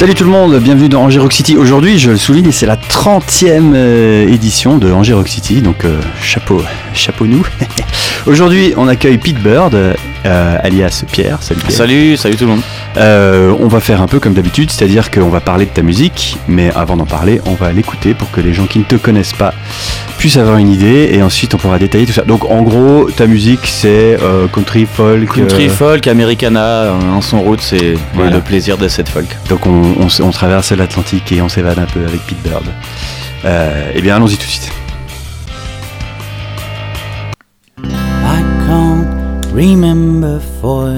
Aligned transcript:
Salut 0.00 0.14
tout 0.14 0.24
le 0.24 0.30
monde, 0.30 0.58
bienvenue 0.60 0.88
dans 0.88 1.02
Angers 1.02 1.18
Rock 1.18 1.34
City. 1.34 1.58
Aujourd'hui, 1.58 1.98
je 1.98 2.10
le 2.10 2.16
souligne, 2.16 2.52
c'est 2.52 2.64
la 2.64 2.76
30e 2.76 3.74
euh, 3.74 4.26
édition 4.28 4.78
de 4.78 4.90
Angers 4.90 5.20
City, 5.26 5.60
donc 5.60 5.84
euh, 5.84 6.00
chapeau, 6.22 6.62
chapeau 6.94 7.26
nous. 7.26 7.46
Aujourd'hui, 8.26 8.72
on 8.78 8.88
accueille 8.88 9.18
Pete 9.18 9.38
Bird, 9.42 9.74
euh, 10.26 10.56
alias 10.62 11.04
Pierre. 11.10 11.38
Salut 11.42 11.60
Pierre. 11.60 11.72
Salut, 11.76 12.16
salut 12.16 12.36
tout 12.36 12.44
le 12.44 12.50
monde. 12.50 12.62
Euh, 12.96 13.54
on 13.60 13.68
va 13.68 13.80
faire 13.80 14.02
un 14.02 14.06
peu 14.06 14.20
comme 14.20 14.34
d'habitude, 14.34 14.70
c'est-à-dire 14.70 15.10
qu'on 15.10 15.28
va 15.28 15.40
parler 15.40 15.64
de 15.66 15.70
ta 15.70 15.82
musique, 15.82 16.36
mais 16.48 16.70
avant 16.74 16.96
d'en 16.96 17.06
parler, 17.06 17.40
on 17.46 17.54
va 17.54 17.72
l'écouter 17.72 18.14
pour 18.14 18.30
que 18.30 18.40
les 18.40 18.52
gens 18.54 18.66
qui 18.66 18.78
ne 18.80 18.84
te 18.84 18.96
connaissent 18.96 19.32
pas 19.32 19.54
puissent 20.18 20.36
avoir 20.36 20.58
une 20.58 20.70
idée, 20.70 21.10
et 21.12 21.22
ensuite 21.22 21.54
on 21.54 21.56
pourra 21.56 21.78
détailler 21.78 22.04
tout 22.06 22.12
ça. 22.12 22.22
Donc 22.22 22.44
en 22.50 22.62
gros, 22.62 23.08
ta 23.10 23.26
musique 23.26 23.66
c'est 23.66 24.18
euh, 24.22 24.46
country, 24.48 24.86
folk. 24.92 25.32
Country, 25.34 25.68
folk, 25.68 26.06
Americana, 26.06 26.92
en 26.92 27.20
son 27.22 27.40
route, 27.40 27.60
c'est 27.62 27.94
Voilà. 28.14 28.36
le 28.36 28.40
plaisir 28.42 28.76
de 28.76 28.88
cette 28.88 29.08
folk. 29.08 29.28
Donc 29.48 29.66
on, 29.66 29.94
on 30.22 30.30
traverse 30.30 30.72
l'Atlantique 30.72 31.32
et 31.32 31.40
on 31.40 31.48
s'évade 31.48 31.78
un 31.78 31.86
peu 31.86 32.00
avec 32.06 32.20
Pete 32.26 32.42
Bird. 32.42 32.64
Eh 33.94 34.02
bien 34.02 34.16
allons-y 34.16 34.36
tout 34.36 34.44
de 34.46 34.50
suite. 34.50 34.70
Remember 39.52 40.38
for 40.60 40.92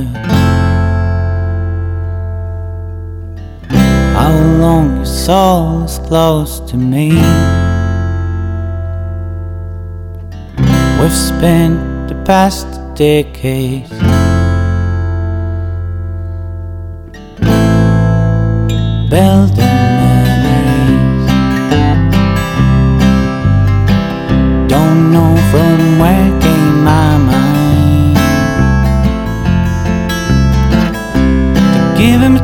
how 4.14 4.33
long 4.61 4.97
your 4.97 5.06
soul 5.06 5.84
is 5.84 5.98
close 5.98 6.61
to 6.70 6.77
me. 6.77 7.11
We've 11.00 11.12
spent 11.12 12.08
the 12.08 12.23
past 12.27 12.67
decades 12.95 13.91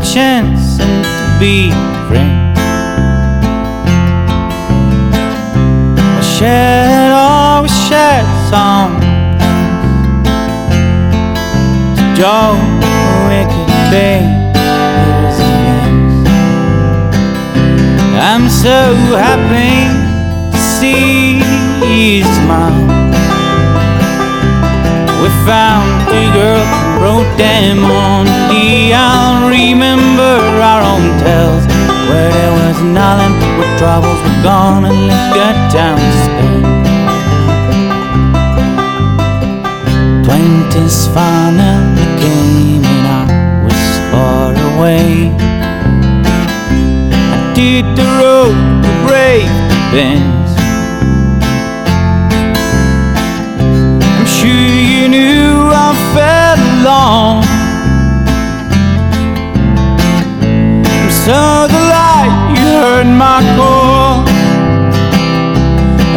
chance 0.03 0.81
and 0.81 1.05
to 1.05 1.41
be 1.41 1.71
friends. 2.09 2.59
friend. 5.69 5.99
We 6.17 6.23
shared 6.23 7.13
all 7.13 7.63
we 7.63 7.69
shared 7.69 8.27
some 8.51 9.01
to 11.97 12.05
Joe 12.19 12.55
we 13.29 13.41
could 13.53 13.73
be. 13.93 14.39
I'm 18.21 18.49
so 18.49 18.95
happy 19.17 19.87
to 20.53 20.58
see 20.58 21.39
you 21.39 22.25
smile. 22.25 22.87
We 25.23 25.29
found 25.47 26.08
two 26.08 26.33
girls 26.33 26.88
wrote 27.01 27.31
them 27.36 27.85
on. 27.85 28.27
The 28.51 28.92
I'll 28.95 29.48
remember 29.48 30.35
our 30.70 30.83
own 30.83 31.05
tales 31.23 31.64
Where 32.09 32.31
there 32.33 32.53
was 32.53 32.77
an 32.81 32.97
island 32.97 33.35
where 33.59 33.79
troubles 33.79 34.20
were 34.25 34.42
gone 34.42 34.85
and 34.85 35.11
a 35.11 35.23
good 35.37 35.58
time 35.70 35.98
to 35.98 36.13
spend 36.25 36.67
Twenties 40.25 41.07
finally 41.14 42.07
came 42.20 42.85
and 42.85 43.07
I 43.07 43.64
was 43.64 43.85
far 44.11 44.53
away. 44.70 45.33
I 47.35 47.53
did 47.55 47.85
the 47.97 48.08
road 48.20 48.57
to 48.85 48.91
brave 49.07 49.48
bends 49.92 50.53
I'm 54.19 54.27
sure 54.27 54.73
you 54.92 55.08
knew 55.08 55.70
I 55.73 55.95
felt 56.14 56.67
And 61.02 61.12
so 61.24 61.66
the 61.66 61.83
light 61.94 62.33
you 62.55 62.66
heard 62.83 63.06
my 63.06 63.40
call. 63.56 64.24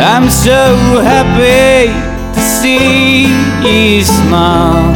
I'm 0.02 0.30
so 0.30 1.02
happy 1.04 1.94
to 2.34 2.40
see 2.40 3.28
you 3.64 4.04
smile. 4.04 4.92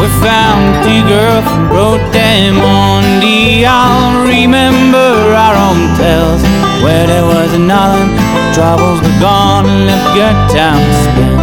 We 0.00 0.08
found 0.20 0.84
girls 1.08 1.46
and 1.46 1.70
wrote 1.70 2.12
them 2.12 2.58
on 2.58 3.20
the 3.20 3.64
I'll 3.66 4.26
remember 4.26 4.98
our 4.98 5.54
own 5.54 5.96
tales 5.96 6.42
Where 6.82 7.06
there 7.06 7.24
was 7.24 7.54
island 7.70 8.32
troubles 8.52 9.00
were 9.00 9.20
gone 9.20 9.66
and 9.66 9.86
left 9.86 10.14
good 10.14 10.56
time 10.56 10.78
to 10.78 11.41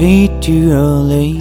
be 0.00 0.28
too 0.40 0.72
early. 0.72 1.32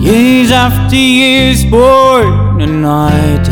Years 0.00 0.50
after 0.50 0.96
years 0.96 1.66
born 1.66 2.62
and 2.62 2.80
night. 2.80 3.46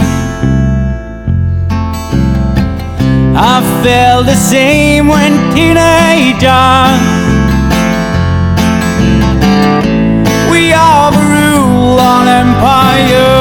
I 3.37 3.56
felt 3.85 4.25
the 4.25 4.35
same 4.37 5.09
when 5.09 5.33
teenager 5.53 6.65
We 10.51 10.73
all 10.73 11.12
rule 11.12 12.01
on 12.01 12.27
empires. 12.27 13.37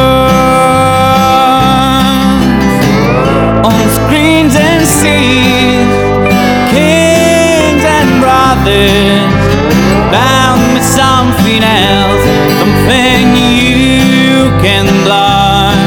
On 3.66 3.82
screens 3.96 4.56
and 4.58 4.86
seas 4.86 5.95
brothers 8.66 9.46
Bound 10.12 10.74
with 10.74 10.84
something 10.84 11.64
else 11.64 12.26
Something 12.60 13.36
you 13.36 14.50
can 14.62 14.86
blind. 15.06 15.78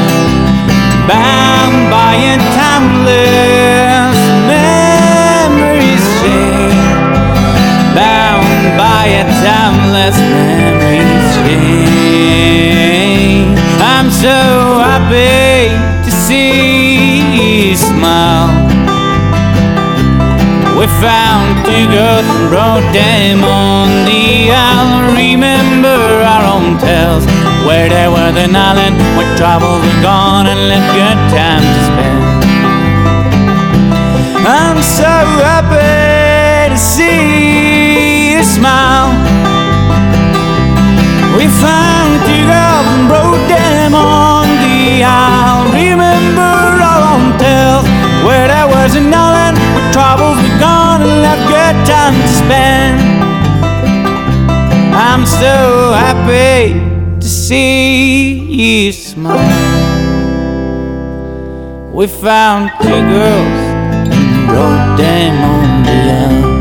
Bound 1.07 1.89
by 1.91 2.13
a 2.15 2.37
timeless 2.55 4.17
memories 4.47 6.05
chain. 6.21 6.71
Bound 7.95 8.77
by 8.77 9.03
a 9.21 9.23
timeless 9.43 10.17
memories 10.19 11.27
chain. 11.35 12.77
I'm 13.81 14.09
so 14.11 14.37
happy 14.87 15.75
to 16.05 16.11
see 16.11 17.67
you 17.67 17.75
smile. 17.75 18.49
We 20.77 20.85
found 21.03 21.48
the 21.69 21.85
girl 21.85 22.21
from 22.25 22.49
Rotterdam 22.49 23.43
on 23.43 24.05
the 24.09 24.49
island. 24.49 25.13
Remember 25.13 25.99
our 26.25 26.43
hotels 26.57 27.25
where 27.67 27.89
there 27.89 28.09
was 28.09 28.33
an 28.37 28.55
island 28.55 28.97
where 29.15 29.29
troubles 29.37 29.81
were 29.85 30.01
gone 30.01 30.47
and 30.47 30.59
left 30.67 30.89
good 30.97 31.19
times 31.29 31.69
to 31.77 31.81
spend. 31.89 32.21
I'm 34.49 34.81
so 34.81 35.13
happy 35.45 36.73
to 36.73 36.77
see 36.77 38.33
you 38.33 38.43
smile. 38.43 39.13
We 41.37 41.45
found 41.61 42.11
the 42.25 42.39
girl 42.49 42.79
from 42.89 43.01
Rotterdam 43.13 43.93
on 43.93 44.47
the 44.65 45.05
isle. 45.05 45.69
Remember 45.69 46.55
our 46.89 47.01
hotels 47.13 47.85
where 48.25 48.47
there 48.47 48.67
was 48.67 48.95
an 48.95 49.13
island 49.13 49.57
where 49.75 49.91
troubles 49.93 50.37
were 50.41 50.59
gone 50.59 50.88
time. 52.49 52.99
I'm 54.93 55.25
so 55.25 55.93
happy 55.93 56.73
to 57.19 57.27
see 57.27 58.39
you 58.39 58.91
smile. 58.91 59.37
We 61.93 62.07
found 62.07 62.71
two 62.81 63.01
girls 63.13 63.59
and 64.13 64.49
wrote 64.49 64.97
them 64.97 65.35
on 65.43 65.83
the 65.83 65.91
island. 65.91 66.58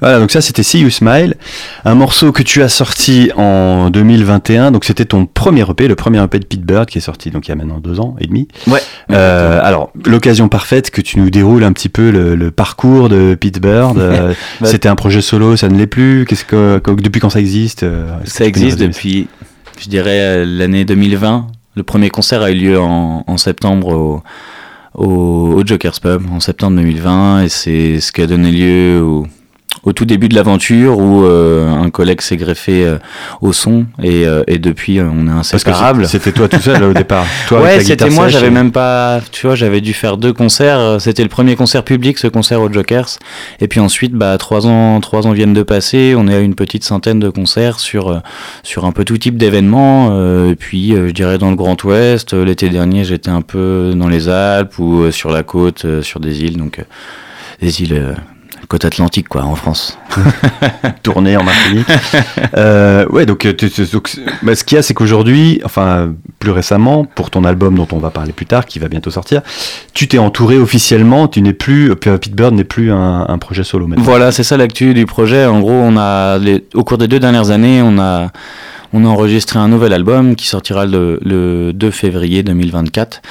Voilà, 0.00 0.20
donc 0.20 0.30
ça 0.30 0.40
c'était 0.40 0.62
See 0.62 0.80
You 0.80 0.90
Smile, 0.90 1.34
un 1.84 1.94
morceau 1.96 2.30
que 2.30 2.42
tu 2.44 2.62
as 2.62 2.68
sorti 2.68 3.30
en 3.36 3.90
2021, 3.90 4.70
donc 4.70 4.84
c'était 4.84 5.04
ton 5.04 5.26
premier 5.26 5.62
EP, 5.68 5.88
le 5.88 5.96
premier 5.96 6.22
EP 6.22 6.38
de 6.38 6.44
Pete 6.44 6.62
Bird 6.62 6.86
qui 6.86 6.98
est 6.98 7.00
sorti 7.02 7.30
donc 7.30 7.46
il 7.46 7.50
y 7.50 7.52
a 7.52 7.56
maintenant 7.56 7.80
deux 7.80 7.98
ans 7.98 8.14
et 8.20 8.26
demi. 8.26 8.46
Ouais. 8.68 8.80
Euh, 9.10 9.60
alors, 9.62 9.90
l'occasion 10.06 10.48
parfaite 10.48 10.90
que 10.90 11.00
tu 11.00 11.18
nous 11.18 11.30
déroules 11.30 11.64
un 11.64 11.72
petit 11.72 11.88
peu 11.88 12.10
le, 12.10 12.36
le 12.36 12.50
parcours 12.52 13.08
de 13.08 13.34
Pete 13.34 13.60
Bird. 13.60 13.98
euh, 13.98 14.32
Bah, 14.60 14.68
c'était 14.68 14.88
un 14.88 14.94
projet 14.94 15.20
solo, 15.20 15.56
ça 15.56 15.68
ne 15.68 15.76
l'est 15.76 15.86
plus? 15.88 16.24
Qu'est-ce 16.28 16.44
que, 16.44 16.78
que- 16.78 16.90
depuis 16.92 17.20
quand 17.20 17.30
ça 17.30 17.40
existe 17.40 17.82
euh, 17.82 18.06
Ça 18.24 18.44
existe 18.44 18.78
depuis, 18.78 19.26
je 19.80 19.88
dirais, 19.88 20.20
euh, 20.20 20.44
l'année 20.46 20.84
2020. 20.84 21.46
Le 21.74 21.82
premier 21.82 22.10
concert 22.10 22.42
a 22.42 22.50
eu 22.50 22.54
lieu 22.54 22.78
en, 22.80 23.24
en 23.26 23.36
septembre 23.36 23.88
au, 23.88 24.22
au, 24.94 25.54
au 25.56 25.66
Joker's 25.66 26.00
Pub, 26.00 26.22
en 26.32 26.40
septembre 26.40 26.76
2020, 26.76 27.42
et 27.42 27.48
c'est 27.48 28.00
ce 28.00 28.10
qui 28.12 28.22
a 28.22 28.26
donné 28.26 28.50
lieu 28.50 29.00
au, 29.02 29.26
au 29.84 29.92
tout 29.92 30.04
début 30.04 30.28
de 30.28 30.34
l'aventure 30.34 30.98
où 30.98 31.24
euh, 31.24 31.68
un 31.70 31.90
collègue 31.90 32.20
s'est 32.20 32.36
greffé 32.36 32.84
euh, 32.84 32.98
au 33.40 33.52
son, 33.52 33.86
et, 34.02 34.26
euh, 34.26 34.42
et 34.46 34.58
depuis, 34.58 34.98
euh, 34.98 35.08
on 35.12 35.26
est 35.26 35.30
c'est- 35.42 35.56
c'était 36.08 36.32
toi 36.32 36.48
tout 36.48 36.60
seul 36.60 36.82
au 36.82 36.92
départ. 36.94 37.24
Toi 37.48 37.62
Ouais, 37.62 37.78
ta 37.78 37.84
c'était 37.84 38.10
moi, 38.10 38.28
j'avais 38.28 38.46
et- 38.48 38.50
même 38.50 38.72
pas, 38.72 39.20
tu 39.32 39.46
vois, 39.46 39.54
j'avais 39.56 39.80
dû 39.80 39.92
faire 39.94 40.16
deux 40.16 40.32
concerts. 40.32 40.78
euh, 40.78 40.98
C'était 40.98 41.22
le 41.22 41.28
premier 41.28 41.56
concert 41.56 41.84
public, 41.84 42.18
ce 42.18 42.26
concert 42.26 42.60
au 42.60 42.72
Jokers. 42.72 43.08
Et 43.60 43.68
puis 43.68 43.80
ensuite, 43.80 44.12
bah, 44.12 44.36
trois 44.38 44.66
ans, 44.66 45.00
trois 45.00 45.26
ans 45.26 45.32
viennent 45.32 45.54
de 45.54 45.62
passer. 45.62 46.14
On 46.16 46.28
est 46.28 46.34
à 46.34 46.40
une 46.40 46.54
petite 46.54 46.84
centaine 46.84 47.20
de 47.20 47.30
concerts 47.30 47.78
sur, 47.80 48.08
euh, 48.08 48.18
sur 48.62 48.84
un 48.84 48.92
peu 48.92 49.04
tout 49.04 49.16
type 49.18 49.36
d'événements. 49.38 50.08
euh, 50.12 50.50
et 50.50 50.54
puis, 50.56 50.92
euh, 50.94 51.08
je 51.08 51.12
dirais 51.12 51.38
dans 51.38 51.50
le 51.50 51.56
Grand 51.56 51.82
Ouest. 51.84 52.32
L'été 52.34 52.68
dernier, 52.68 53.04
j'étais 53.04 53.30
un 53.30 53.42
peu 53.42 53.92
dans 53.94 54.08
les 54.08 54.28
Alpes 54.28 54.78
ou 54.78 55.02
euh, 55.02 55.10
sur 55.10 55.30
la 55.30 55.42
côte, 55.42 55.84
euh, 55.84 56.02
sur 56.02 56.20
des 56.20 56.42
îles, 56.42 56.56
donc, 56.56 56.78
euh, 56.78 56.82
des 57.60 57.82
îles, 57.82 57.94
euh, 57.94 58.12
côte 58.68 58.84
atlantique, 58.84 59.28
quoi, 59.28 59.42
en 59.42 59.54
France. 59.54 59.98
tourné 61.02 61.36
en 61.36 61.42
Martinique. 61.42 61.86
euh, 62.56 63.06
ouais, 63.08 63.24
donc, 63.26 63.46
euh, 63.46 63.54
donc, 63.92 64.16
bah, 64.42 64.54
ce 64.54 64.62
qu'il 64.64 64.76
y 64.76 64.78
a, 64.78 64.82
c'est 64.82 64.94
qu'aujourd'hui, 64.94 65.60
enfin 65.64 66.12
plus 66.38 66.50
récemment, 66.50 67.04
pour 67.04 67.30
ton 67.30 67.44
album 67.44 67.74
dont 67.74 67.88
on 67.92 67.98
va 67.98 68.10
parler 68.10 68.32
plus 68.32 68.46
tard, 68.46 68.66
qui 68.66 68.78
va 68.78 68.88
bientôt 68.88 69.10
sortir, 69.10 69.40
tu 69.94 70.06
t'es 70.06 70.18
entouré 70.18 70.58
officiellement. 70.58 71.28
Tu 71.28 71.40
n'es 71.42 71.52
plus, 71.54 71.90
euh, 71.90 71.94
Pete 71.94 72.34
Bird 72.34 72.54
n'est 72.54 72.64
plus 72.64 72.92
un, 72.92 73.26
un 73.28 73.38
projet 73.38 73.64
solo 73.64 73.86
maintenant. 73.86 74.04
Voilà, 74.04 74.32
c'est 74.32 74.44
ça 74.44 74.56
l'actu 74.56 74.94
du 74.94 75.06
projet. 75.06 75.46
En 75.46 75.60
gros, 75.60 75.72
on 75.72 75.96
a, 75.96 76.38
les- 76.38 76.64
au 76.74 76.84
cours 76.84 76.98
des 76.98 77.08
deux 77.08 77.18
dernières 77.20 77.50
années, 77.50 77.80
on 77.82 77.98
a, 77.98 78.30
on 78.92 79.04
a 79.04 79.08
enregistré 79.08 79.58
un 79.58 79.68
nouvel 79.68 79.92
album 79.92 80.36
qui 80.36 80.46
sortira 80.46 80.86
le, 80.86 81.18
le 81.22 81.72
2 81.72 81.90
février 81.90 82.42
2024. 82.42 83.22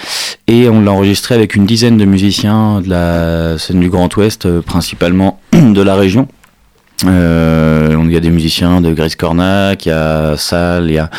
Et 0.48 0.69
on 0.69 0.81
l'a 0.81 0.92
enregistré 0.92 1.36
avec 1.36 1.56
une 1.56 1.65
dizaine 1.65 1.98
de 1.98 2.06
musiciens 2.06 2.81
de 2.81 2.89
la 2.89 3.57
scène 3.57 3.80
du 3.80 3.89
Grand 3.89 4.15
Ouest, 4.15 4.45
euh, 4.45 4.62
principalement 4.62 5.42
de 5.54 5.81
la 5.81 5.95
région. 5.95 6.27
Euh, 7.05 7.95
il 8.07 8.13
y 8.13 8.17
a 8.17 8.19
des 8.19 8.29
musiciens 8.29 8.81
de 8.81 8.94
Grace 8.94 9.15
Cornac, 9.15 9.85
il 9.85 9.89
y 9.89 9.91
a 9.91 10.35
Sal, 10.38 10.85
il 10.88 10.94
y 10.94 10.97
a 10.97 11.09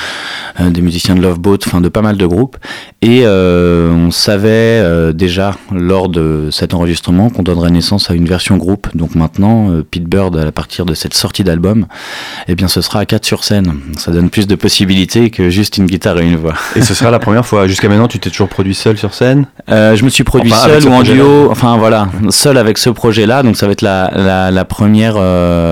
euh, 0.61 0.71
des 0.71 0.81
musiciens 0.81 1.15
de 1.15 1.21
Loveboat, 1.21 1.59
enfin 1.67 1.81
de 1.81 1.89
pas 1.89 2.03
mal 2.03 2.17
de 2.17 2.27
groupes. 2.27 2.57
Et 3.03 3.23
euh, 3.25 3.93
on 3.93 4.11
savait 4.11 4.49
euh, 4.49 5.13
déjà 5.13 5.55
lors 5.73 6.09
de 6.09 6.49
cet 6.51 6.75
enregistrement 6.75 7.31
qu'on 7.31 7.43
donnerait 7.43 7.71
naissance 7.71 8.11
à 8.11 8.15
une 8.15 8.27
version 8.27 8.57
groupe. 8.57 8.89
Donc 8.95 9.15
maintenant, 9.15 9.71
Pete 9.91 10.05
Bird, 10.05 10.37
à 10.37 10.53
partir 10.53 10.85
de 10.87 10.95
cette 10.95 11.15
sortie 11.15 11.45
d'album, 11.45 11.87
eh 12.49 12.55
bien 12.55 12.69
ce 12.69 12.81
sera 12.81 13.01
à 13.01 13.05
4 13.05 13.25
sur 13.25 13.45
scène. 13.45 13.75
Ça 13.97 14.11
donne 14.11 14.31
plus 14.31 14.47
de 14.47 14.55
possibilités 14.55 15.31
que 15.31 15.51
juste 15.51 15.77
une 15.79 15.87
guitare 15.87 16.19
et 16.19 16.27
une 16.27 16.37
voix. 16.37 16.55
Et 16.75 16.83
ce 16.83 16.95
sera 16.95 17.11
la 17.11 17.19
première 17.19 17.47
fois. 17.47 17.67
Jusqu'à 17.67 17.89
maintenant, 17.89 18.09
tu 18.09 18.19
t'es 18.19 18.31
toujours 18.31 18.49
produit 18.49 18.75
seul 18.75 18.97
sur 18.97 19.15
scène? 19.15 19.47
Euh, 19.71 19.95
je 19.97 20.05
me 20.05 20.09
suis 20.09 20.25
produit 20.25 20.53
Enfin, 20.53 20.69
seul 20.81 20.89
ou 20.89 20.93
en 20.93 21.03
duo, 21.03 21.51
enfin 21.51 21.77
voilà, 21.77 22.09
seul 22.31 22.57
avec 22.57 22.79
ce 22.79 22.91
projet-là. 22.91 23.43
Donc 23.43 23.57
ça 23.57 23.67
va 23.67 23.73
être 23.73 23.83
la, 23.83 24.11
la, 24.15 24.51
la 24.51 24.65
première, 24.65 25.15
euh, 25.17 25.68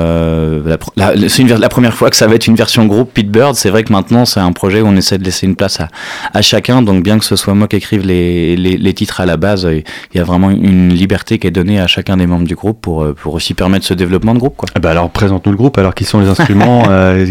la, 0.97 1.15
la- 1.15 1.29
c'est 1.29 1.45
la 1.45 1.69
première 1.69 1.95
fois 1.95 2.11
que 2.11 2.17
ça 2.17 2.27
va 2.27 2.35
être 2.35 2.47
une 2.47 2.55
version 2.57 2.87
groupe 2.87 3.13
Pete 3.15 3.31
Bird. 3.31 3.55
C'est 3.55 3.71
vrai 3.71 3.85
que 3.85 3.93
maintenant 3.93 4.25
c'est 4.25 4.41
un 4.41 4.53
projet 4.53 4.81
où 4.81 4.87
on 4.87 4.97
essaie 4.97 5.19
de 5.19 5.25
laisser 5.25 5.47
une 5.47 5.57
place 5.57 5.81
à, 5.81 5.89
à 6.33 6.43
chacun. 6.43 6.83
Donc 6.83 7.03
bien 7.03 7.19
que 7.19 7.25
ce 7.25 7.37
soit 7.37 7.55
moi 7.55 7.69
qui 7.69 7.77
écrive 7.77 8.07
les, 8.07 8.57
les, 8.57 8.77
les 8.77 8.95
titres 8.95 9.21
à 9.21 9.27
la 9.27 9.37
base, 9.37 9.65
euh, 9.67 9.81
il 10.15 10.19
y 10.19 10.21
a 10.21 10.25
vraiment 10.25 10.51
une 10.51 10.91
liberté 10.93 11.39
qui 11.39 11.47
est 11.47 11.51
donnée 11.51 11.81
à 11.81 11.87
chacun 11.87 12.17
des 12.17 12.27
membres 12.27 12.47
du 12.47 12.55
groupe 12.55 12.81
pour, 12.81 13.03
euh, 13.03 13.15
pour 13.15 13.35
aussi 13.35 13.55
permettre 13.55 13.87
ce 13.87 13.95
développement 13.95 14.35
de 14.35 14.39
groupe. 14.39 14.57
Quoi. 14.57 14.69
Ah 14.75 14.81
bah 14.81 14.91
alors, 14.91 15.11
présente-nous 15.11 15.53
le 15.53 15.59
groupe. 15.59 15.79
Alors, 15.79 15.95
qui 15.95 16.05
sont 16.05 16.21
les 16.21 16.29
instruments 16.29 16.85
euh, 16.91 17.27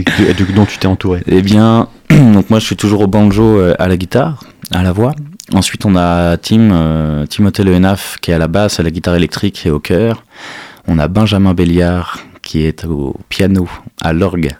dont 0.55 0.65
tu 0.65 0.77
t'es 0.77 0.87
entouré? 0.87 1.21
Eh 1.27 1.41
bien, 1.41 1.87
donc 2.09 2.49
moi 2.49 2.59
je 2.59 2.65
suis 2.65 2.75
toujours 2.75 3.01
au 3.01 3.07
banjo 3.07 3.43
euh, 3.59 3.75
à 3.79 3.87
la 3.87 3.97
guitare, 3.97 4.43
à 4.71 4.83
la 4.83 4.91
voix. 4.91 5.11
Ensuite 5.53 5.85
on 5.85 5.95
a 5.95 6.37
Tim, 6.37 6.71
euh, 6.71 7.25
Timothée 7.27 7.63
Lehenaf 7.63 8.17
qui 8.21 8.31
est 8.31 8.33
à 8.33 8.39
la 8.39 8.47
basse, 8.47 8.79
à 8.79 8.83
la 8.83 8.89
guitare 8.89 9.15
électrique 9.15 9.63
et 9.65 9.69
au 9.69 9.79
chœur. 9.79 10.23
On 10.87 10.97
a 10.99 11.07
Benjamin 11.07 11.53
Béliard 11.53 12.19
qui 12.45 12.65
est 12.65 12.85
au 12.85 13.13
piano, 13.27 13.67
à 14.01 14.13
l'orgue 14.13 14.51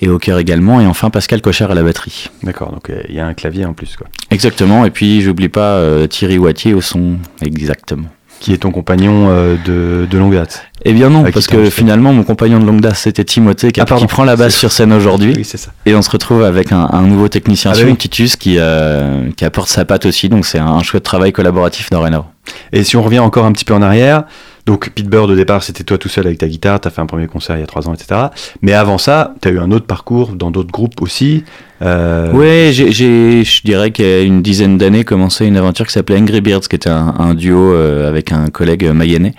et 0.00 0.08
au 0.08 0.18
chœur 0.18 0.38
également. 0.38 0.80
Et 0.80 0.86
enfin 0.86 1.10
Pascal 1.10 1.42
Cochard 1.42 1.70
à 1.72 1.74
la 1.74 1.82
batterie. 1.82 2.30
D'accord. 2.42 2.72
Donc, 2.72 2.88
euh, 2.88 3.02
il 3.10 3.14
y 3.16 3.20
a 3.20 3.26
un 3.26 3.34
clavier 3.34 3.66
en 3.66 3.74
plus, 3.74 3.96
quoi. 3.96 4.06
Exactement. 4.30 4.86
Et 4.86 4.90
puis 4.90 5.20
j'oublie 5.20 5.50
pas 5.50 5.72
euh, 5.74 6.06
Thierry 6.06 6.38
Wattier 6.38 6.72
au 6.72 6.80
son. 6.80 7.16
Exactement. 7.42 8.06
Qui 8.38 8.52
est 8.52 8.58
ton 8.58 8.70
compagnon 8.70 9.28
euh, 9.30 9.56
de, 9.64 10.06
de 10.06 10.18
longue 10.18 10.34
date. 10.34 10.66
Eh 10.84 10.92
bien 10.92 11.08
non, 11.08 11.24
parce 11.32 11.46
que 11.46 11.70
finalement 11.70 12.12
mon 12.12 12.22
compagnon 12.22 12.60
de 12.60 12.66
longue 12.66 12.82
date 12.82 12.94
c'était 12.96 13.24
Timothée 13.24 13.72
qui, 13.72 13.80
Ah, 13.80 13.86
qui 13.86 14.06
prend 14.06 14.24
la 14.24 14.36
basse 14.36 14.54
sur 14.54 14.70
scène 14.72 14.92
aujourd'hui. 14.92 15.32
Oui, 15.34 15.42
c'est 15.42 15.56
ça. 15.56 15.72
Et 15.86 15.94
on 15.94 16.02
se 16.02 16.10
retrouve 16.10 16.44
avec 16.44 16.70
un, 16.70 16.86
un 16.92 17.02
nouveau 17.02 17.28
technicien 17.28 17.72
Ah 17.74 17.78
bah 17.78 17.84
oui. 17.86 17.96
Titus, 17.96 18.36
qui, 18.36 18.56
euh, 18.58 19.30
qui 19.36 19.44
apporte 19.46 19.68
sa 19.68 19.86
patte 19.86 20.04
aussi. 20.04 20.28
Donc 20.28 20.44
c'est 20.44 20.58
un, 20.58 20.66
un 20.66 20.82
chouette 20.82 21.02
travail 21.02 21.32
collaboratif 21.32 21.88
dorénavant. 21.90 22.30
Et 22.72 22.84
si 22.84 22.96
on 22.96 23.02
revient 23.02 23.20
encore 23.20 23.46
un 23.46 23.52
petit 23.52 23.64
peu 23.64 23.72
en 23.74 23.80
arrière, 23.82 24.24
donc 24.66 24.90
Pete 24.90 25.08
Bird 25.08 25.30
au 25.30 25.36
départ 25.36 25.62
c'était 25.62 25.84
toi 25.84 25.96
tout 25.96 26.08
seul 26.08 26.26
avec 26.26 26.38
ta 26.38 26.48
guitare, 26.48 26.80
t'as 26.80 26.90
fait 26.90 27.00
un 27.00 27.06
premier 27.06 27.28
concert 27.28 27.56
il 27.56 27.60
y 27.60 27.62
a 27.62 27.66
trois 27.66 27.88
ans, 27.88 27.94
etc. 27.94 28.26
Mais 28.62 28.72
avant 28.72 28.98
ça, 28.98 29.34
t'as 29.40 29.50
eu 29.50 29.58
un 29.58 29.70
autre 29.70 29.86
parcours 29.86 30.32
dans 30.32 30.50
d'autres 30.50 30.72
groupes 30.72 31.00
aussi. 31.00 31.44
Euh, 31.82 32.32
Ouais, 32.32 32.72
je 32.72 33.62
dirais 33.66 33.90
qu'il 33.90 34.04
y 34.04 34.08
a 34.08 34.22
une 34.22 34.42
dizaine 34.42 34.78
d'années 34.78 35.04
commencé 35.04 35.46
une 35.46 35.56
aventure 35.56 35.86
qui 35.86 35.92
s'appelait 35.92 36.18
Angry 36.18 36.40
Birds, 36.40 36.68
qui 36.68 36.76
était 36.76 36.90
un, 36.90 37.34
duo 37.34 37.72
euh, 37.72 38.08
avec 38.08 38.32
un 38.32 38.48
collègue 38.48 38.84
mayennais, 38.84 39.34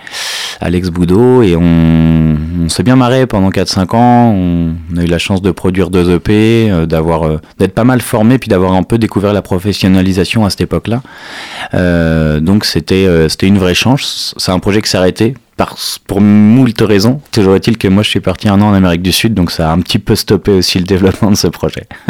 Alex 0.60 0.90
Boudot, 0.90 1.42
et 1.42 1.56
on, 1.56 2.36
s'est 2.68 2.82
bien 2.82 2.96
marré 2.96 3.26
pendant 3.26 3.50
4-5 3.50 3.96
ans. 3.96 4.34
On, 4.34 4.74
a 4.98 5.02
eu 5.02 5.06
la 5.06 5.18
chance 5.18 5.40
de 5.40 5.50
produire 5.50 5.90
deux 5.90 6.14
EP, 6.14 6.70
euh, 6.70 6.86
d'avoir, 6.86 7.22
euh, 7.22 7.38
d'être 7.58 7.74
pas 7.74 7.84
mal 7.84 8.00
formé, 8.00 8.38
puis 8.38 8.48
d'avoir 8.48 8.74
un 8.74 8.82
peu 8.82 8.98
découvert 8.98 9.32
la 9.32 9.42
professionnalisation 9.42 10.44
à 10.44 10.50
cette 10.50 10.60
époque-là. 10.60 11.02
Donc 12.40 12.64
c'était, 12.64 13.28
c'était 13.28 13.46
une 13.46 13.58
vraie 13.58 13.74
chance. 13.74 14.34
C'est 14.36 14.52
un 14.52 14.58
projet 14.58 14.82
qui 14.82 14.90
s'est 14.90 14.98
arrêté. 14.98 15.34
Par, 15.58 15.76
pour 16.06 16.22
moult 16.22 16.80
raisons. 16.80 17.20
Toujours 17.32 17.56
est-il 17.56 17.76
que 17.76 17.88
moi 17.88 18.02
je 18.02 18.08
suis 18.08 18.20
parti 18.20 18.48
un 18.48 18.60
an 18.62 18.68
en 18.68 18.74
Amérique 18.74 19.02
du 19.02 19.12
Sud, 19.12 19.34
donc 19.34 19.50
ça 19.50 19.70
a 19.70 19.74
un 19.74 19.80
petit 19.80 19.98
peu 19.98 20.14
stoppé 20.14 20.52
aussi 20.52 20.78
le 20.78 20.84
développement 20.84 21.30
de 21.30 21.36
ce 21.36 21.48
projet. 21.48 21.86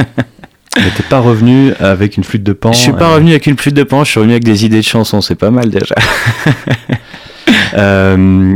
Mais 0.77 0.91
t'es 0.97 1.03
pas 1.03 1.19
revenu 1.19 1.73
avec 1.81 2.17
une 2.17 2.25
flûte 2.25 2.45
de 2.45 2.53
pan. 2.53 2.73
Je 2.73 2.79
suis 2.79 2.93
pas 2.93 3.11
euh, 3.11 3.15
revenu 3.15 3.31
avec 3.31 3.47
une 3.47 3.57
flûte 3.57 3.75
de 3.75 3.83
pan, 3.83 4.05
je 4.05 4.11
suis 4.11 4.21
revenu 4.21 4.35
avec 4.35 4.45
des 4.45 4.65
idées 4.65 4.77
de 4.77 4.83
chansons, 4.83 5.21
c'est 5.21 5.35
pas 5.35 5.51
mal 5.51 5.71
déjà. 5.71 5.97
euh, 7.75 8.55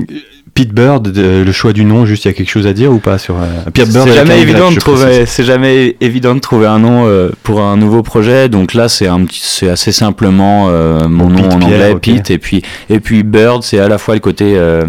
Pete 0.55 0.73
Bird, 0.75 1.11
de- 1.11 1.43
le 1.45 1.53
choix 1.53 1.73
du 1.73 1.85
nom, 1.85 2.05
juste 2.05 2.25
il 2.25 2.29
y 2.29 2.31
a 2.31 2.35
quelque 2.35 2.51
chose 2.51 2.67
à 2.67 2.73
dire 2.75 2.93
ou 2.93 2.99
pas 2.99 3.17
sur 3.19 3.37
euh, 3.37 3.47
Pete 3.73 3.91
Bird 3.91 4.07
C'est 4.09 4.15
jamais 4.15 4.41
évident 4.43 4.71
de 4.71 4.77
trouver, 4.79 5.25
c'est 5.27 5.45
jamais 5.45 5.97
évident 6.01 6.35
de 6.35 6.41
trouver 6.41 6.67
un 6.67 6.79
nom 6.79 7.07
euh, 7.07 7.31
pour 7.43 7.63
un 7.63 7.77
nouveau 7.79 8.03
projet. 8.03 8.49
Donc 8.51 8.75
là, 8.75 8.89
c'est 8.89 9.07
un 9.07 9.25
petit, 9.25 9.41
c'est 9.43 9.69
assez 9.71 9.93
simplement 9.93 10.67
euh, 10.69 11.09
mon 11.09 11.29
nom 11.31 11.49
en 11.51 11.63
anglais. 11.63 11.95
Pete, 12.01 12.31
et 12.31 12.39
puis 12.39 12.63
et 12.91 13.01
puis 13.01 13.23
Bird, 13.23 13.63
c'est 13.63 13.79
à 13.79 13.89
la 13.89 13.97
fois 13.97 14.13
le 14.15 14.21
côté 14.21 14.53
euh, 14.57 14.83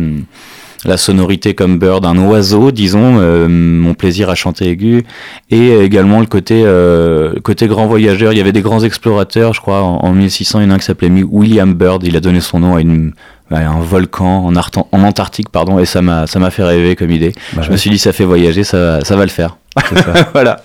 la 0.86 0.98
sonorité 0.98 1.53
comme 1.53 1.79
Bird, 1.79 2.05
un 2.05 2.17
oiseau, 2.17 2.72
disons, 2.72 3.15
euh, 3.17 3.48
mon 3.48 3.93
plaisir 3.93 4.29
à 4.29 4.36
chanter 4.36 4.67
aigu, 4.67 5.03
et 5.50 5.77
également 5.79 6.20
le 6.20 6.25
côté 6.25 6.62
euh, 6.65 7.32
grand 7.41 7.88
voyageur. 7.88 8.34
Il 8.34 8.38
y 8.38 8.41
avait 8.41 8.51
des 8.51 8.62
grands 8.62 8.84
explorateurs, 8.84 9.53
je 9.53 9.62
crois, 9.62 9.82
en, 9.82 10.00
en 10.03 10.12
1600, 10.12 10.60
il 10.60 10.63
y 10.63 10.67
en 10.67 10.72
a 10.72 10.74
un 10.74 10.77
qui 10.77 10.84
s'appelait 10.86 11.10
William 11.10 11.74
Bird. 11.74 12.03
Il 12.05 12.17
a 12.17 12.20
donné 12.20 12.41
son 12.41 12.60
nom 12.60 12.75
à 12.75 12.82
une 12.82 13.13
un 13.51 13.79
volcan 13.81 14.45
en, 14.45 14.55
Artan- 14.55 14.88
en 14.91 15.03
Antarctique, 15.03 15.50
pardon, 15.50 15.77
et 15.79 15.85
ça 15.85 16.01
m'a 16.01 16.25
ça 16.27 16.39
m'a 16.39 16.50
fait 16.50 16.63
rêver 16.63 16.95
comme 16.95 17.12
idée. 17.12 17.33
Bah 17.53 17.62
je 17.62 17.67
ouais, 17.67 17.73
me 17.73 17.77
suis 17.77 17.89
dit, 17.89 18.00
ça 18.00 18.12
fait 18.13 18.25
voyager, 18.25 18.63
ça, 18.63 19.01
ça 19.03 19.15
va 19.15 19.23
le 19.23 19.29
faire. 19.29 19.57
ça. 19.95 20.29
voilà. 20.33 20.62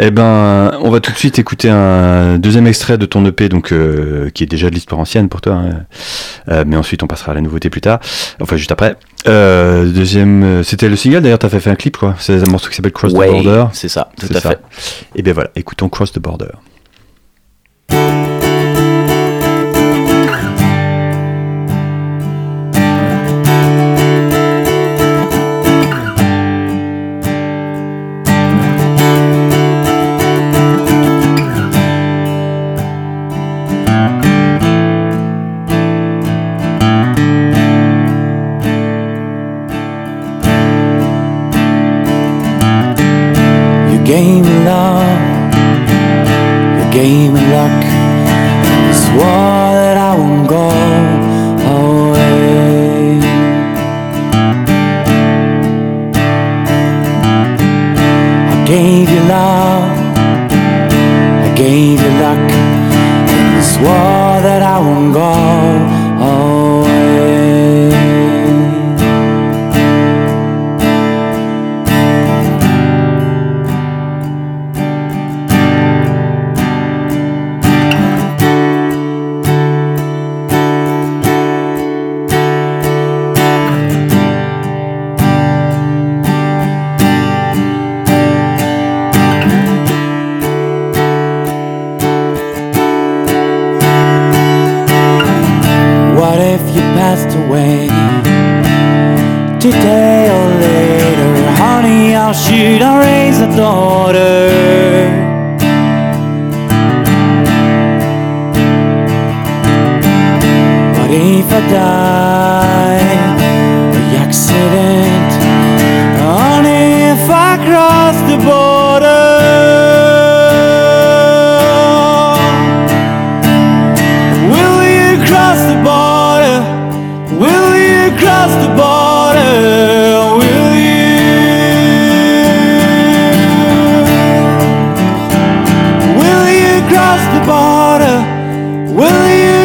Eh 0.00 0.10
ben, 0.10 0.72
on 0.82 0.90
va 0.90 1.00
tout 1.00 1.10
de 1.10 1.16
suite 1.16 1.38
écouter 1.38 1.70
un 1.70 2.38
deuxième 2.38 2.66
extrait 2.66 2.98
de 2.98 3.06
ton 3.06 3.24
EP, 3.24 3.48
donc 3.48 3.72
euh, 3.72 4.28
qui 4.30 4.42
est 4.44 4.46
déjà 4.46 4.68
de 4.70 4.74
l'histoire 4.74 5.00
ancienne 5.00 5.28
pour 5.28 5.40
toi, 5.40 5.54
hein. 5.54 5.86
Euh, 6.50 6.64
mais 6.66 6.76
ensuite 6.76 7.02
on 7.02 7.06
passera 7.06 7.32
à 7.32 7.34
la 7.34 7.40
nouveauté 7.40 7.70
plus 7.70 7.80
tard, 7.80 7.98
enfin 8.40 8.56
juste 8.56 8.70
après. 8.70 8.96
Euh, 9.26 9.90
deuxième, 9.90 10.62
c'était 10.62 10.88
le 10.88 10.94
single 10.96 11.22
d'ailleurs, 11.22 11.38
t'as 11.38 11.48
fait, 11.48 11.58
fait 11.60 11.70
un 11.70 11.74
clip 11.74 11.96
quoi. 11.96 12.14
C'est 12.18 12.40
un 12.46 12.50
morceau 12.50 12.68
qui 12.68 12.76
s'appelle 12.76 12.92
Cross 12.92 13.12
the 13.12 13.16
Border. 13.16 13.64
c'est 13.72 13.88
ça, 13.88 14.10
tout 14.20 14.26
C'est 14.28 14.36
à 14.36 14.40
ça. 14.40 14.50
fait. 14.50 14.60
Et 15.16 15.22
bien 15.22 15.32
voilà, 15.32 15.50
écoutons 15.56 15.88
Cross 15.88 16.12
the 16.12 16.18
Border. 16.20 16.50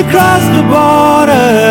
Will 0.03 0.09
you 0.09 0.17
cross 0.17 0.43
the 0.55 0.63
border? 0.63 1.62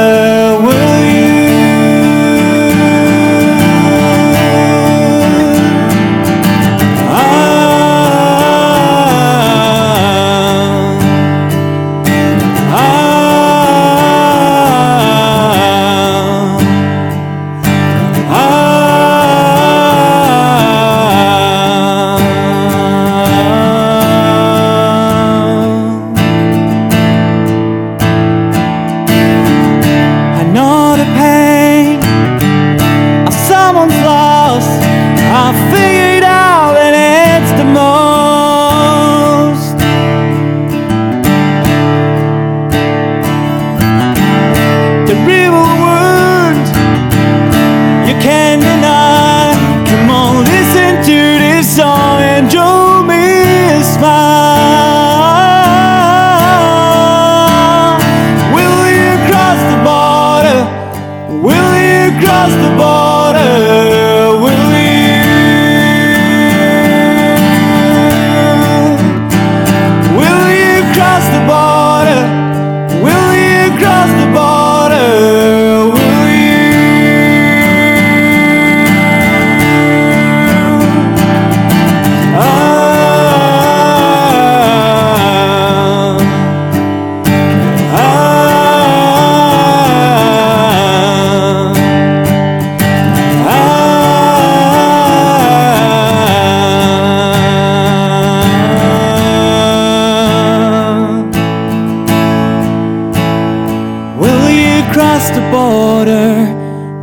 Will 104.23 104.49
you 104.51 104.85
cross 104.93 105.31
the 105.31 105.41
border? 105.51 106.47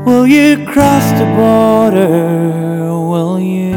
Will 0.06 0.26
you 0.26 0.66
cross 0.66 1.12
the 1.20 1.26
border? 1.36 2.08
Will 3.12 3.38
you? 3.42 3.76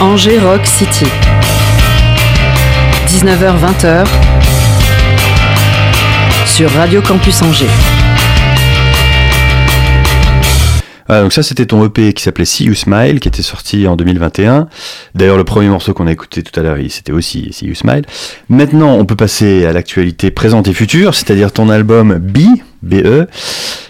Angers 0.00 0.42
Rock 0.42 0.66
City. 0.66 1.06
19h-20h 3.06 4.06
sur 6.46 6.68
Radio 6.74 7.00
Campus 7.00 7.40
Angers. 7.42 7.99
Ah, 11.12 11.22
donc 11.22 11.32
ça 11.32 11.42
c'était 11.42 11.66
ton 11.66 11.84
EP 11.84 12.12
qui 12.12 12.22
s'appelait 12.22 12.44
See 12.44 12.66
You 12.66 12.74
Smile 12.74 13.18
qui 13.18 13.26
était 13.26 13.42
sorti 13.42 13.88
en 13.88 13.96
2021. 13.96 14.68
D'ailleurs 15.16 15.36
le 15.36 15.42
premier 15.42 15.68
morceau 15.68 15.92
qu'on 15.92 16.06
a 16.06 16.12
écouté 16.12 16.44
tout 16.44 16.58
à 16.58 16.62
l'heure 16.62 16.76
c'était 16.88 17.10
aussi 17.10 17.52
See 17.52 17.66
You 17.66 17.74
Smile. 17.74 18.02
Maintenant 18.48 18.94
on 18.94 19.04
peut 19.04 19.16
passer 19.16 19.66
à 19.66 19.72
l'actualité 19.72 20.30
présente 20.30 20.68
et 20.68 20.72
future, 20.72 21.16
c'est-à-dire 21.16 21.50
ton 21.50 21.68
album 21.68 22.18
B, 22.18 22.42
BE, 22.82 23.26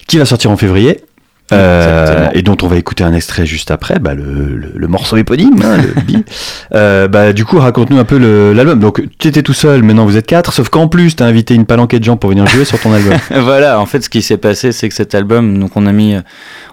qui 0.08 0.16
va 0.16 0.24
sortir 0.24 0.50
en 0.50 0.56
février. 0.56 1.02
Euh, 1.52 2.28
et 2.34 2.42
dont 2.42 2.56
on 2.62 2.66
va 2.68 2.76
écouter 2.76 3.02
un 3.04 3.12
extrait 3.14 3.44
juste 3.46 3.70
après, 3.70 3.98
bah, 3.98 4.14
le, 4.14 4.22
le- 4.56 4.72
le 4.74 4.88
morceau 4.88 5.16
éponyme, 5.16 5.60
hein, 5.64 5.78
le. 5.78 6.18
Euh, 6.72 7.08
bah, 7.08 7.32
du 7.32 7.44
coup, 7.44 7.58
raconte-nous 7.58 7.98
un 7.98 8.04
peu 8.04 8.16
l'album. 8.52 8.78
Donc, 8.78 9.02
tu 9.18 9.26
étais 9.28 9.42
tout 9.42 9.52
seul, 9.52 9.82
maintenant 9.82 10.04
vous 10.06 10.16
êtes 10.16 10.26
quatre, 10.26 10.52
sauf 10.52 10.68
qu'en 10.68 10.86
plus, 10.86 11.16
tu 11.16 11.22
as 11.22 11.26
invité 11.26 11.54
une 11.54 11.66
palanquée 11.66 11.98
de 11.98 12.04
gens 12.04 12.16
pour 12.16 12.30
venir 12.30 12.46
jouer 12.46 12.64
sur 12.64 12.78
ton 12.80 12.92
album. 12.92 13.14
voilà, 13.42 13.80
en 13.80 13.86
fait, 13.86 14.02
ce 14.02 14.08
qui 14.08 14.22
s'est 14.22 14.36
passé, 14.36 14.70
c'est 14.70 14.88
que 14.88 14.94
cet 14.94 15.14
album, 15.16 15.58
donc 15.58 15.76
on 15.76 15.86
a 15.86 15.92
mis, 15.92 16.14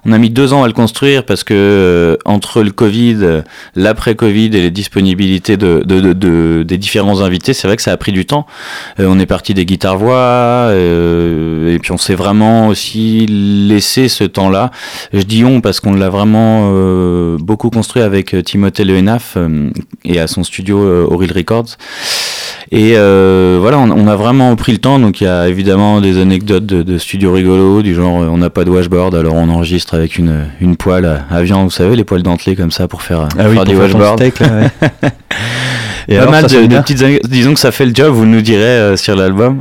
on 0.06 0.12
a 0.12 0.18
mis 0.20 0.30
deux 0.30 0.54
ans 0.54 0.64
à 0.64 0.68
le 0.68 0.74
construire 0.74 1.24
parce 1.24 1.44
que 1.44 1.54
euh, 1.56 2.18
entre 2.26 2.62
le 2.62 2.70
Covid, 2.72 3.18
euh, 3.22 3.42
l'après-Covid 3.76 4.46
et 4.48 4.62
les 4.62 4.72
disponibilités 4.72 5.58
de, 5.58 5.82
de, 5.84 6.00
de- 6.00 6.14
de- 6.14 6.64
des 6.64 6.78
différents 6.78 7.22
invités, 7.22 7.54
c'est 7.54 7.68
vrai 7.68 7.76
que 7.78 7.82
ça 7.84 7.92
a 7.92 7.98
pris 7.98 8.12
du 8.12 8.26
temps. 8.26 8.46
Euh, 9.00 9.08
on 9.10 9.18
est 9.20 9.26
parti 9.26 9.54
des 9.56 9.66
guitares 9.66 9.98
voix 9.98 10.16
euh, 10.72 11.74
et 11.74 11.80
puis 11.80 11.92
on 11.92 11.98
s'est 11.98 12.16
vraiment 12.16 12.68
aussi 12.68 13.26
laissé 13.28 14.08
ce 14.10 14.24
temps-là. 14.24 14.67
Je 15.14 15.22
dis 15.22 15.44
on 15.46 15.62
parce 15.62 15.80
qu'on 15.80 15.94
l'a 15.94 16.10
vraiment 16.10 16.70
euh, 16.74 17.38
beaucoup 17.40 17.70
construit 17.70 18.02
avec 18.02 18.34
euh, 18.34 18.42
Timothée 18.42 18.84
Lehenaf 18.86 19.34
euh, 19.38 19.70
et 20.06 20.20
à 20.20 20.28
son 20.28 20.44
studio 20.44 20.78
Auril 21.10 21.32
Records. 21.32 21.78
Et 22.72 22.94
voilà, 22.94 23.80
on, 23.80 23.92
on 23.92 24.08
a 24.08 24.16
vraiment 24.16 24.56
pris 24.56 24.74
le 24.74 24.78
temps. 24.80 25.00
Donc 25.00 25.22
il 25.22 25.24
y 25.24 25.28
a 25.28 25.48
évidemment 25.48 26.02
des 26.02 26.20
anecdotes 26.22 26.66
de, 26.66 26.84
de 26.84 26.98
studio 26.98 27.32
rigolo, 27.32 27.82
du 27.82 27.94
genre 27.96 28.16
on 28.16 28.38
n'a 28.38 28.50
pas 28.50 28.66
de 28.66 28.70
washboard, 28.70 29.16
alors 29.16 29.36
on 29.36 29.48
enregistre 29.50 29.94
avec 29.94 30.18
une, 30.18 30.46
une 30.60 30.76
poêle 30.76 31.06
à, 31.06 31.26
à 31.34 31.42
viande, 31.44 31.66
vous 31.66 31.72
savez, 31.72 31.96
les 31.96 32.04
poêles 32.04 32.24
dentelées 32.24 32.56
comme 32.56 32.72
ça 32.72 32.88
pour 32.88 33.02
faire, 33.04 33.28
Ah 33.38 33.46
oui, 33.48 33.56
faire 33.56 33.64
pour 33.64 33.66
du 33.66 33.76
faire 33.80 33.90
ton 33.92 33.98
washboard. 34.00 34.20
steak, 34.20 34.40
là, 34.40 34.48
ouais. 34.48 35.10
Et 36.10 36.16
Pas 36.16 36.22
alors, 36.22 36.32
mal 36.32 36.50
ça 36.50 36.62
de, 36.62 36.68
petites 36.68 37.28
disons 37.28 37.54
que 37.54 37.60
ça 37.60 37.72
fait 37.72 37.86
le 37.86 37.94
job, 37.94 38.14
vous 38.14 38.26
nous 38.26 38.42
direz 38.42 38.64
euh, 38.64 38.96
sur 38.96 39.16
l'album. 39.16 39.60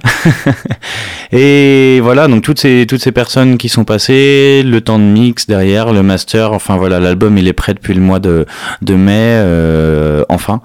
et 1.32 1.98
voilà, 2.00 2.28
donc 2.28 2.42
toutes 2.42 2.60
ces 2.60 2.86
toutes 2.88 3.02
ces 3.02 3.10
personnes 3.10 3.58
qui 3.58 3.68
sont 3.68 3.84
passées, 3.84 4.62
le 4.64 4.80
temps 4.80 5.00
de 5.00 5.04
mix 5.04 5.48
derrière, 5.48 5.92
le 5.92 6.04
master, 6.04 6.52
enfin 6.52 6.76
voilà, 6.76 7.00
l'album 7.00 7.36
il 7.36 7.48
est 7.48 7.52
prêt 7.52 7.74
depuis 7.74 7.94
le 7.94 8.00
mois 8.00 8.20
de 8.20 8.46
de 8.82 8.94
mai, 8.94 9.12
euh, 9.16 10.22
enfin. 10.28 10.60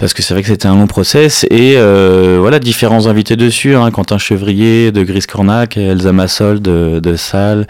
Parce 0.00 0.14
que 0.14 0.22
c'est 0.22 0.32
vrai 0.32 0.42
que 0.42 0.48
c'était 0.48 0.66
un 0.66 0.76
long 0.76 0.86
process 0.86 1.44
et 1.50 1.74
euh, 1.76 2.38
voilà 2.40 2.58
différents 2.58 3.06
invités 3.06 3.36
dessus, 3.36 3.76
hein, 3.76 3.90
Quentin 3.90 4.16
Chevrier 4.16 4.92
de 4.92 5.02
Gris 5.02 5.26
Cornac, 5.30 5.76
Elsa 5.76 6.12
Massol 6.12 6.62
de, 6.62 7.00
de 7.00 7.16
Salle, 7.16 7.66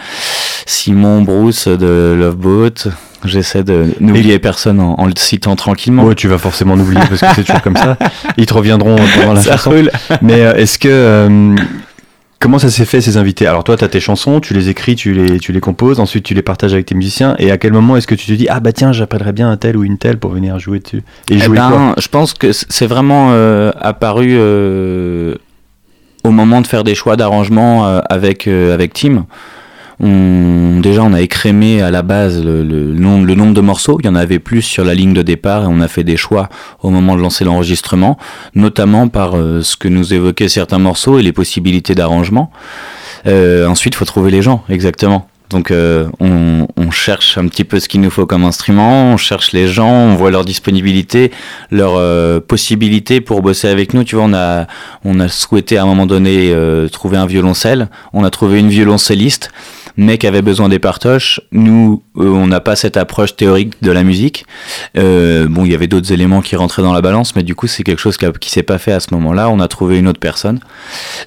Simon 0.65 1.23
Bruce 1.23 1.67
de 1.67 2.15
Loveboat. 2.17 2.93
J'essaie 3.25 3.63
de 3.65 3.87
n'oublier 4.01 4.39
personne 4.39 4.81
en, 4.81 4.95
en 4.99 5.07
le 5.07 5.13
citant 5.17 5.55
tranquillement. 5.57 6.05
Ouais, 6.05 6.15
tu 6.15 6.27
vas 6.29 6.39
forcément 6.39 6.75
l'oublier 6.77 7.01
parce 7.09 7.21
que 7.21 7.27
c'est 7.35 7.45
toujours 7.45 7.61
comme 7.63 7.77
ça. 7.77 7.97
Ils 8.39 8.47
te 8.47 8.55
reviendront 8.55 8.97
pendant 9.19 9.35
la 9.35 9.43
Ça 9.43 9.53
chanson. 9.59 9.71
roule. 9.71 9.91
Mais 10.23 10.41
euh, 10.43 10.55
est-ce 10.55 10.79
que 10.79 10.89
euh, 10.89 11.55
comment 12.39 12.59
ça 12.59 12.71
s'est 12.71 12.87
fait 12.87 13.03
ces 13.03 13.19
invités? 13.19 13.47
Alors 13.47 13.63
toi, 13.63 13.77
tu 13.77 13.85
as 13.85 13.89
tes 13.89 14.01
chansons, 14.01 14.41
tu 14.41 14.55
les 14.55 14.71
écris, 14.71 14.95
tu 14.97 15.13
les 15.13 15.39
tu 15.39 15.53
les 15.53 15.61
composes, 15.61 16.01
ensuite 16.01 16.25
tu 16.25 16.33
les 16.33 16.41
partages 16.41 16.73
avec 16.73 16.87
tes 16.87 16.95
musiciens. 16.95 17.35
Et 17.39 17.51
à 17.51 17.59
quel 17.59 17.73
moment 17.75 17.97
est-ce 17.99 18.07
que 18.07 18.15
tu 18.15 18.27
te 18.27 18.33
dis 18.33 18.47
ah 18.49 18.61
bah 18.61 18.73
tiens, 18.73 18.93
j'appellerais 18.93 19.33
bien 19.33 19.51
un 19.51 19.57
tel 19.59 19.77
ou 19.77 19.85
une 19.85 19.99
telle 19.99 20.17
pour 20.19 20.31
venir 20.31 20.59
jouer 20.59 20.79
dessus 20.81 21.03
et 21.31 21.35
Eh 21.35 21.39
jouer 21.39 21.59
quoi? 21.59 21.69
ben, 21.69 21.95
je 21.99 22.09
pense 22.09 22.33
que 22.33 22.53
c'est 22.53 22.87
vraiment 22.87 23.29
euh, 23.33 23.71
apparu 23.81 24.39
au 26.25 26.31
moment 26.31 26.61
de 26.61 26.67
faire 26.67 26.85
des 26.85 26.95
choix 26.95 27.17
d'arrangement 27.17 27.87
avec 28.09 28.47
avec 28.49 28.93
Tim. 28.95 29.27
On, 30.01 30.81
déjà 30.81 31.03
on 31.03 31.13
a 31.13 31.21
écrémé 31.21 31.83
à 31.83 31.91
la 31.91 32.03
base 32.03 32.43
le, 32.43 32.63
le, 32.63 32.93
le 32.93 33.35
nombre 33.35 33.55
de 33.55 33.61
morceaux. 33.61 33.99
Il 34.01 34.07
y 34.07 34.09
en 34.09 34.15
avait 34.15 34.39
plus 34.39 34.63
sur 34.63 34.85
la 34.85 34.95
ligne 34.95 35.13
de 35.13 35.23
départ 35.23 35.65
et 35.65 35.67
on 35.67 35.81
a 35.81 35.89
fait 35.89 36.05
des 36.05 36.17
choix 36.17 36.49
au 36.83 36.91
moment 36.91 37.17
de 37.17 37.21
lancer 37.21 37.45
l'enregistrement, 37.45 38.19
notamment 38.55 39.09
par 39.09 39.37
euh, 39.37 39.63
ce 39.63 39.77
que 39.77 39.89
nous 39.89 40.15
évoquaient 40.15 40.49
certains 40.49 40.79
morceaux 40.79 41.19
et 41.19 41.23
les 41.23 41.33
possibilités 41.33 41.95
d'arrangement. 41.95 42.51
Euh, 43.27 43.67
ensuite, 43.67 43.95
il 43.95 43.97
faut 43.97 44.05
trouver 44.05 44.31
les 44.31 44.43
gens, 44.43 44.65
exactement. 44.69 45.27
Donc 45.51 45.73
euh, 45.73 46.09
on, 46.21 46.69
on, 46.77 46.91
cherche 46.93 47.37
un 47.37 47.49
petit 47.49 47.65
peu 47.65 47.81
ce 47.81 47.89
qu'il 47.89 48.01
nous 48.01 48.11
faut 48.11 48.25
comme 48.25 48.45
instrument, 48.45 49.13
on 49.13 49.17
cherche 49.17 49.53
les 49.53 49.67
gens, 49.67 49.91
on 49.91 50.15
voit 50.15 50.31
leur 50.31 50.45
disponibilité, 50.45 51.33
leurs 51.73 51.97
euh, 51.97 52.39
possibilités 52.39 53.21
pour 53.21 53.43
bosser 53.43 53.67
avec 53.67 53.93
nous. 53.93 54.05
Tu 54.05 54.15
vois, 54.15 54.25
on 54.25 54.33
a, 54.33 54.69
on 55.05 55.19
a 55.19 55.29
souhaité 55.29 55.77
à 55.77 55.83
un 55.83 55.87
moment 55.87 56.07
donné 56.07 56.53
euh, 56.53 56.89
trouver 56.89 57.17
un 57.17 57.27
violoncelle, 57.27 57.89
on 58.13 58.23
a 58.23 58.31
trouvé 58.31 58.61
une 58.61 58.69
violoncelliste 58.69 59.51
mais 59.97 60.19
qui 60.19 60.27
avait 60.27 60.43
besoin 60.43 60.69
des 60.69 60.79
partoches. 60.79 61.41
Nous, 61.53 62.03
euh, 62.19 62.29
on 62.29 62.47
n'a 62.47 62.61
pas 62.61 62.77
cette 62.77 62.97
approche 62.97 63.37
théorique 63.37 63.75
de 63.83 63.91
la 63.93 64.03
musique. 64.03 64.45
Euh, 64.97 65.47
bon, 65.49 65.65
il 65.65 65.73
y 65.73 65.75
avait 65.75 65.87
d'autres 65.87 66.13
éléments 66.13 66.41
qui 66.41 66.57
rentraient 66.57 66.83
dans 66.83 66.93
la 66.93 67.01
balance, 67.01 67.37
mais 67.37 67.43
du 67.43 67.55
coup, 67.55 67.67
c'est 67.67 67.83
quelque 67.83 67.99
chose 68.01 68.17
qui, 68.17 68.27
qui 68.41 68.51
s'est 68.51 68.63
pas 68.63 68.79
fait 68.79 68.93
à 68.93 69.01
ce 69.01 69.09
moment-là. 69.13 69.49
On 69.51 69.61
a 69.61 69.69
trouvé 69.69 69.99
une 69.99 70.09
autre 70.09 70.21
personne. 70.21 70.61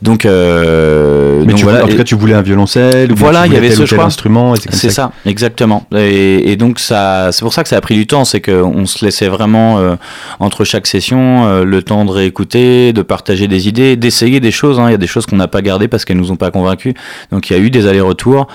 Donc, 0.02 0.26
euh, 0.26 1.44
mais 1.46 1.54
voilà. 1.54 1.86
en 1.86 1.88
tout 1.88 1.98
cas, 1.98 2.04
tu 2.04 2.16
voulais 2.16 2.34
un 2.34 2.42
violoncelle 2.42 3.12
ou 3.12 3.16
voilà, 3.16 3.48
il 3.48 3.54
y 3.54 3.58
avait 3.58 3.70
tel 3.70 3.78
ce 3.78 3.86
choix. 3.86 4.04
instrument. 4.04 4.56
C'est 4.72 4.90
ça. 4.90 5.12
exactement. 5.26 5.86
Et, 5.96 6.52
et 6.52 6.56
donc, 6.56 6.80
ça, 6.80 7.32
c'est 7.32 7.42
pour 7.42 7.54
ça 7.54 7.64
que 7.64 7.70
ça 7.70 7.78
a 7.78 7.82
pris 7.82 7.96
du 7.96 8.08
temps. 8.08 8.26
C'est 8.26 8.42
qu'on 8.42 8.86
se 8.86 9.04
laissait 9.04 9.28
vraiment 9.28 9.80
euh, 9.80 9.96
entre 10.40 10.64
chaque 10.64 10.88
session 10.88 11.64
le 11.64 11.84
temps 11.84 12.06
de 12.06 12.12
réécouter, 12.12 12.94
de 12.94 13.02
partager 13.02 13.48
des 13.48 13.68
idées, 13.68 13.96
d'essayer 13.96 14.40
des 14.40 14.52
choses. 14.52 14.80
Hein. 14.80 14.88
Il 14.88 14.92
y 14.92 14.96
a 14.96 14.98
des 14.98 15.08
choses 15.08 15.26
qu'on 15.26 15.38
n'a 15.38 15.48
pas 15.48 15.62
gardées 15.62 15.88
parce 15.88 16.06
qu'elles 16.06 16.18
nous 16.18 16.32
ont 16.32 16.36
pas 16.36 16.52
convaincus. 16.52 16.94
Donc, 17.32 17.50
il 17.50 17.54
y 17.54 17.56
a 17.56 17.60
eu 17.60 17.70
des 17.70 17.88
allers-retours. 17.88 18.48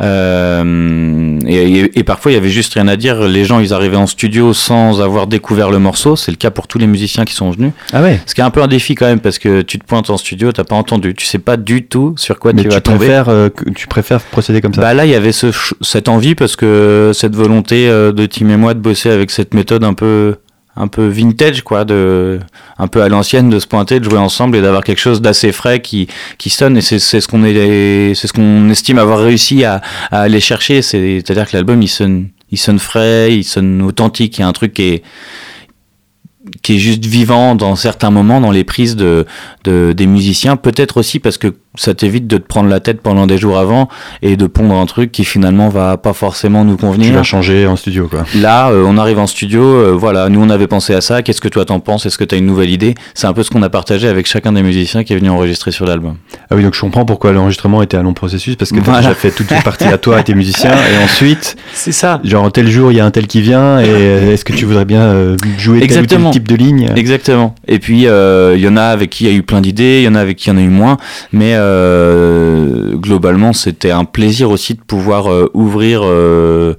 Euh, 0.00 1.38
et, 1.46 1.98
et, 1.98 2.04
parfois, 2.04 2.32
il 2.32 2.34
y 2.34 2.38
avait 2.38 2.48
juste 2.48 2.74
rien 2.74 2.88
à 2.88 2.96
dire. 2.96 3.22
Les 3.22 3.44
gens, 3.44 3.60
ils 3.60 3.72
arrivaient 3.72 3.96
en 3.96 4.06
studio 4.06 4.52
sans 4.52 5.00
avoir 5.00 5.26
découvert 5.26 5.70
le 5.70 5.78
morceau. 5.78 6.16
C'est 6.16 6.30
le 6.30 6.36
cas 6.36 6.50
pour 6.50 6.66
tous 6.66 6.78
les 6.78 6.86
musiciens 6.86 7.24
qui 7.24 7.34
sont 7.34 7.50
venus. 7.50 7.72
Ah 7.92 8.02
ouais. 8.02 8.20
Ce 8.26 8.34
qui 8.34 8.40
est 8.40 8.44
un 8.44 8.50
peu 8.50 8.62
un 8.62 8.68
défi 8.68 8.94
quand 8.94 9.06
même 9.06 9.20
parce 9.20 9.38
que 9.38 9.62
tu 9.62 9.78
te 9.78 9.84
pointes 9.84 10.10
en 10.10 10.16
studio, 10.16 10.52
t'as 10.52 10.64
pas 10.64 10.76
entendu, 10.76 11.14
tu 11.14 11.26
sais 11.26 11.38
pas 11.38 11.56
du 11.56 11.84
tout 11.86 12.14
sur 12.16 12.38
quoi 12.38 12.52
Mais 12.52 12.62
tu 12.62 12.68
tu 12.68 12.74
vas 12.74 12.80
tomber. 12.80 12.98
préfères, 12.98 13.28
euh, 13.28 13.48
tu 13.74 13.86
préfères 13.86 14.20
procéder 14.20 14.60
comme 14.60 14.74
ça? 14.74 14.80
Bah 14.80 14.94
là, 14.94 15.04
il 15.04 15.10
y 15.10 15.14
avait 15.14 15.32
ce, 15.32 15.48
cette 15.80 16.08
envie 16.08 16.34
parce 16.34 16.56
que 16.56 17.12
cette 17.14 17.36
volonté 17.36 17.88
euh, 17.88 18.12
de 18.12 18.26
Tim 18.26 18.48
et 18.48 18.56
moi 18.56 18.74
de 18.74 18.80
bosser 18.80 19.10
avec 19.10 19.30
cette 19.30 19.54
méthode 19.54 19.84
un 19.84 19.94
peu 19.94 20.36
un 20.76 20.88
peu 20.88 21.06
vintage 21.06 21.62
quoi 21.62 21.84
de 21.84 22.40
un 22.78 22.86
peu 22.86 23.02
à 23.02 23.08
l'ancienne 23.08 23.50
de 23.50 23.58
se 23.58 23.66
pointer 23.66 24.00
de 24.00 24.08
jouer 24.08 24.18
ensemble 24.18 24.56
et 24.56 24.62
d'avoir 24.62 24.82
quelque 24.82 25.00
chose 25.00 25.20
d'assez 25.20 25.52
frais 25.52 25.80
qui 25.80 26.08
qui 26.38 26.50
sonne. 26.50 26.76
Et 26.76 26.80
c'est 26.80 26.98
c'est 26.98 27.20
ce 27.20 27.28
qu'on 27.28 27.44
est 27.44 28.14
c'est 28.14 28.26
ce 28.26 28.32
qu'on 28.32 28.68
estime 28.70 28.98
avoir 28.98 29.18
réussi 29.18 29.64
à, 29.64 29.82
à 30.10 30.22
aller 30.22 30.40
chercher. 30.40 30.82
C'est 30.82 31.22
à 31.28 31.34
dire 31.34 31.48
que 31.48 31.56
l'album 31.56 31.82
il 31.82 31.88
sonne 31.88 32.28
il 32.50 32.58
sonne 32.58 32.78
frais 32.78 33.34
il 33.34 33.44
sonne 33.44 33.82
authentique. 33.82 34.38
Il 34.38 34.40
y 34.42 34.44
a 34.44 34.48
un 34.48 34.52
truc 34.52 34.72
qui 34.74 34.82
est 34.82 35.02
qui 36.62 36.76
est 36.76 36.78
juste 36.78 37.04
vivant 37.04 37.54
dans 37.54 37.76
certains 37.76 38.10
moments 38.10 38.40
dans 38.40 38.50
les 38.50 38.64
prises 38.64 38.96
de, 38.96 39.26
de 39.64 39.92
des 39.92 40.06
musiciens. 40.06 40.56
Peut-être 40.56 40.96
aussi 40.96 41.18
parce 41.18 41.38
que 41.38 41.54
ça 41.74 41.94
t'évite 41.94 42.26
de 42.26 42.36
te 42.36 42.46
prendre 42.46 42.68
la 42.68 42.80
tête 42.80 43.00
pendant 43.00 43.26
des 43.26 43.38
jours 43.38 43.58
avant 43.58 43.88
et 44.20 44.36
de 44.36 44.46
pondre 44.46 44.74
un 44.74 44.86
truc 44.86 45.10
qui 45.10 45.24
finalement 45.24 45.68
va 45.68 45.96
pas 45.96 46.12
forcément 46.12 46.64
nous 46.64 46.76
Tu 46.76 46.84
convenir 46.84 47.14
vas 47.14 47.22
changer 47.22 47.66
en 47.66 47.76
studio 47.76 48.08
quoi. 48.08 48.24
Là, 48.36 48.68
euh, 48.70 48.84
on 48.86 48.98
arrive 48.98 49.18
en 49.18 49.26
studio, 49.26 49.62
euh, 49.62 49.92
voilà, 49.96 50.28
nous 50.28 50.40
on 50.42 50.50
avait 50.50 50.66
pensé 50.66 50.94
à 50.94 51.00
ça, 51.00 51.22
qu'est-ce 51.22 51.40
que 51.40 51.48
toi 51.48 51.64
t'en 51.64 51.80
penses? 51.80 52.04
Est-ce 52.06 52.18
que 52.18 52.24
t'as 52.24 52.36
une 52.36 52.46
nouvelle 52.46 52.70
idée? 52.70 52.94
C'est 53.14 53.26
un 53.26 53.32
peu 53.32 53.42
ce 53.42 53.50
qu'on 53.50 53.62
a 53.62 53.70
partagé 53.70 54.06
avec 54.08 54.26
chacun 54.26 54.52
des 54.52 54.62
musiciens 54.62 55.02
qui 55.04 55.12
est 55.14 55.16
venu 55.16 55.30
enregistrer 55.30 55.70
sur 55.72 55.86
l'album. 55.86 56.16
Ah 56.50 56.56
oui, 56.56 56.62
donc 56.62 56.74
je 56.74 56.80
comprends 56.80 57.04
pourquoi 57.04 57.32
l'enregistrement 57.32 57.82
était 57.82 57.96
un 57.96 58.02
long 58.02 58.12
processus 58.14 58.56
parce 58.56 58.70
que 58.70 58.76
tu 58.76 58.82
Voilà. 58.82 59.00
déjà 59.00 59.14
fait 59.14 59.30
toute 59.30 59.48
cette 59.48 59.64
partie 59.64 59.84
à 59.84 59.96
toi 59.98 60.20
et 60.20 60.24
tes 60.24 60.34
musiciens 60.34 60.72
et 60.72 61.02
ensuite, 61.04 61.56
C'est 61.72 61.92
ça 61.92 62.20
genre 62.24 62.52
tel 62.52 62.68
jour 62.68 62.92
il 62.92 62.96
y 62.96 63.00
a 63.00 63.04
un 63.06 63.10
tel 63.10 63.26
qui 63.26 63.40
vient 63.40 63.78
et 63.80 63.86
euh, 63.88 64.32
est-ce 64.32 64.44
que 64.44 64.52
tu 64.52 64.64
voudrais 64.66 64.84
bien 64.84 65.02
euh, 65.02 65.36
jouer 65.58 65.80
tel 65.80 65.82
ou 65.82 65.84
Exactement. 65.84 66.30
tel 66.30 66.40
type 66.40 66.48
de 66.48 66.56
ligne? 66.56 66.90
Exactement. 66.96 67.54
Et 67.66 67.78
puis 67.78 68.06
euh, 68.06 68.54
il 68.56 68.62
y 68.62 68.68
en 68.68 68.76
a 68.76 68.82
avec 68.84 69.10
qui 69.10 69.24
il 69.24 69.30
y 69.30 69.34
a 69.34 69.36
eu 69.36 69.42
plein 69.42 69.60
d'idées, 69.60 70.00
il 70.00 70.04
y 70.04 70.08
en 70.08 70.14
a 70.14 70.20
avec 70.20 70.36
qui 70.36 70.50
il 70.50 70.52
y 70.52 70.56
en 70.56 70.58
a 70.58 70.62
eu 70.62 70.68
moins, 70.68 70.96
mais 71.32 71.54
euh, 71.62 72.96
globalement 72.96 73.52
c'était 73.52 73.90
un 73.90 74.04
plaisir 74.04 74.50
aussi 74.50 74.74
de 74.74 74.80
pouvoir 74.80 75.32
euh, 75.32 75.50
ouvrir 75.54 76.02
euh, 76.04 76.74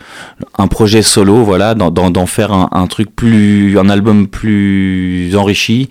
un 0.58 0.68
projet 0.68 1.02
solo, 1.02 1.44
voilà, 1.44 1.74
d'en- 1.76 2.26
faire 2.26 2.52
un, 2.54 2.88
truc 2.88 3.14
plus, 3.16 3.78
un 3.78 3.90
album 3.90 4.28
plus 4.28 5.36
enrichi 5.36 5.90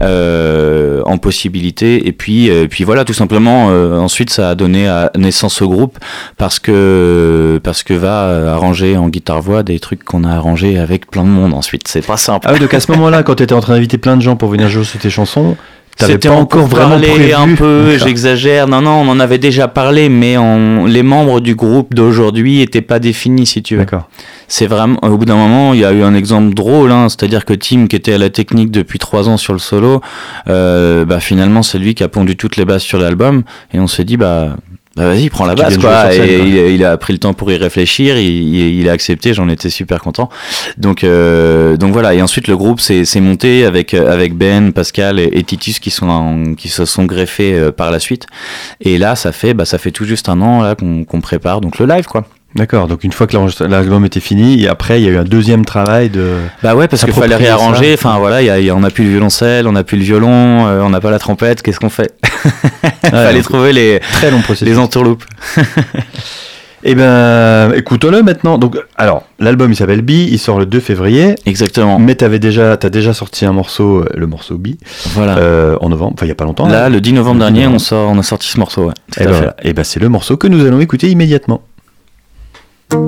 en 0.00 1.18
possibilités. 1.18 2.06
Et 2.06 2.12
puis, 2.12 2.50
puis 2.70 2.84
voilà, 2.84 3.04
tout 3.04 3.12
simplement. 3.12 3.66
ensuite, 3.66 4.30
ça 4.30 4.50
a 4.50 4.54
donné 4.54 4.88
naissance 5.16 5.60
au 5.60 5.68
groupe 5.68 5.98
parce 6.36 6.58
que 6.58 7.60
parce 7.64 7.82
que 7.82 7.94
va 7.94 8.52
arranger 8.54 8.96
en 8.96 9.08
guitare 9.08 9.42
voix 9.42 9.62
des 9.62 9.80
trucs 9.80 10.04
qu'on 10.04 10.24
a 10.24 10.30
arrangés 10.30 10.78
avec 10.78 11.10
plein 11.10 11.24
de 11.24 11.28
monde. 11.28 11.52
Ensuite, 11.54 11.88
c'est 11.88 12.06
pas 12.06 12.16
simple. 12.16 12.46
Ah 12.48 12.58
donc 12.58 12.72
à 12.74 12.80
ce 12.80 12.90
moment-là, 12.92 13.22
quand 13.22 13.34
tu 13.36 13.42
étais 13.42 13.54
en 13.54 13.60
train 13.60 13.74
d'inviter 13.74 13.98
plein 13.98 14.16
de 14.16 14.22
gens 14.22 14.36
pour 14.36 14.48
venir 14.48 14.68
jouer 14.68 14.84
sur 14.84 15.00
tes 15.00 15.10
chansons, 15.10 15.56
C'était 15.98 16.28
encore 16.28 16.66
vraiment 16.66 16.98
prévu 16.98 17.32
un 17.32 17.54
peu, 17.54 17.96
j'exagère. 17.98 18.66
Non, 18.66 18.80
non, 18.80 19.02
on 19.02 19.08
en 19.08 19.20
avait 19.20 19.38
déjà 19.38 19.68
parlé, 19.68 20.08
mais 20.08 20.36
on, 20.36 20.86
les 20.86 21.02
membres 21.02 21.40
du 21.40 21.54
groupe 21.54 21.94
d'aujourd'hui 21.94 22.60
étaient 22.60 22.82
pas 22.82 22.98
définis, 22.98 23.46
si 23.46 23.62
tu 23.62 23.74
veux. 23.74 23.80
D'accord. 23.80 24.08
C'est 24.48 24.66
vraiment, 24.66 24.98
au 25.02 25.16
bout 25.16 25.24
d'un 25.24 25.36
moment, 25.36 25.74
il 25.74 25.80
y 25.80 25.84
a 25.84 25.92
eu 25.92 26.02
un 26.02 26.14
exemple 26.14 26.54
drôle, 26.54 26.90
hein, 26.92 27.08
c'est-à-dire 27.08 27.44
que 27.44 27.54
Tim, 27.54 27.86
qui 27.86 27.96
était 27.96 28.14
à 28.14 28.18
la 28.18 28.30
technique 28.30 28.70
depuis 28.70 28.98
trois 28.98 29.28
ans 29.28 29.36
sur 29.36 29.52
le 29.52 29.58
solo, 29.58 30.00
euh, 30.48 31.04
bah 31.04 31.20
finalement 31.20 31.62
c'est 31.62 31.78
lui 31.78 31.94
qui 31.94 32.02
a 32.02 32.08
pondu 32.08 32.36
toutes 32.36 32.56
les 32.56 32.64
bases 32.64 32.82
sur 32.82 32.98
l'album, 32.98 33.44
et 33.72 33.78
on 33.78 33.86
s'est 33.86 34.04
dit 34.04 34.16
bah. 34.16 34.56
Bah 34.96 35.06
vas-y, 35.08 35.30
prends 35.30 35.46
la 35.46 35.54
jouer 35.56 35.64
quoi. 35.80 36.10
scène, 36.12 36.22
et 36.28 36.38
il, 36.48 36.58
a- 36.58 36.66
il 36.68 36.84
a 36.84 36.96
pris 36.98 37.14
le 37.14 37.18
temps 37.18 37.32
pour 37.32 37.50
y 37.50 37.56
réfléchir, 37.56 38.18
il, 38.18 38.54
il- 38.80 38.88
a 38.88 38.92
accepté, 38.92 39.32
j'en 39.32 39.48
étais 39.48 39.70
super 39.70 40.00
content. 40.02 40.28
Donc 40.76 41.02
euh, 41.02 41.76
donc 41.78 41.92
voilà. 41.92 42.12
Et 42.14 42.20
ensuite 42.20 42.46
le 42.46 42.56
groupe 42.58 42.78
s'est 42.80 43.04
monté 43.20 43.64
avec 43.64 43.94
euh, 43.94 44.12
avec 44.12 44.34
Ben, 44.34 44.72
Pascal 44.72 45.18
et, 45.18 45.30
et 45.32 45.42
Titus 45.44 45.78
qui 45.78 45.90
sont 45.90 46.08
en- 46.08 46.54
qui 46.54 46.68
se 46.68 46.84
sont 46.84 47.04
greffés 47.06 47.54
euh, 47.54 47.72
par 47.72 47.90
la 47.90 48.00
suite. 48.00 48.26
Et 48.82 48.98
là 48.98 49.16
ça 49.16 49.32
fait 49.32 49.54
bah 49.54 49.64
ça 49.64 49.78
fait 49.78 49.92
tout 49.92 50.04
juste 50.04 50.28
un 50.28 50.40
an 50.42 50.62
là 50.62 50.74
qu'on 50.74 51.04
qu'on 51.04 51.20
prépare 51.22 51.60
donc 51.62 51.78
le 51.78 51.86
live 51.86 52.04
quoi. 52.06 52.26
D'accord, 52.54 52.86
donc 52.86 53.02
une 53.04 53.12
fois 53.12 53.26
que 53.26 53.34
l'album 53.64 54.04
était 54.04 54.20
fini, 54.20 54.62
et 54.62 54.68
après 54.68 55.00
il 55.00 55.04
y 55.06 55.08
a 55.08 55.12
eu 55.12 55.16
un 55.16 55.24
deuxième 55.24 55.64
travail 55.64 56.10
de. 56.10 56.32
Bah 56.62 56.74
ouais, 56.74 56.86
parce 56.86 57.04
qu'il 57.04 57.14
fallait 57.14 57.36
réarranger. 57.36 57.94
Enfin 57.94 58.18
voilà, 58.18 58.42
il 58.42 58.46
y 58.46 58.50
a- 58.50 58.58
il 58.60 58.66
y 58.66 58.70
a- 58.70 58.74
on 58.76 58.80
n'a 58.80 58.90
plus 58.90 59.04
le 59.04 59.10
violoncelle, 59.10 59.66
on 59.66 59.72
n'a 59.72 59.84
plus 59.84 59.96
le 59.96 60.04
violon, 60.04 60.66
euh, 60.66 60.80
on 60.82 60.90
n'a 60.90 61.00
pas 61.00 61.10
la 61.10 61.18
trompette. 61.18 61.62
Qu'est-ce 61.62 61.80
qu'on 61.80 61.88
fait? 61.88 62.12
Fallait 63.04 63.34
donc, 63.34 63.42
trouver 63.44 63.72
les, 63.72 64.00
Très 64.12 64.30
long 64.30 64.40
processus. 64.42 64.68
les 64.68 64.78
entourloupes. 64.78 65.24
Eh 66.84 66.96
ben, 66.96 67.72
écoutons-le 67.76 68.24
maintenant. 68.24 68.58
Donc, 68.58 68.76
alors, 68.96 69.22
l'album 69.38 69.70
il 69.70 69.76
s'appelle 69.76 70.02
B, 70.02 70.10
il 70.10 70.38
sort 70.40 70.58
le 70.58 70.66
2 70.66 70.80
février. 70.80 71.36
Exactement. 71.46 72.00
Mais 72.00 72.16
t'avais 72.16 72.40
déjà, 72.40 72.76
t'as 72.76 72.88
déjà 72.90 73.14
sorti 73.14 73.44
un 73.46 73.52
morceau, 73.52 74.00
euh, 74.00 74.08
le 74.16 74.26
morceau 74.26 74.58
B, 74.58 74.70
Voilà. 75.14 75.38
euh, 75.38 75.76
en 75.80 75.90
novembre. 75.90 76.14
Enfin, 76.14 76.26
il 76.26 76.30
y 76.30 76.32
a 76.32 76.34
pas 76.34 76.44
longtemps. 76.44 76.66
Là, 76.66 76.88
le 76.88 77.00
10 77.00 77.12
novembre 77.12 77.38
Le 77.38 77.44
10 77.46 77.52
dernier, 77.52 77.60
novembre. 77.66 77.76
on 77.76 77.78
sort, 77.78 78.10
on 78.10 78.18
a 78.18 78.24
sorti 78.24 78.48
ce 78.48 78.58
morceau. 78.58 78.86
Ouais. 78.86 78.94
Tout 79.12 79.20
Et 79.20 79.22
à 79.22 79.26
ben, 79.26 79.32
fait. 79.32 79.38
voilà. 79.38 79.56
Eh 79.62 79.72
ben, 79.74 79.84
c'est 79.84 80.00
le 80.00 80.08
morceau 80.08 80.36
que 80.36 80.48
nous 80.48 80.66
allons 80.66 80.80
écouter 80.80 81.08
immédiatement. 81.08 81.62
I 82.92 82.98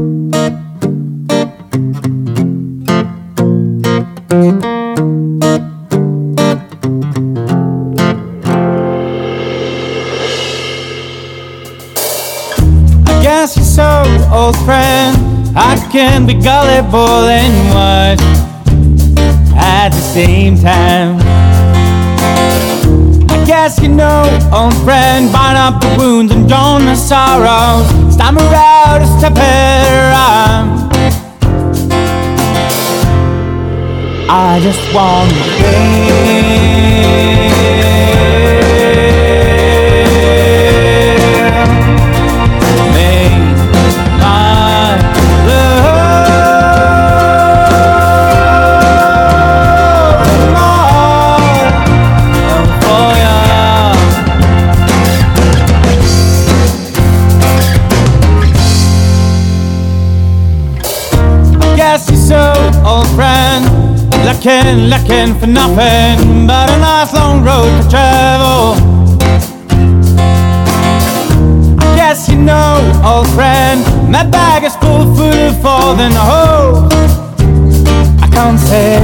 guess 13.23 13.57
you're 13.57 13.65
so 13.67 14.03
old 14.33 14.57
friend. 14.65 15.19
I 15.55 15.77
can 15.93 16.27
be 16.27 16.33
gullible 16.33 17.29
and 17.29 17.75
wise 17.75 18.19
at 19.55 19.91
the 19.91 20.01
same 20.01 20.57
time. 20.57 21.44
I 23.65 23.73
you 23.81 23.89
know, 23.89 24.25
old 24.53 24.75
friend, 24.85 25.33
bind 25.33 25.57
up 25.57 25.81
the 25.81 25.97
wounds 25.97 26.31
and 26.35 26.47
drown 26.47 26.85
the 26.85 26.95
sorrows. 26.95 27.89
Stammer 28.13 28.43
out 28.43 29.01
a 29.01 29.07
step 29.19 29.39
around. 29.39 30.93
I 34.29 34.61
just 34.61 34.95
want 34.95 35.31
to 35.31 35.45
feel. 37.49 37.54
Looking, 64.45 64.89
looking 64.89 65.35
for 65.41 65.47
nothing 65.47 66.47
but 66.47 66.69
a 66.71 66.79
nice 66.79 67.15
long 67.15 67.43
road 67.43 67.83
to 67.83 67.89
travel. 67.89 68.75
I 71.81 71.97
guess 71.97 72.29
you 72.29 72.37
know, 72.37 72.77
old 73.05 73.29
friend. 73.29 73.81
My 74.11 74.25
bag 74.25 74.65
is 74.65 74.77
full 74.77 75.03
of 75.03 75.17
food 75.17 75.53
for 75.63 75.97
the 75.97 76.11
whole. 76.13 76.89
I 78.23 78.29
can't 78.31 78.59
say. 78.59 78.99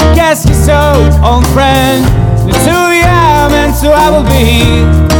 I 0.00 0.14
guess 0.14 0.44
you're 0.44 0.54
so 0.54 1.10
old 1.24 1.46
friend. 1.48 2.04
The 2.46 2.58
two 2.64 2.96
you 2.96 3.04
am 3.04 3.52
and 3.52 3.74
so 3.74 3.92
I 3.92 4.10
will 4.10 4.24
be. 4.24 5.12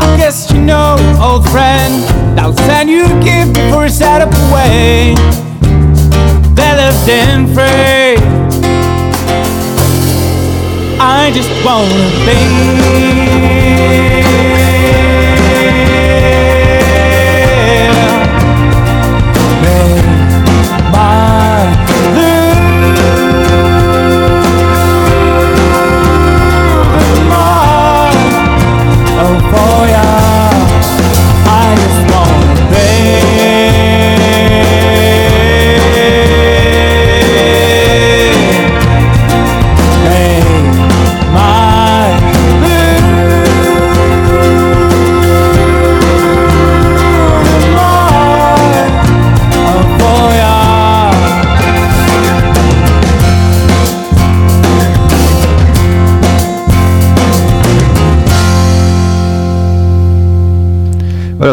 I 0.00 0.16
guess 0.16 0.50
you 0.50 0.60
know, 0.60 0.96
old 1.20 1.46
friend, 1.50 2.02
sign 2.66 2.88
you 2.88 3.04
give 3.22 3.52
before 3.52 3.86
it's 3.86 4.00
out 4.00 4.22
of 4.22 4.30
the 4.30 4.50
way. 4.54 5.14
That 6.54 6.76
left 6.78 7.04
free. 7.54 8.16
I 10.98 11.30
just 11.34 11.50
wanna 11.64 12.10
be. 12.26 12.44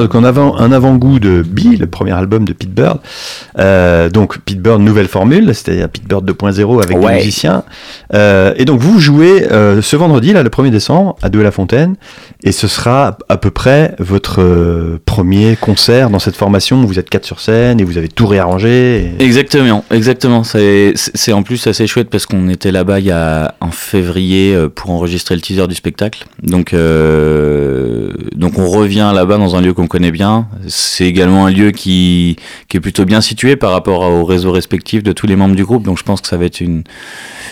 Voilà, 0.01 0.07
donc 0.07 0.15
on 0.15 0.23
avant 0.23 0.57
un 0.57 0.71
avant-goût 0.71 1.19
de 1.19 1.43
Bee, 1.43 1.77
le 1.77 1.87
premier 1.87 2.11
album 2.11 2.45
de 2.45 2.53
Pete 2.53 2.73
Bird. 2.73 2.99
Euh, 3.59 4.09
donc 4.09 4.39
Pete 4.39 4.59
Bird, 4.61 4.81
nouvelle 4.81 5.07
formule, 5.07 5.45
c'est-à-dire 5.53 5.89
Pete 5.89 6.05
Bird 6.07 6.25
2.0 6.29 6.81
avec 6.83 6.97
des 6.99 7.05
Ouais. 7.05 7.15
musiciens. 7.17 7.63
Euh, 8.13 8.53
et 8.57 8.65
donc 8.65 8.79
vous 8.79 8.99
jouez 8.99 9.43
euh, 9.51 9.81
ce 9.81 9.95
vendredi, 9.95 10.33
là, 10.33 10.43
le 10.43 10.49
1er 10.49 10.69
décembre, 10.71 11.15
à 11.21 11.29
Deux-la-Fontaine, 11.29 11.95
et 12.43 12.51
ce 12.51 12.67
sera 12.67 13.17
à 13.29 13.37
peu 13.37 13.51
près 13.51 13.95
votre 13.99 14.41
premier 15.05 15.55
concert 15.59 16.09
dans 16.09 16.19
cette 16.19 16.35
formation. 16.35 16.83
où 16.83 16.87
Vous 16.87 16.99
êtes 16.99 17.09
quatre 17.09 17.25
sur 17.25 17.39
scène 17.39 17.79
et 17.79 17.83
vous 17.83 17.97
avez 17.97 18.07
tout 18.07 18.27
réarrangé. 18.27 19.13
et- 19.19 19.23
Exactement, 19.23 19.83
exactement. 19.91 20.43
C'est 20.43 21.33
en 21.33 21.43
plus 21.43 21.65
assez 21.67 21.87
chouette 21.87 22.09
parce 22.09 22.25
qu'on 22.25 22.49
était 22.49 22.71
là-bas 22.71 22.99
il 22.99 23.05
y 23.05 23.11
a 23.11 23.55
en 23.61 23.71
février 23.71 24.57
pour 24.75 24.91
enregistrer 24.91 25.35
le 25.35 25.41
teaser 25.41 25.67
du 25.67 25.75
spectacle. 25.75 26.25
Donc, 26.43 26.73
donc 28.35 28.57
on 28.57 28.69
revient 28.69 29.11
là-bas 29.13 29.37
dans 29.37 29.55
un 29.55 29.61
lieu 29.61 29.73
qu'on 29.73 29.87
connaît 29.91 30.11
bien. 30.11 30.47
C'est 30.69 31.03
également 31.03 31.47
un 31.47 31.51
lieu 31.51 31.71
qui, 31.71 32.37
qui 32.69 32.77
est 32.77 32.79
plutôt 32.79 33.03
bien 33.03 33.19
situé 33.19 33.57
par 33.57 33.71
rapport 33.71 34.03
au 34.03 34.23
réseau 34.23 34.53
respectif 34.53 35.03
de 35.03 35.11
tous 35.11 35.27
les 35.27 35.35
membres 35.35 35.53
du 35.53 35.65
groupe. 35.65 35.83
Donc 35.83 35.97
je 35.97 36.03
pense 36.03 36.21
que 36.21 36.29
ça 36.29 36.37
va 36.37 36.45
être 36.45 36.61
une 36.61 36.83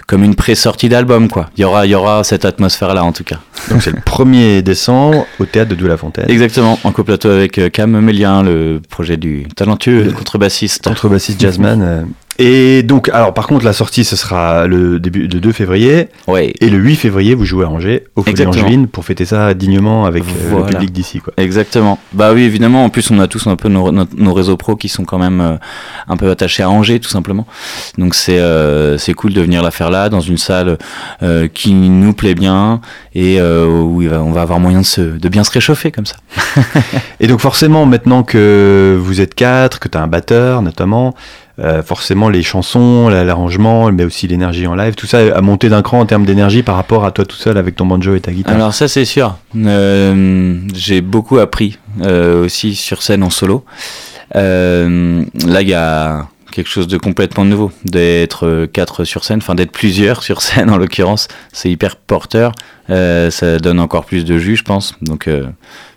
comme 0.08 0.23
une 0.23 0.36
pré-sortie 0.36 0.88
d'album 0.88 1.28
quoi. 1.28 1.49
Il 1.58 1.62
y 1.62 1.63
aura 1.65 1.86
il 1.86 1.89
y 1.89 1.95
aura 1.95 2.23
cette 2.23 2.45
atmosphère 2.45 2.93
là 2.93 3.04
en 3.04 3.12
tout 3.12 3.25
cas. 3.25 3.39
Donc 3.69 3.84
c'est 3.84 3.91
le 3.91 3.99
1er 3.99 4.62
décembre 4.62 5.28
au 5.41 5.45
théâtre 5.45 5.71
de 5.71 5.75
Deux-la-Fontaine. 5.75 6.30
Exactement. 6.30 6.80
En 6.86 6.93
coplateau 6.93 7.30
avec 7.30 7.58
euh, 7.58 7.69
Cam 7.69 7.99
Mélien, 7.99 8.41
le 8.41 8.80
projet 8.89 9.17
du 9.17 9.45
talentueux 9.54 10.13
contrebassiste. 10.13 10.86
Contrebassiste 10.86 11.41
jazzman. 11.41 12.08
Et 12.41 12.84
donc, 12.84 13.10
alors 13.10 13.34
par 13.34 13.47
contre, 13.47 13.65
la 13.65 13.73
sortie, 13.73 14.06
ce 14.06 14.15
sera 14.15 14.65
le 14.65 14.97
début 14.99 15.28
de 15.28 15.39
2 15.39 15.52
février. 15.52 16.08
Ouais. 16.28 16.54
Et 16.62 16.69
le 16.69 16.78
8 16.78 16.95
février, 16.95 17.36
vous 17.36 17.43
jouez 17.43 17.65
à 17.65 17.69
Angers, 17.69 18.06
au 18.15 18.23
Folie. 18.23 18.45
Angevine, 18.47 18.88
pour 18.88 19.04
fêter 19.04 19.25
ça 19.25 19.54
dignement 19.54 20.06
avec 20.06 20.23
euh, 20.23 20.28
Voilà. 20.49 20.65
le 20.67 20.71
public 20.71 20.91
d'ici. 20.93 21.19
quoi. 21.19 21.34
Exactement. 21.36 21.99
Bah 22.13 22.32
oui, 22.34 22.43
évidemment. 22.43 22.86
En 22.86 22.89
plus, 22.89 23.12
on 23.12 23.19
a 23.19 23.28
tous 23.28 23.45
un 23.47 23.58
peu 23.58 23.67
nos, 23.67 23.91
nos, 23.91 24.06
nos 24.15 24.34
réseaux 24.34 24.56
pro 24.56 24.78
qui 24.78 24.88
sont 24.88 25.04
quand 25.04 25.19
même 25.19 25.41
euh, 25.41 25.58
un 26.08 26.15
peu 26.15 26.30
attachés 26.32 26.63
à 26.63 26.69
Angers, 26.69 26.99
tout 27.02 27.10
simplement. 27.10 27.45
Donc 27.97 28.15
c'est 28.15 28.39
euh, 28.39 28.97
c'est 28.97 29.13
cool 29.13 29.34
de 29.34 29.41
venir 29.41 29.62
la 29.62 29.71
faire 29.71 29.89
là, 29.89 30.08
dans 30.08 30.21
une 30.21 30.38
salle 30.38 30.78
euh, 31.21 31.49
qui 31.54 31.73
nous 31.73 32.13
plaît 32.13 32.36
bien 32.36 32.80
et 33.13 33.41
euh, 33.41 33.65
où 33.67 34.02
on 34.04 34.32
va 34.32 34.41
avoir 34.41 34.62
moyen 34.62 34.80
de, 34.80 34.86
se, 34.86 35.02
de 35.02 35.28
bien 35.30 35.43
se 35.43 35.52
réchauffer 35.52 35.91
comme 35.91 36.06
ça. 36.06 36.15
Et 37.19 37.28
donc 37.28 37.41
forcément, 37.41 37.86
maintenant 37.86 38.23
que 38.23 38.97
vous 39.02 39.19
êtes 39.19 39.36
quatre, 39.36 39.80
que 39.80 39.89
tu 39.89 39.97
as 39.97 40.02
un 40.02 40.08
batteur 40.08 40.62
notamment, 40.62 41.13
euh, 41.60 41.84
forcément 41.84 42.30
les 42.30 42.41
chansons, 42.43 43.10
la- 43.10 43.24
l'arrangement, 43.24 43.91
mais 43.91 44.04
aussi 44.04 44.28
l'énergie 44.28 44.65
en 44.67 44.76
live, 44.76 44.95
tout 44.95 45.08
ça 45.08 45.19
a 45.36 45.41
monté 45.41 45.69
d'un 45.69 45.82
cran 45.82 46.00
en 46.00 46.06
termes 46.06 46.26
d'énergie 46.26 46.63
par 46.63 46.76
rapport 46.76 47.06
à 47.06 47.12
toi 47.12 47.26
tout 47.26 47.36
seul 47.36 47.58
avec 47.58 47.76
ton 47.76 47.86
banjo 47.86 48.15
et 48.15 48.19
ta 48.22 48.32
guitare. 48.32 48.56
Alors 48.56 48.74
ça 48.74 48.88
c'est 48.88 49.06
sûr. 49.06 49.36
Euh, 49.56 50.58
J'ai 50.74 51.02
beaucoup 51.02 51.38
appris 51.39 51.78
euh, 52.02 52.45
aussi 52.45 52.76
sur 52.76 53.02
scène 53.02 53.24
en 53.24 53.30
solo. 53.30 53.63
Là 54.36 55.62
il 55.62 55.67
y 55.67 55.74
a 55.74 56.28
quelque 56.52 56.67
chose 56.69 56.88
de 56.88 56.98
complètement 56.98 57.45
nouveau, 57.45 57.72
d'être 57.86 58.65
quatre 58.74 59.04
sur 59.04 59.24
scène, 59.24 59.38
enfin 59.38 59.56
d'être 59.56 59.72
plusieurs 59.72 60.24
sur 60.30 60.41
scène 60.41 60.69
en 60.69 60.78
l'occurrence, 60.78 61.28
c'est 61.54 61.69
hyper 61.69 61.95
porteur, 61.95 62.54
ça 62.88 63.60
donne 63.62 63.80
encore 63.80 64.06
plus 64.06 64.26
de 64.26 64.38
jus 64.38 64.56
je 64.56 64.63
pense, 64.63 64.95
donc 65.02 65.30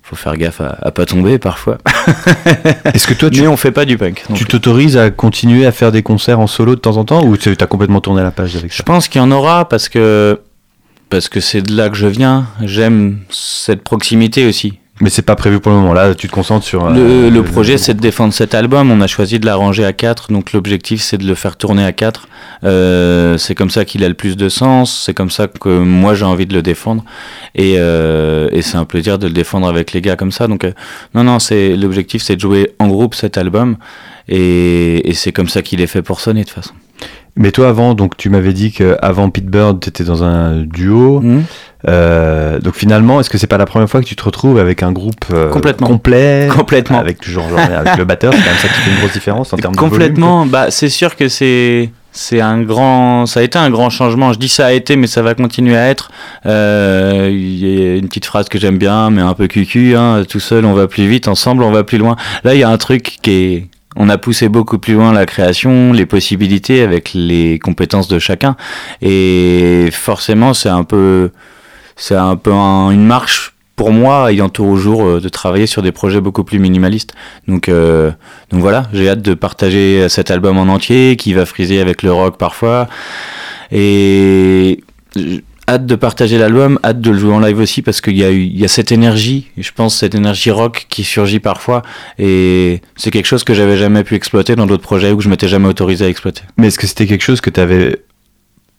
faut 0.02 0.16
faire 0.16 0.36
gaffe 0.36 0.60
à, 0.60 0.76
à 0.82 0.90
pas 0.90 1.06
tomber 1.06 1.38
parfois. 1.38 1.78
Est-ce 2.94 3.06
que 3.06 3.14
toi 3.14 3.30
tu 3.30 3.40
Mais 3.40 3.46
on 3.46 3.56
fait 3.56 3.70
pas 3.70 3.84
du 3.84 3.96
punk. 3.96 4.24
tu 4.34 4.44
t'autorises 4.44 4.96
à 4.96 5.10
continuer 5.10 5.64
à 5.66 5.72
faire 5.72 5.92
des 5.92 6.02
concerts 6.02 6.40
en 6.40 6.46
solo 6.46 6.74
de 6.74 6.80
temps 6.80 6.96
en 6.96 7.04
temps 7.04 7.24
ou 7.24 7.36
tu 7.36 7.50
as 7.58 7.66
complètement 7.66 8.00
tourné 8.00 8.22
la 8.22 8.30
page 8.32 8.56
avec 8.56 8.72
Je 8.72 8.78
ça? 8.78 8.82
pense 8.82 9.08
qu'il 9.08 9.20
y 9.20 9.24
en 9.24 9.30
aura 9.30 9.68
parce 9.68 9.88
que 9.88 10.40
parce 11.08 11.28
que 11.28 11.40
c'est 11.40 11.62
de 11.62 11.76
là 11.76 11.88
que 11.90 11.96
je 11.96 12.06
viens. 12.06 12.46
J'aime 12.62 13.18
cette 13.30 13.82
proximité 13.84 14.46
aussi. 14.46 14.78
Mais 15.00 15.10
c'est 15.10 15.22
pas 15.22 15.36
prévu 15.36 15.58
pour 15.58 15.72
le 15.72 15.78
moment. 15.78 15.94
Là, 15.94 16.14
tu 16.14 16.28
te 16.28 16.32
concentres 16.32 16.64
sur. 16.66 16.90
Le, 16.90 17.00
euh, 17.00 17.30
le 17.30 17.42
projet, 17.42 17.78
c'est 17.78 17.94
de 17.94 18.00
défendre 18.00 18.32
cet 18.34 18.54
album. 18.54 18.90
On 18.90 19.00
a 19.00 19.06
choisi 19.06 19.40
de 19.40 19.46
l'arranger 19.46 19.84
à 19.84 19.92
4, 19.92 20.30
donc 20.30 20.52
l'objectif, 20.52 21.02
c'est 21.02 21.16
de 21.18 21.26
le 21.26 21.34
faire 21.34 21.56
tourner 21.56 21.84
à 21.84 21.92
4. 21.92 22.28
Euh, 22.64 23.38
c'est 23.38 23.54
comme 23.54 23.70
ça 23.70 23.84
qu'il 23.84 24.04
a 24.04 24.08
le 24.08 24.14
plus 24.14 24.36
de 24.36 24.48
sens. 24.48 25.02
C'est 25.04 25.14
comme 25.14 25.30
ça 25.30 25.48
que 25.48 25.80
moi, 25.80 26.14
j'ai 26.14 26.26
envie 26.26 26.46
de 26.46 26.54
le 26.54 26.62
défendre. 26.62 27.04
Et, 27.54 27.76
euh, 27.78 28.48
et 28.52 28.60
c'est 28.62 28.76
un 28.76 28.84
plaisir 28.84 29.18
de 29.18 29.26
le 29.26 29.32
défendre 29.32 29.66
avec 29.66 29.92
les 29.92 30.02
gars 30.02 30.16
comme 30.16 30.32
ça. 30.32 30.46
Donc, 30.46 30.66
non, 31.14 31.24
non, 31.24 31.38
c'est 31.38 31.74
l'objectif, 31.74 32.22
c'est 32.22 32.36
de 32.36 32.40
jouer 32.40 32.74
en 32.78 32.88
groupe 32.88 33.14
cet 33.14 33.38
album. 33.38 33.78
Et, 34.28 35.08
et 35.08 35.14
c'est 35.14 35.32
comme 35.32 35.48
ça 35.48 35.62
qu'il 35.62 35.80
est 35.80 35.86
fait 35.86 36.02
pour 36.02 36.20
sonner 36.20 36.42
de 36.42 36.46
toute 36.48 36.54
façon. 36.54 36.74
Mais 37.34 37.50
toi, 37.50 37.68
avant, 37.68 37.94
donc 37.94 38.16
tu 38.16 38.28
m'avais 38.28 38.52
dit 38.52 38.72
qu'avant 38.72 39.30
Pete 39.30 39.46
Bird, 39.46 39.80
tu 39.80 39.88
étais 39.88 40.04
dans 40.04 40.22
un 40.22 40.62
duo. 40.62 41.20
Mhm. 41.20 41.44
Euh, 41.88 42.58
donc 42.60 42.74
finalement, 42.74 43.20
est-ce 43.20 43.30
que 43.30 43.38
c'est 43.38 43.46
pas 43.46 43.58
la 43.58 43.66
première 43.66 43.88
fois 43.88 44.00
que 44.00 44.06
tu 44.06 44.16
te 44.16 44.22
retrouves 44.22 44.58
avec 44.58 44.82
un 44.82 44.92
groupe 44.92 45.24
euh, 45.32 45.50
Complètement. 45.50 45.88
complet 45.88 46.48
Complètement. 46.54 46.98
Avec 46.98 47.20
toujours 47.20 47.46
avec 47.58 47.96
le 47.96 48.04
batteur, 48.04 48.32
c'est 48.32 48.40
quand 48.40 48.50
même 48.50 48.58
ça 48.58 48.68
qui 48.68 48.74
fait 48.74 48.90
une 48.90 48.98
grosse 48.98 49.12
différence 49.12 49.52
en 49.52 49.56
termes 49.56 49.74
de 49.74 49.80
volume, 49.80 49.92
Complètement. 49.92 50.46
bah, 50.46 50.70
c'est 50.70 50.88
sûr 50.88 51.16
que 51.16 51.28
c'est 51.28 51.90
c'est 52.14 52.42
un 52.42 52.60
grand, 52.60 53.24
ça 53.24 53.40
a 53.40 53.42
été 53.42 53.58
un 53.58 53.70
grand 53.70 53.88
changement. 53.88 54.32
Je 54.34 54.38
dis 54.38 54.48
ça 54.48 54.66
a 54.66 54.72
été, 54.72 54.96
mais 54.96 55.06
ça 55.06 55.22
va 55.22 55.34
continuer 55.34 55.76
à 55.76 55.88
être. 55.88 56.10
Euh, 56.44 57.28
Il 57.32 57.56
y 57.56 57.88
a 57.90 57.96
une 57.96 58.06
petite 58.08 58.26
phrase 58.26 58.48
que 58.50 58.58
j'aime 58.58 58.76
bien, 58.76 59.08
mais 59.10 59.22
un 59.22 59.32
peu 59.32 59.46
cucu. 59.46 59.96
Hein, 59.96 60.22
tout 60.28 60.40
seul, 60.40 60.66
on 60.66 60.74
va 60.74 60.86
plus 60.88 61.06
vite. 61.08 61.26
Ensemble, 61.26 61.62
on 61.62 61.70
va 61.72 61.84
plus 61.84 61.96
loin. 61.98 62.16
Là, 62.44 62.54
il 62.54 62.60
y 62.60 62.64
a 62.64 62.68
un 62.68 62.76
truc 62.76 63.18
qui 63.22 63.30
est 63.30 63.66
on 63.96 64.08
a 64.08 64.16
poussé 64.18 64.48
beaucoup 64.48 64.78
plus 64.78 64.94
loin 64.94 65.12
la 65.12 65.26
création, 65.26 65.92
les 65.92 66.06
possibilités 66.06 66.82
avec 66.82 67.10
les 67.14 67.58
compétences 67.58 68.08
de 68.08 68.18
chacun. 68.18 68.56
Et 69.02 69.88
forcément, 69.92 70.54
c'est 70.54 70.70
un 70.70 70.84
peu, 70.84 71.30
c'est 71.96 72.14
un 72.16 72.36
peu 72.36 72.52
un- 72.52 72.90
une 72.90 73.04
marche 73.06 73.54
pour 73.74 73.90
moi, 73.90 74.30
ayant 74.30 74.50
toujours 74.50 75.04
euh, 75.04 75.20
de 75.20 75.28
travailler 75.28 75.66
sur 75.66 75.82
des 75.82 75.92
projets 75.92 76.20
beaucoup 76.20 76.44
plus 76.44 76.58
minimalistes. 76.58 77.14
Donc, 77.48 77.68
euh, 77.68 78.10
donc 78.50 78.60
voilà, 78.60 78.84
j'ai 78.92 79.08
hâte 79.08 79.22
de 79.22 79.34
partager 79.34 80.08
cet 80.08 80.30
album 80.30 80.58
en 80.58 80.68
entier, 80.72 81.16
qui 81.16 81.32
va 81.32 81.46
friser 81.46 81.80
avec 81.80 82.02
le 82.02 82.12
rock 82.12 82.36
parfois. 82.36 82.86
Et 83.70 84.80
hâte 85.68 85.86
de 85.86 85.94
partager 85.94 86.38
l'album, 86.38 86.78
hâte 86.84 87.00
de 87.00 87.10
le 87.10 87.18
jouer 87.18 87.32
en 87.32 87.40
live 87.40 87.58
aussi, 87.58 87.82
parce 87.82 88.00
qu'il 88.00 88.16
y 88.16 88.24
a, 88.24 88.30
eu, 88.30 88.42
il 88.42 88.58
y 88.58 88.64
a 88.64 88.68
cette 88.68 88.92
énergie, 88.92 89.46
je 89.56 89.70
pense 89.74 89.96
cette 89.96 90.14
énergie 90.14 90.50
rock 90.50 90.86
qui 90.90 91.02
surgit 91.04 91.40
parfois. 91.40 91.82
Et 92.18 92.82
c'est 92.96 93.10
quelque 93.10 93.26
chose 93.26 93.44
que 93.44 93.54
j'avais 93.54 93.78
jamais 93.78 94.04
pu 94.04 94.14
exploiter 94.14 94.54
dans 94.54 94.66
d'autres 94.66 94.82
projets 94.82 95.12
ou 95.12 95.16
que 95.16 95.22
je 95.22 95.28
m'étais 95.30 95.48
jamais 95.48 95.68
autorisé 95.68 96.04
à 96.04 96.08
exploiter. 96.08 96.42
Mais 96.58 96.66
est-ce 96.68 96.78
que 96.78 96.86
c'était 96.86 97.06
quelque 97.06 97.22
chose 97.22 97.40
que 97.40 97.50
tu 97.50 97.60
avais 97.60 98.02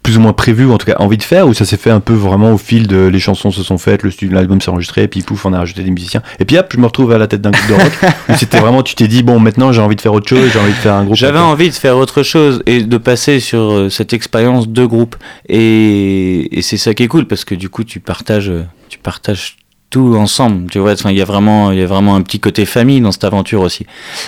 plus 0.03 0.17
ou 0.17 0.19
moins 0.21 0.33
prévu, 0.33 0.65
ou 0.65 0.73
en 0.73 0.77
tout 0.77 0.85
cas 0.85 0.97
envie 0.99 1.17
de 1.17 1.23
faire, 1.23 1.47
ou 1.47 1.53
ça 1.53 1.65
s'est 1.65 1.77
fait 1.77 1.89
un 1.89 2.01
peu 2.01 2.13
vraiment 2.13 2.51
au 2.53 2.57
fil 2.57 2.87
de 2.87 3.07
les 3.07 3.19
chansons 3.19 3.51
se 3.51 3.63
sont 3.63 3.77
faites, 3.77 4.03
le 4.03 4.11
studio, 4.11 4.35
l'album 4.35 4.61
s'est 4.61 4.69
enregistré, 4.69 5.03
et 5.03 5.07
puis 5.07 5.21
pouf, 5.21 5.45
on 5.45 5.53
a 5.53 5.59
rajouté 5.59 5.81
des 5.81 5.91
musiciens, 5.91 6.21
et 6.39 6.45
puis 6.45 6.57
hop, 6.57 6.67
je 6.73 6.77
me 6.77 6.85
retrouve 6.85 7.11
à 7.13 7.17
la 7.17 7.27
tête 7.27 7.41
d'un 7.41 7.51
groupe 7.51 7.67
de 7.69 7.73
rock. 7.73 7.91
C'était 8.37 8.59
vraiment, 8.59 8.83
tu 8.83 8.95
t'es 8.95 9.07
dit 9.07 9.23
bon, 9.23 9.39
maintenant 9.39 9.71
j'ai 9.71 9.81
envie 9.81 9.95
de 9.95 10.01
faire 10.01 10.13
autre 10.13 10.27
chose, 10.27 10.49
j'ai 10.51 10.59
envie 10.59 10.71
de 10.71 10.77
faire 10.77 10.95
un 10.95 11.05
groupe. 11.05 11.15
J'avais 11.15 11.39
envie 11.39 11.69
de 11.69 11.75
faire 11.75 11.97
autre 11.97 12.21
chose 12.21 12.61
et 12.65 12.83
de 12.83 12.97
passer 12.97 13.39
sur 13.39 13.71
euh, 13.71 13.89
cette 13.89 14.13
expérience 14.13 14.67
de 14.67 14.85
groupe. 14.85 15.15
Et, 15.47 16.57
et 16.57 16.61
c'est 16.61 16.77
ça 16.77 16.93
qui 16.93 17.03
est 17.03 17.07
cool 17.07 17.25
parce 17.25 17.45
que 17.45 17.55
du 17.55 17.69
coup, 17.69 17.83
tu 17.83 17.99
partages, 17.99 18.51
tu 18.89 18.99
partages 18.99 19.57
tout 19.93 20.15
ensemble. 20.17 20.71
Tu 20.71 20.79
vois, 20.79 20.95
il 21.05 21.15
y 21.15 21.21
a 21.21 21.25
vraiment, 21.25 21.71
il 21.71 21.77
y 21.77 21.83
a 21.83 21.85
vraiment 21.85 22.15
un 22.15 22.23
petit 22.23 22.39
côté 22.39 22.65
famille 22.65 22.99
dans 22.99 23.11
cette 23.11 23.25
aventure 23.25 23.61
aussi. 23.61 23.85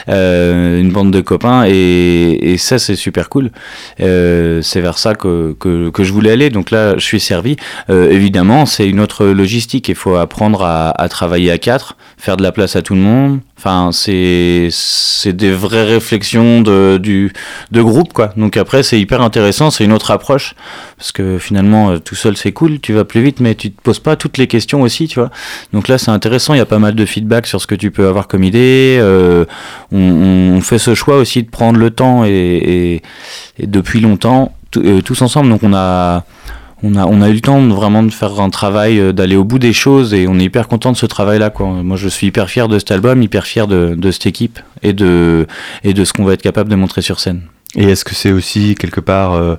Euh, 0.10 0.80
une 0.80 0.92
bande 0.92 1.10
de 1.10 1.22
copains 1.22 1.66
et, 1.68 2.56
ça, 2.60 2.78
c'est 2.78 2.96
super 2.96 3.30
cool. 3.30 3.50
Euh, 4.00 4.62
c'est 4.62 4.80
vers 4.80 5.00
ça 5.00 5.16
que, 5.16 5.56
que, 5.60 6.04
je 6.04 6.14
voulais 6.14 6.32
aller. 6.32 6.52
Donc 6.52 6.70
là, 6.70 6.94
je 6.98 7.04
suis 7.04 7.20
servi. 7.20 7.56
Euh, 7.90 8.12
évidemment, 8.12 8.68
c'est 8.68 8.88
une 8.88 9.00
autre 9.00 9.26
logistique. 9.26 9.90
Il 9.90 9.96
faut 9.96 10.16
apprendre 10.16 10.62
à, 10.64 10.90
à 11.02 11.10
travailler 11.10 11.50
à 11.50 11.58
quatre, 11.58 11.98
faire 12.18 12.38
de 12.38 12.44
la 12.44 12.52
place 12.52 12.76
à 12.76 12.84
tout 12.84 12.94
le 12.94 13.02
monde. 13.02 13.40
Enfin, 13.58 13.92
c'est 13.94 14.68
c'est 14.70 15.34
des 15.34 15.52
vraies 15.52 15.86
réflexions 15.86 16.62
de 16.62 17.00
du 17.02 17.32
de 17.72 17.82
groupe 17.82 18.12
quoi. 18.14 18.34
Donc 18.36 18.58
après, 18.58 18.84
c'est 18.84 19.00
hyper 19.00 19.22
intéressant. 19.22 19.72
C'est 19.72 19.86
une 19.86 19.94
autre 19.94 20.12
approche 20.12 20.56
parce 20.98 21.12
que 21.12 21.40
finalement, 21.40 21.98
tout 22.00 22.16
seul 22.16 22.38
c'est 22.38 22.52
cool. 22.52 22.80
Tu 22.80 22.94
vas 22.94 23.06
plus 23.06 23.24
vite, 23.24 23.40
mais 23.40 23.56
tu 23.56 23.72
te 23.72 23.82
poses 23.82 24.00
pas 24.00 24.16
toutes 24.18 24.38
les 24.38 24.48
questions 24.48 24.82
aussi, 24.82 25.08
tu 25.08 25.20
vois. 25.20 25.32
Donc 25.74 25.88
là, 25.88 25.98
c'est 25.98 26.12
intéressant. 26.12 26.54
Il 26.54 26.58
y 26.58 26.62
a 26.62 26.66
pas 26.66 26.80
mal 26.80 26.96
de 26.96 27.06
feedback 27.06 27.48
sur 27.48 27.62
ce 27.62 27.68
que 27.68 27.76
tu 27.76 27.92
peux 27.92 28.08
avoir 28.08 28.28
comme 28.28 28.44
idée. 28.44 28.98
Euh, 29.00 29.46
on, 29.92 30.60
fait 30.62 30.78
ce 30.80 30.96
choix 30.96 31.18
aussi 31.18 31.44
de 31.44 31.50
prendre 31.50 31.78
le 31.78 31.92
temps 31.92 32.24
et, 32.26 33.02
depuis 33.60 34.00
longtemps, 34.00 34.56
euh, 34.78 35.02
tous 35.02 35.22
ensemble. 35.22 35.50
Donc 35.50 35.64
on 35.64 35.74
a 35.74 36.24
on 36.84 36.96
a, 36.96 37.06
on 37.06 37.22
a 37.22 37.30
eu 37.30 37.34
le 37.34 37.42
temps 37.42 37.62
vraiment 37.68 38.04
de 38.04 38.12
faire 38.12 38.40
un 38.40 38.50
travail, 38.50 39.00
euh, 39.00 39.14
d'aller 39.14 39.36
au 39.36 39.44
bout 39.44 39.60
des 39.60 39.74
choses 39.74 40.14
et 40.14 40.28
on 40.28 40.38
est 40.40 40.44
hyper 40.44 40.68
content 40.68 40.92
de 40.92 40.98
ce 40.98 41.06
travail-là. 41.06 41.52
Moi, 41.60 41.98
je 41.98 42.08
suis 42.08 42.28
hyper 42.28 42.50
fier 42.50 42.68
de 42.68 42.78
cet 42.80 42.92
album, 42.92 43.22
hyper 43.22 43.46
fier 43.46 43.68
de, 43.68 44.12
cette 44.12 44.26
équipe 44.26 44.60
et 44.84 44.94
de, 44.94 45.48
et 45.84 45.94
de 45.94 46.04
ce 46.04 46.14
qu'on 46.14 46.26
va 46.26 46.34
être 46.34 46.42
capable 46.42 46.70
de 46.70 46.76
montrer 46.76 47.02
sur 47.02 47.20
scène. 47.20 47.44
Et 47.76 47.86
est-ce 47.86 48.06
que 48.06 48.14
c'est 48.14 48.32
aussi 48.32 48.76
quelque 48.76 49.02
part 49.02 49.58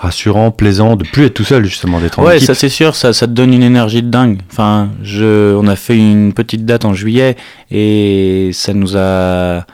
rassurant, 0.00 0.50
plaisant 0.50 0.96
de 0.96 1.04
plus 1.04 1.26
être 1.26 1.34
tout 1.34 1.44
seul 1.44 1.64
justement, 1.64 2.00
d'être 2.00 2.18
en 2.18 2.24
Ouais, 2.24 2.36
équipe 2.36 2.46
ça 2.46 2.54
c'est 2.54 2.70
sûr, 2.70 2.96
ça, 2.96 3.12
ça 3.12 3.26
te 3.26 3.32
donne 3.32 3.52
une 3.52 3.62
énergie 3.62 4.02
de 4.02 4.08
dingue. 4.08 4.38
Enfin, 4.50 4.88
je, 5.02 5.54
on 5.54 5.66
a 5.66 5.76
fait 5.76 5.96
une 5.96 6.32
petite 6.32 6.64
date 6.64 6.84
en 6.86 6.94
juillet 6.94 7.36
et 7.70 8.50
ça 8.54 8.72
nous 8.72 8.96
a. 8.96 9.66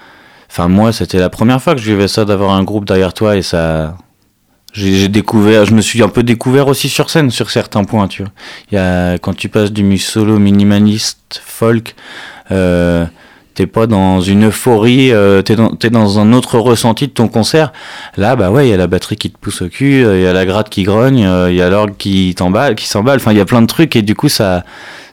Enfin, 0.50 0.68
moi, 0.68 0.92
c'était 0.92 1.18
la 1.18 1.30
première 1.30 1.62
fois 1.62 1.74
que 1.74 1.80
je 1.80 1.92
vivais 1.92 2.08
ça 2.08 2.24
d'avoir 2.24 2.52
un 2.52 2.64
groupe 2.64 2.84
derrière 2.84 3.14
toi 3.14 3.36
et 3.36 3.42
ça. 3.42 3.96
J'ai 4.72 5.08
découvert, 5.08 5.64
je 5.64 5.72
me 5.72 5.80
suis 5.80 6.02
un 6.02 6.08
peu 6.08 6.22
découvert 6.22 6.68
aussi 6.68 6.90
sur 6.90 7.08
scène 7.08 7.30
sur 7.30 7.48
certains 7.50 7.84
points, 7.84 8.08
tu 8.08 8.22
vois. 8.22 8.32
Il 8.70 8.74
y 8.74 8.78
a, 8.78 9.16
quand 9.16 9.34
tu 9.34 9.48
passes 9.48 9.72
du 9.72 9.96
solo 9.96 10.38
minimaliste, 10.38 11.40
folk, 11.42 11.94
euh, 12.50 13.06
t'es 13.56 13.66
pas 13.66 13.86
dans 13.86 14.20
une 14.20 14.44
euphorie, 14.44 15.12
euh, 15.12 15.40
t'es 15.40 15.56
dans, 15.56 15.70
dans 15.90 16.18
un 16.20 16.32
autre 16.34 16.58
ressenti 16.58 17.08
de 17.08 17.12
ton 17.12 17.26
concert. 17.26 17.72
Là, 18.16 18.36
bah 18.36 18.50
ouais, 18.50 18.68
il 18.68 18.70
y 18.70 18.74
a 18.74 18.76
la 18.76 18.86
batterie 18.86 19.16
qui 19.16 19.30
te 19.30 19.38
pousse 19.38 19.62
au 19.62 19.68
cul, 19.68 20.04
euh, 20.04 20.18
il 20.18 20.22
y 20.22 20.26
a 20.26 20.34
la 20.34 20.44
gratte 20.44 20.68
qui 20.68 20.82
grogne, 20.82 21.24
euh, 21.24 21.50
il 21.50 21.56
y 21.56 21.62
a 21.62 21.70
l'orgue 21.70 21.96
qui 21.96 22.34
t'emballe, 22.36 22.74
qui 22.74 22.86
s'emballe. 22.86 23.16
Enfin, 23.16 23.32
il 23.32 23.38
y 23.38 23.40
a 23.40 23.46
plein 23.46 23.62
de 23.62 23.66
trucs 23.66 23.96
et 23.96 24.02
du 24.02 24.14
coup, 24.14 24.28
ça, 24.28 24.62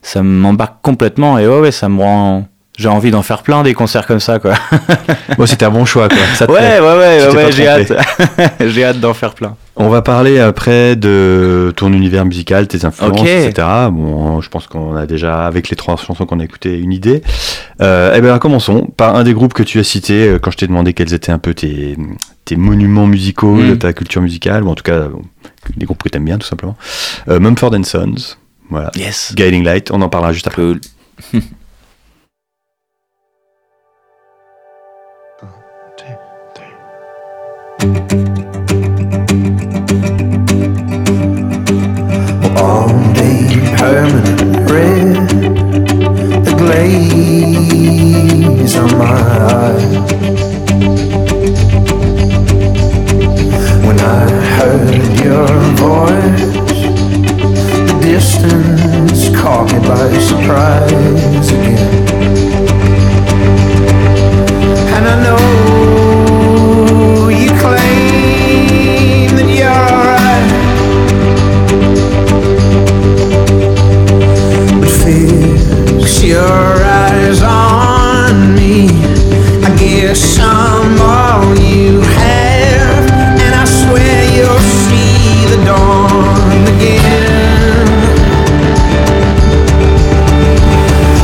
ça 0.01 0.21
m'embarque 0.21 0.75
complètement 0.81 1.39
et 1.39 1.47
ouais, 1.47 1.59
ouais, 1.59 1.71
ça 1.71 1.87
me 1.87 2.01
rend. 2.01 2.45
J'ai 2.75 2.87
envie 2.89 3.11
d'en 3.11 3.21
faire 3.21 3.43
plein 3.43 3.61
des 3.61 3.75
concerts 3.75 4.07
comme 4.07 4.19
ça, 4.19 4.39
quoi. 4.39 4.53
Bon, 5.37 5.45
c'était 5.45 5.65
un 5.65 5.69
bon 5.69 5.85
choix 5.85 6.09
quoi. 6.09 6.17
Ça 6.35 6.49
Ouais, 6.49 6.79
ouais, 6.79 6.79
ouais, 6.79 7.35
ouais, 7.35 7.51
j'ai 7.51 7.67
hâte. 7.67 7.93
j'ai 8.65 8.83
hâte 8.83 8.99
d'en 8.99 9.13
faire 9.13 9.33
plein. 9.35 9.55
On 9.75 9.89
va 9.89 10.01
parler 10.01 10.39
après 10.39 10.95
de 10.95 11.71
ton 11.75 11.91
univers 11.93 12.25
musical, 12.25 12.67
tes 12.67 12.83
influences, 12.85 13.21
etc. 13.27 13.67
Bon, 13.91 14.41
je 14.41 14.49
pense 14.49 14.67
qu'on 14.67 14.95
a 14.95 15.05
déjà, 15.05 15.45
avec 15.45 15.69
les 15.69 15.75
trois 15.75 15.97
chansons 15.97 16.25
qu'on 16.25 16.39
a 16.39 16.43
écoutées, 16.43 16.77
une 16.77 16.91
idée. 16.93 17.21
Euh, 17.81 18.13
eh 18.15 18.21
bien, 18.21 18.37
commençons 18.39 18.87
par 18.97 19.15
un 19.15 19.23
des 19.23 19.33
groupes 19.33 19.53
que 19.53 19.63
tu 19.63 19.79
as 19.79 19.83
cité 19.83 20.27
euh, 20.27 20.39
quand 20.39 20.51
je 20.51 20.57
t'ai 20.57 20.67
demandé 20.67 20.93
quels 20.93 21.13
étaient 21.13 21.31
un 21.31 21.39
peu 21.39 21.53
tes, 21.53 21.95
tes 22.45 22.55
monuments 22.55 23.07
musicaux 23.07 23.55
Mm. 23.55 23.69
de 23.69 23.75
ta 23.75 23.93
culture 23.93 24.21
musicale, 24.21 24.63
ou 24.63 24.69
en 24.69 24.75
tout 24.75 24.83
cas 24.83 25.07
bon, 25.07 25.21
des 25.77 25.85
groupes 25.85 26.01
que 26.03 26.09
tu 26.09 26.17
aimes 26.17 26.25
bien, 26.25 26.37
tout 26.37 26.47
simplement. 26.47 26.75
Euh, 27.29 27.39
Mumford 27.39 27.73
and 27.75 27.83
Sons, 27.83 28.35
voilà. 28.69 28.91
Yes. 28.95 29.33
Guiding 29.35 29.63
Light, 29.63 29.89
on 29.91 30.01
en 30.01 30.09
parlera 30.09 30.33
juste 30.33 30.47
après. 30.47 30.61
Cool. 30.63 30.79
all 42.55 42.87
day 43.13 43.59
permanent 43.75 44.71
red 44.71 45.27
the 46.45 46.53
glaze 46.57 47.13
on 48.77 48.91
my 48.97 49.19
eyes. 49.51 49.93
When 53.85 53.99
I 53.99 54.01
heard 54.55 55.19
your 55.19 55.53
voice 55.75 56.43
the 57.87 57.95
distance 58.01 59.21
caught 59.37 59.67
me 59.73 59.79
by 59.85 60.07
surprise 60.19 61.47
again. 61.51 61.93
And 64.95 65.03
I 65.05 65.15
know 65.23 65.42
your 76.33 76.83
eyes 76.83 77.43
on 77.43 78.55
me. 78.55 78.89
I 79.61 79.69
guess 79.77 80.39
I'm 80.41 80.97
all 80.97 81.45
you 81.61 82.01
have, 82.01 83.05
and 83.37 83.53
I 83.53 83.65
swear 83.65 84.17
you'll 84.33 84.65
see 84.81 85.45
the 85.53 85.59
dawn 85.69 86.61
again. 86.73 87.85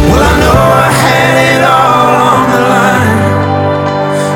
Well, 0.09 0.23
I 0.29 0.33
know 0.43 0.61
I 0.85 0.89
had 1.05 1.35
it 1.53 1.61
all 1.65 2.11
on 2.29 2.45
the 2.53 2.63
line, 2.75 3.19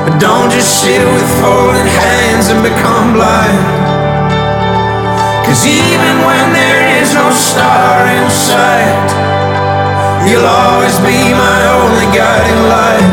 but 0.05 0.15
don't 0.17 0.49
just 0.49 0.81
sit 0.81 1.05
with 1.05 1.29
folded 1.37 1.89
hands 2.01 2.49
and 2.49 2.61
become 2.65 3.13
blind. 3.13 3.61
Cause 5.45 5.67
even 5.67 6.13
when 6.25 6.45
there 6.57 6.81
is 6.99 7.13
no 7.13 7.29
star 7.29 8.07
in 8.09 8.25
sight, 8.31 9.32
you'll 10.27 10.45
always 10.45 10.97
be 10.99 11.33
my 11.33 11.59
only 11.79 12.05
guiding 12.15 12.63
light. 12.69 13.12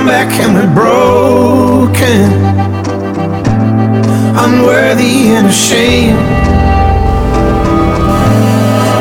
Come 0.00 0.08
back 0.08 0.32
and 0.40 0.54
we're 0.54 0.74
broken, 0.74 2.32
unworthy 4.38 5.34
and 5.36 5.46
ashamed. 5.46 6.18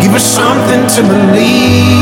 Give 0.04 0.14
us 0.14 0.26
something 0.26 0.88
to 0.96 1.02
believe 1.08 1.99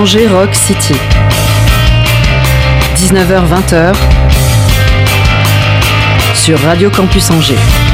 Angers 0.00 0.28
Rock 0.28 0.54
City. 0.54 0.94
19h-20h 2.96 3.94
sur 6.34 6.58
Radio 6.60 6.88
Campus 6.88 7.30
Angers. 7.30 7.89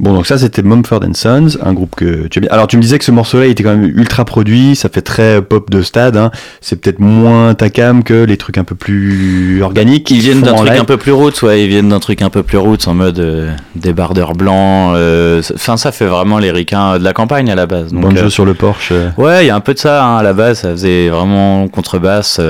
Bon, 0.00 0.12
donc 0.14 0.26
ça 0.28 0.38
c'était 0.38 0.62
Mumford 0.62 1.00
Sons, 1.14 1.58
un 1.60 1.72
groupe 1.72 1.96
que 1.96 2.28
tu 2.28 2.38
as 2.38 2.40
bien. 2.42 2.50
Alors 2.52 2.68
tu 2.68 2.76
me 2.76 2.82
disais 2.82 2.98
que 2.98 3.04
ce 3.04 3.10
morceau-là 3.10 3.46
il 3.46 3.50
était 3.50 3.64
quand 3.64 3.76
même 3.76 3.90
ultra 3.96 4.24
produit, 4.24 4.76
ça 4.76 4.88
fait 4.88 5.00
très 5.02 5.42
pop 5.42 5.70
de 5.70 5.82
stade. 5.82 6.16
Hein. 6.16 6.30
C'est 6.60 6.80
peut-être 6.80 7.00
moins 7.00 7.54
ta 7.54 7.68
cam 7.68 8.04
que 8.04 8.22
les 8.24 8.36
trucs 8.36 8.58
un 8.58 8.64
peu 8.64 8.76
plus 8.76 9.60
organiques. 9.60 10.08
Ils 10.12 10.20
viennent 10.20 10.40
d'un 10.42 10.54
truc 10.54 10.70
live. 10.70 10.80
un 10.82 10.84
peu 10.84 10.98
plus 10.98 11.10
roots, 11.10 11.42
ouais, 11.42 11.64
ils 11.64 11.68
viennent 11.68 11.88
d'un 11.88 11.98
truc 11.98 12.22
un 12.22 12.30
peu 12.30 12.44
plus 12.44 12.58
roots 12.58 12.86
en 12.86 12.94
mode 12.94 13.18
euh, 13.18 13.50
débardeur 13.74 14.34
blanc. 14.34 14.92
euh, 14.94 15.42
ça 15.42 15.90
fait 15.90 16.06
vraiment 16.06 16.38
les 16.38 16.52
ricains 16.52 16.98
de 17.00 17.02
la 17.04 17.12
campagne 17.12 17.50
à 17.50 17.56
la 17.56 17.66
base. 17.66 17.92
Donc, 17.92 18.02
Banjo 18.02 18.26
euh, 18.26 18.30
sur 18.30 18.44
le 18.44 18.54
Porsche. 18.54 18.92
Ouais, 19.16 19.44
il 19.44 19.48
y 19.48 19.50
a 19.50 19.56
un 19.56 19.60
peu 19.60 19.74
de 19.74 19.78
ça 19.80 20.04
hein, 20.06 20.18
à 20.18 20.22
la 20.22 20.32
base. 20.32 20.60
Ça 20.60 20.70
faisait 20.70 21.08
vraiment 21.08 21.66
contrebasse, 21.66 22.40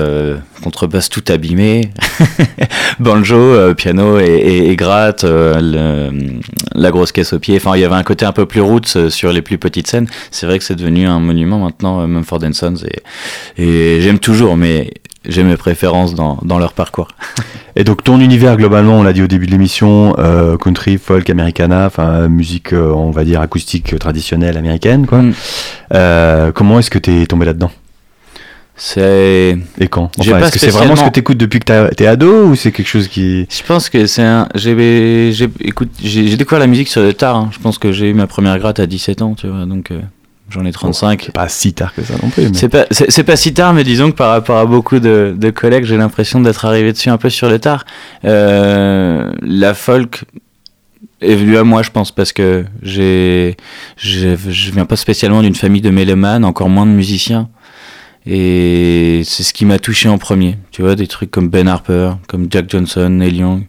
contrebasse 0.63 1.09
tout 1.09 1.23
abîmé, 1.29 1.89
banjo, 2.99 3.73
piano 3.75 4.19
et, 4.19 4.25
et- 4.25 4.69
et 4.69 4.75
gratte, 4.75 5.23
le- 5.25 6.09
la 6.75 6.91
grosse 6.91 7.11
caisse 7.11 7.33
au 7.33 7.39
pied. 7.39 7.48
Enfin, 7.57 7.75
il 7.75 7.81
y 7.81 7.85
avait 7.85 7.95
un 7.95 8.03
côté 8.03 8.25
un 8.25 8.31
peu 8.31 8.45
plus 8.45 8.61
roots 8.61 8.95
euh, 8.95 9.09
sur 9.09 9.31
les 9.31 9.41
plus 9.41 9.57
petites 9.57 9.87
scènes. 9.87 10.07
C'est 10.31 10.45
vrai 10.45 10.59
que 10.59 10.65
c'est 10.65 10.75
devenu 10.75 11.07
un 11.07 11.19
monument 11.19 11.59
maintenant, 11.59 12.01
euh, 12.01 12.07
Mumford 12.07 12.41
Sons, 12.53 12.85
et, 13.57 13.63
et 13.63 14.01
j'aime 14.01 14.19
toujours, 14.19 14.57
mais 14.57 14.91
j'ai 15.25 15.43
mes 15.43 15.57
préférences 15.57 16.15
dans, 16.15 16.39
dans 16.43 16.59
leur 16.59 16.73
parcours. 16.73 17.09
Et 17.75 17.83
donc 17.83 18.03
ton 18.03 18.19
univers 18.19 18.57
globalement, 18.57 18.99
on 18.99 19.03
l'a 19.03 19.13
dit 19.13 19.21
au 19.21 19.27
début 19.27 19.45
de 19.45 19.51
l'émission, 19.51 20.15
euh, 20.17 20.57
country, 20.57 20.97
folk, 20.97 21.29
americana, 21.29 21.85
enfin 21.85 22.27
musique, 22.27 22.73
euh, 22.73 22.91
on 22.91 23.11
va 23.11 23.23
dire 23.23 23.39
acoustique 23.39 23.97
traditionnelle 23.99 24.57
américaine, 24.57 25.05
quoi. 25.05 25.21
Mm. 25.21 25.33
Euh, 25.93 26.51
comment 26.51 26.79
est-ce 26.79 26.89
que 26.89 26.99
t'es 26.99 27.25
tombé 27.25 27.45
là-dedans? 27.45 27.71
C'est 28.81 29.57
Et 29.79 29.87
quand 29.89 30.09
Enfin, 30.17 30.39
Est-ce 30.39 30.51
que 30.53 30.59
c'est 30.59 30.67
vraiment 30.69 30.95
ce 30.95 31.01
que 31.01 31.07
spécialement- 31.07 31.11
t'écoutes 31.11 31.37
depuis 31.37 31.59
que 31.59 31.93
t'es 31.93 32.07
ado 32.07 32.45
ou 32.45 32.55
c'est 32.55 32.71
quelque 32.71 32.87
chose 32.87 33.07
qui 33.09 33.45
Je 33.49 33.61
pense 33.63 33.89
que 33.89 34.05
c'est 34.07 34.23
un. 34.23 34.47
J'ai 34.55 36.35
découvert 36.37 36.59
la 36.59 36.67
musique 36.67 36.87
sur 36.87 37.01
le 37.01 37.13
tard. 37.13 37.35
hein. 37.35 37.49
Je 37.51 37.59
pense 37.59 37.77
que 37.77 37.91
j'ai 37.91 38.09
eu 38.09 38.13
ma 38.13 38.25
première 38.25 38.57
gratte 38.57 38.79
à 38.79 38.87
17 38.87 39.21
ans, 39.21 39.35
tu 39.35 39.47
vois. 39.47 39.65
Donc 39.65 39.91
euh, 39.91 39.99
j'en 40.49 40.63
ai 40.65 40.71
35. 40.71 41.23
c'est 41.25 41.31
pas 41.33 41.49
si 41.49 41.73
tard 41.73 41.93
que 41.93 42.01
ça 42.03 42.13
non 42.23 42.29
plus 42.29 42.43
mais- 42.49 42.57
C'est 42.57 42.69
pas, 42.69 42.85
pas 42.85 43.35
si 43.35 43.53
tard, 43.53 43.73
mais 43.73 43.83
disons 43.83 44.11
que 44.11 44.15
par 44.15 44.29
rapport 44.31 44.57
à 44.57 44.65
beaucoup 44.65 44.99
de, 44.99 45.35
de 45.37 45.49
collègues, 45.49 45.83
j'ai 45.83 45.97
l'impression 45.97 46.39
d'être 46.39 46.63
arrivé 46.65 46.93
dessus 46.93 47.09
un 47.09 47.17
peu 47.17 47.29
sur 47.29 47.49
le 47.49 47.59
tard. 47.59 47.85
Euh, 48.23 49.31
la 49.41 49.73
folk 49.73 50.23
est 51.21 51.35
venue 51.35 51.57
à 51.57 51.65
moi, 51.65 51.83
je 51.83 51.89
pense, 51.91 52.11
parce 52.13 52.31
que 52.31 52.63
j'ai- 52.81 53.57
je 53.97 54.71
viens 54.71 54.85
pas 54.85 54.95
spécialement 54.95 55.41
d'une 55.41 55.55
famille 55.55 55.81
de 55.81 55.89
mélomanes, 55.89 56.45
encore 56.45 56.69
moins 56.69 56.85
de 56.85 56.91
musiciens. 56.91 57.49
Et 58.31 59.23
c'est 59.25 59.41
ce 59.41 59.53
qui 59.53 59.65
m'a 59.65 59.79
touché 59.79 60.07
en 60.07 60.19
premier. 60.19 60.59
Tu 60.69 60.83
vois, 60.83 60.95
des 60.95 61.07
trucs 61.07 61.31
comme 61.31 61.49
Ben 61.49 61.67
Harper, 61.67 62.11
comme 62.27 62.45
Jack 62.47 62.69
Johnson, 62.69 63.09
Neil 63.09 63.37
Young. 63.37 63.63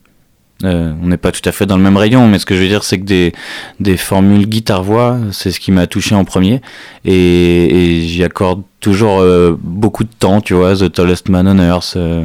Euh, 0.65 0.93
on 1.03 1.07
n'est 1.07 1.17
pas 1.17 1.33
tout 1.33 1.47
à 1.49 1.53
fait 1.53 1.67
dans 1.67 1.77
le 1.77 1.83
même 1.83 1.97
rayon, 1.97 2.29
mais 2.29 2.39
ce 2.39 2.47
que 2.47 2.55
je 2.55 2.61
veux 2.61 2.69
dire, 2.69 2.85
c'est 2.85 2.99
que 2.99 3.05
des, 3.05 3.33
des 3.79 3.97
formules 3.97 4.47
guitare-voix, 4.47 5.19
c'est 5.33 5.51
ce 5.51 5.61
qui 5.61 5.73
m'a 5.73 5.87
touché 5.87 6.15
en 6.15 6.25
premier. 6.25 6.61
Et, 7.05 7.97
et 7.97 8.01
j'y 8.03 8.23
accorde 8.25 8.63
toujours 8.81 9.21
euh, 9.21 9.57
beaucoup 9.63 10.05
de 10.05 10.11
temps, 10.19 10.41
tu 10.41 10.55
vois. 10.55 10.75
The 10.75 10.91
Tallest 10.91 11.29
Man 11.29 11.47
on 11.47 11.59
Earth, 11.63 11.95
euh, 11.97 12.25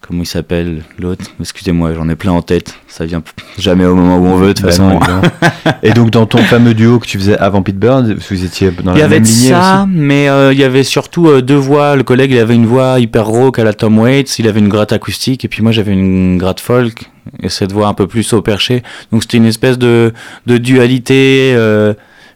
comment 0.00 0.22
il 0.22 0.26
s'appelle 0.26 0.82
l'autre? 0.98 1.24
Excusez-moi, 1.40 1.94
j'en 1.94 2.08
ai 2.08 2.14
plein 2.14 2.32
en 2.32 2.42
tête. 2.42 2.74
Ça 2.88 3.06
vient 3.06 3.22
jamais 3.58 3.84
au 3.84 3.94
moment 3.94 4.18
où 4.18 4.26
on 4.26 4.36
veut, 4.36 4.48
de 4.48 4.52
toute 4.52 4.66
Bah 4.66 4.70
façon. 4.70 5.00
Et 5.82 5.92
donc 5.92 6.10
dans 6.10 6.26
ton 6.26 6.38
fameux 6.38 6.74
duo 6.74 6.98
que 6.98 7.06
tu 7.06 7.18
faisais 7.18 7.36
avant 7.38 7.62
Pete 7.62 7.76
vous 7.84 8.44
étiez 8.44 8.70
dans 8.70 8.92
Il 8.92 8.96
y 8.96 9.00
la 9.00 9.06
avait 9.06 9.16
même 9.16 9.24
de 9.24 9.28
lignée 9.28 9.48
ça, 9.50 9.84
aussi 9.88 9.98
mais 9.98 10.28
euh, 10.28 10.52
il 10.52 10.58
y 10.58 10.64
avait 10.64 10.84
surtout 10.84 11.28
euh, 11.28 11.42
deux 11.42 11.56
voix. 11.56 11.96
Le 11.96 12.02
collègue, 12.02 12.30
il 12.30 12.38
avait 12.38 12.54
une 12.54 12.66
voix 12.66 13.00
hyper 13.00 13.26
rock 13.26 13.58
à 13.58 13.64
la 13.64 13.72
Tom 13.72 13.98
Waits, 13.98 14.38
il 14.38 14.48
avait 14.48 14.60
une 14.60 14.68
gratte 14.68 14.92
acoustique, 14.92 15.44
et 15.44 15.48
puis 15.48 15.62
moi 15.62 15.72
j'avais 15.72 15.92
une 15.92 16.38
gratte 16.38 16.60
folk, 16.60 17.10
et 17.42 17.48
cette 17.48 17.72
voix 17.72 17.88
un 17.88 17.94
peu 17.94 18.06
plus 18.06 18.32
au 18.32 18.42
perché. 18.42 18.82
Donc 19.12 19.22
c'était 19.22 19.36
une 19.36 19.46
espèce 19.46 19.78
de, 19.78 20.12
dualité. 20.46 21.52
euh, 21.56 21.94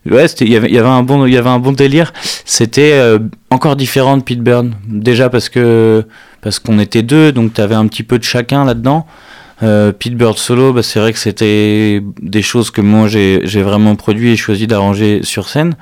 ouais, 0.09 0.25
il 0.25 0.49
y 0.49 0.55
avait, 0.55 0.77
un 0.79 1.03
bon, 1.03 1.71
délire. 1.71 2.13
C'était 2.45 2.93
euh, 2.93 3.19
encore 3.49 3.75
différent 3.75 4.17
de 4.17 4.23
Pete 4.23 4.41
Burn. 4.41 4.73
Déjà 4.87 5.29
parce 5.29 5.49
que 5.49 6.05
parce 6.41 6.59
qu'on 6.59 6.79
était 6.79 7.03
deux, 7.03 7.31
donc 7.31 7.53
t'avais 7.53 7.75
un 7.75 7.87
petit 7.87 8.03
peu 8.03 8.17
de 8.17 8.23
chacun 8.23 8.63
là-dedans. 8.65 9.05
Euh, 9.61 9.91
Pete 9.91 10.15
Bird 10.15 10.37
solo, 10.37 10.71
bah, 10.71 10.83
c'est 10.83 10.99
vrai 10.99 11.11
que 11.11 11.19
c'était 11.19 12.01
des 12.21 12.41
choses 12.41 12.71
que 12.71 12.79
moi 12.79 13.07
j'ai 13.09 13.61
vraiment 13.61 13.95
produit 13.95 14.31
et 14.31 14.37
choisi 14.37 14.67
d'arranger 14.67 15.21
sur 15.23 15.49
scène 15.49 15.75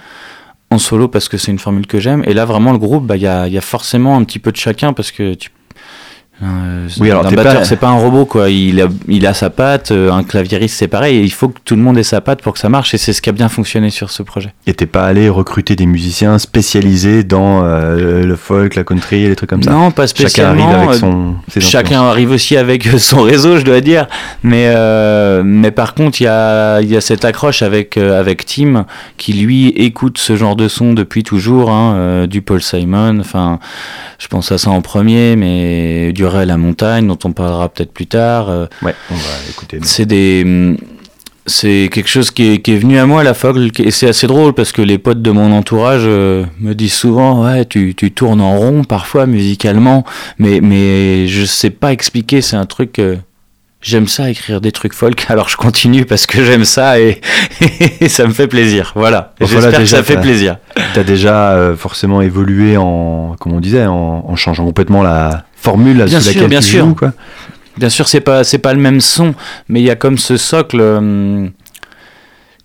en 0.70 0.80
solo 0.80 1.08
parce 1.08 1.30
que 1.30 1.38
c'est 1.38 1.52
une 1.52 1.60
formule 1.60 1.88
que 1.88 2.00
j'aime. 2.00 2.24
Et 2.26 2.34
là, 2.34 2.46
vraiment, 2.46 2.72
le 2.72 2.78
groupe, 2.78 3.06
bah, 3.06 3.16
il 3.16 3.24
y, 3.24 3.28
a, 3.28 3.48
il 3.48 3.54
y 3.54 3.58
a 3.58 3.62
forcément 3.62 4.18
un 4.18 4.24
petit 4.24 4.40
peu 4.40 4.52
de 4.52 4.58
chacun 4.58 4.94
parce 4.94 5.12
que 5.12 5.34
tu. 5.34 5.50
Euh, 6.44 6.88
Oui, 7.00 7.10
alors 7.10 7.26
un 7.26 7.32
batteur, 7.32 7.54
pas- 7.56 7.66
c'est 7.66 7.78
pas 7.78 7.88
un 7.88 7.98
robot, 7.98 8.26
quoi. 8.26 8.50
Il 8.52 8.80
a, 8.82 8.88
il 9.08 9.26
a 9.26 9.34
sa 9.34 9.50
patte, 9.50 9.90
euh, 9.92 10.12
un 10.12 10.24
claviériste, 10.24 10.76
c'est 10.78 10.88
pareil. 10.88 11.22
Il 11.24 11.32
faut 11.32 11.50
que 11.50 11.58
tout 11.66 11.76
le 11.76 11.82
monde 11.82 11.98
ait 11.98 12.04
sa 12.04 12.22
patte 12.22 12.44
pour 12.44 12.54
que 12.54 12.60
ça 12.60 12.70
marche. 12.70 12.94
Et 12.94 13.00
c'est 13.00 13.12
ce 13.12 13.22
qui 13.24 13.30
a 13.30 13.34
bien 13.34 13.50
fonctionné 13.50 13.90
sur 13.90 14.12
ce 14.12 14.22
projet. 14.22 14.54
Et 14.68 14.74
t'es 14.76 14.86
pas 14.86 15.04
allé 15.06 15.30
recruter 15.30 15.76
des 15.76 15.88
musiciens 15.88 16.38
spécialisés 16.38 17.24
dans 17.24 17.64
euh, 17.64 18.24
le 18.24 18.36
folk, 18.36 18.76
la 18.76 18.84
country 18.84 19.28
les 19.28 19.36
trucs 19.36 19.50
comme 19.50 19.64
ça? 19.64 19.72
Non, 19.72 19.90
pas 19.90 20.06
Chacun 20.06 20.20
spécialement. 20.20 20.68
arrive 20.70 20.88
avec 20.90 21.00
son. 21.00 21.36
ses 21.48 21.62
Chacun 21.62 22.02
arrive 22.04 22.30
aussi 22.32 22.56
avec 22.56 22.84
son 23.00 23.22
réseau, 23.24 23.58
je 23.58 23.64
dois 23.64 23.82
dire. 23.82 24.08
Mais, 24.44 24.66
euh, 24.68 25.42
mais 25.44 25.72
par 25.72 25.96
contre, 25.96 26.22
il 26.22 26.26
y 26.26 26.28
a, 26.28 26.82
y 26.82 26.96
a 26.96 27.02
cette 27.02 27.26
accroche 27.26 27.64
avec, 27.64 27.98
avec 27.98 28.46
Tim, 28.46 28.86
qui 29.18 29.34
lui 29.34 29.70
écoute 29.70 30.20
ce 30.20 30.36
genre 30.36 30.56
de 30.56 30.68
son 30.68 30.94
depuis 30.94 31.24
toujours, 31.24 31.72
hein, 31.72 32.28
du 32.28 32.44
Paul 32.44 32.62
Simon. 32.62 33.18
Enfin, 33.20 33.58
je 34.20 34.28
pense 34.28 34.52
à 34.52 34.60
ça 34.60 34.70
en 34.70 34.82
premier, 34.82 35.36
mais 35.36 36.12
du 36.14 36.27
À 36.36 36.46
la 36.46 36.58
montagne, 36.58 37.08
dont 37.08 37.18
on 37.24 37.32
parlera 37.32 37.70
peut-être 37.70 37.94
plus 37.94 38.08
tard. 38.08 38.50
euh, 38.50 38.66
Ouais, 38.82 38.94
on 39.12 39.16
va 39.16 39.50
écouter. 39.50 39.80
c'est 39.84 40.06
des. 40.06 40.44
hum, 40.46 40.78
C'est 41.50 41.90
quelque 41.94 42.10
chose 42.10 42.30
qui 42.32 42.54
est, 42.54 42.58
qui 42.60 42.74
est 42.74 42.78
venu 42.78 42.98
à 43.00 43.06
moi, 43.06 43.24
la 43.24 43.34
folk, 43.34 43.80
et 43.80 43.90
c'est 43.92 44.10
assez 44.10 44.28
drôle 44.28 44.54
parce 44.54 44.74
que 44.74 44.82
les 44.82 44.98
potes 44.98 45.22
de 45.22 45.32
mon 45.32 45.54
entourage 45.54 46.02
euh, 46.06 46.44
me 46.60 46.74
disent 46.76 46.94
souvent 46.94 47.46
Ouais, 47.46 47.64
tu, 47.64 47.96
tu 47.96 48.12
tournes 48.12 48.42
en 48.42 48.58
rond 48.58 48.84
parfois 48.84 49.26
musicalement, 49.28 50.04
mais, 50.40 50.60
mais 50.62 51.28
je 51.30 51.46
sais 51.46 51.70
pas 51.70 51.94
expliquer, 51.94 52.42
c'est 52.42 52.58
un 52.58 52.66
truc. 52.66 53.00
euh, 53.00 53.16
J'aime 53.80 54.08
ça 54.08 54.30
écrire 54.30 54.60
des 54.60 54.72
trucs 54.74 54.94
folk, 54.94 55.26
alors 55.30 55.48
je 55.50 55.56
continue 55.56 56.04
parce 56.04 56.26
que 56.26 56.44
j'aime 56.44 56.66
ça 56.66 57.00
et, 57.00 57.22
et 58.02 58.10
ça 58.10 58.26
me 58.28 58.34
fait 58.34 58.48
plaisir. 58.48 58.92
Voilà. 58.96 59.34
Bon, 59.40 59.46
J'espère 59.46 59.70
voilà, 59.70 59.78
que 59.78 59.86
ça 59.86 60.04
fait 60.04 60.20
plaisir. 60.20 60.58
T'as 60.96 61.04
déjà 61.04 61.52
euh, 61.52 61.76
forcément 61.78 62.22
évolué 62.22 62.76
en, 62.76 63.36
comme 63.40 63.54
on 63.54 63.60
disait, 63.62 63.86
en, 63.86 64.26
en 64.28 64.36
changeant 64.36 64.66
complètement 64.66 65.04
la 65.04 65.46
formule 65.58 66.04
Bien 66.06 66.20
sous 66.20 66.30
sûr, 66.30 66.34
laquelle 66.34 66.50
bien 66.50 66.60
tu 66.60 66.66
sûr. 66.68 66.86
joues, 66.86 66.96
quoi. 66.96 67.14
Bien 67.78 67.90
sûr, 67.90 68.08
c'est 68.08 68.22
pas 68.22 68.44
c'est 68.44 68.58
pas 68.58 68.74
le 68.74 68.80
même 68.80 69.02
son, 69.02 69.36
mais 69.70 69.82
il 69.82 69.86
y 69.86 69.92
a 69.92 69.96
comme 69.96 70.18
ce 70.18 70.38
socle. 70.38 70.82
hum, 70.82 71.52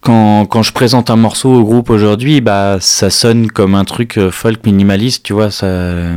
quand, 0.03 0.46
quand 0.46 0.64
je 0.64 0.72
présente 0.72 1.11
un 1.11 1.16
morceau 1.16 1.48
au 1.48 1.62
groupe 1.62 1.88
aujourd'hui, 1.88 2.40
bah 2.40 2.78
ça 2.80 3.09
sonne 3.09 3.46
comme 3.46 3.76
un 3.76 3.84
truc 3.84 4.18
euh, 4.18 4.32
folk 4.32 4.66
minimaliste, 4.66 5.22
tu 5.22 5.32
vois. 5.32 5.53
Ça, 5.53 5.66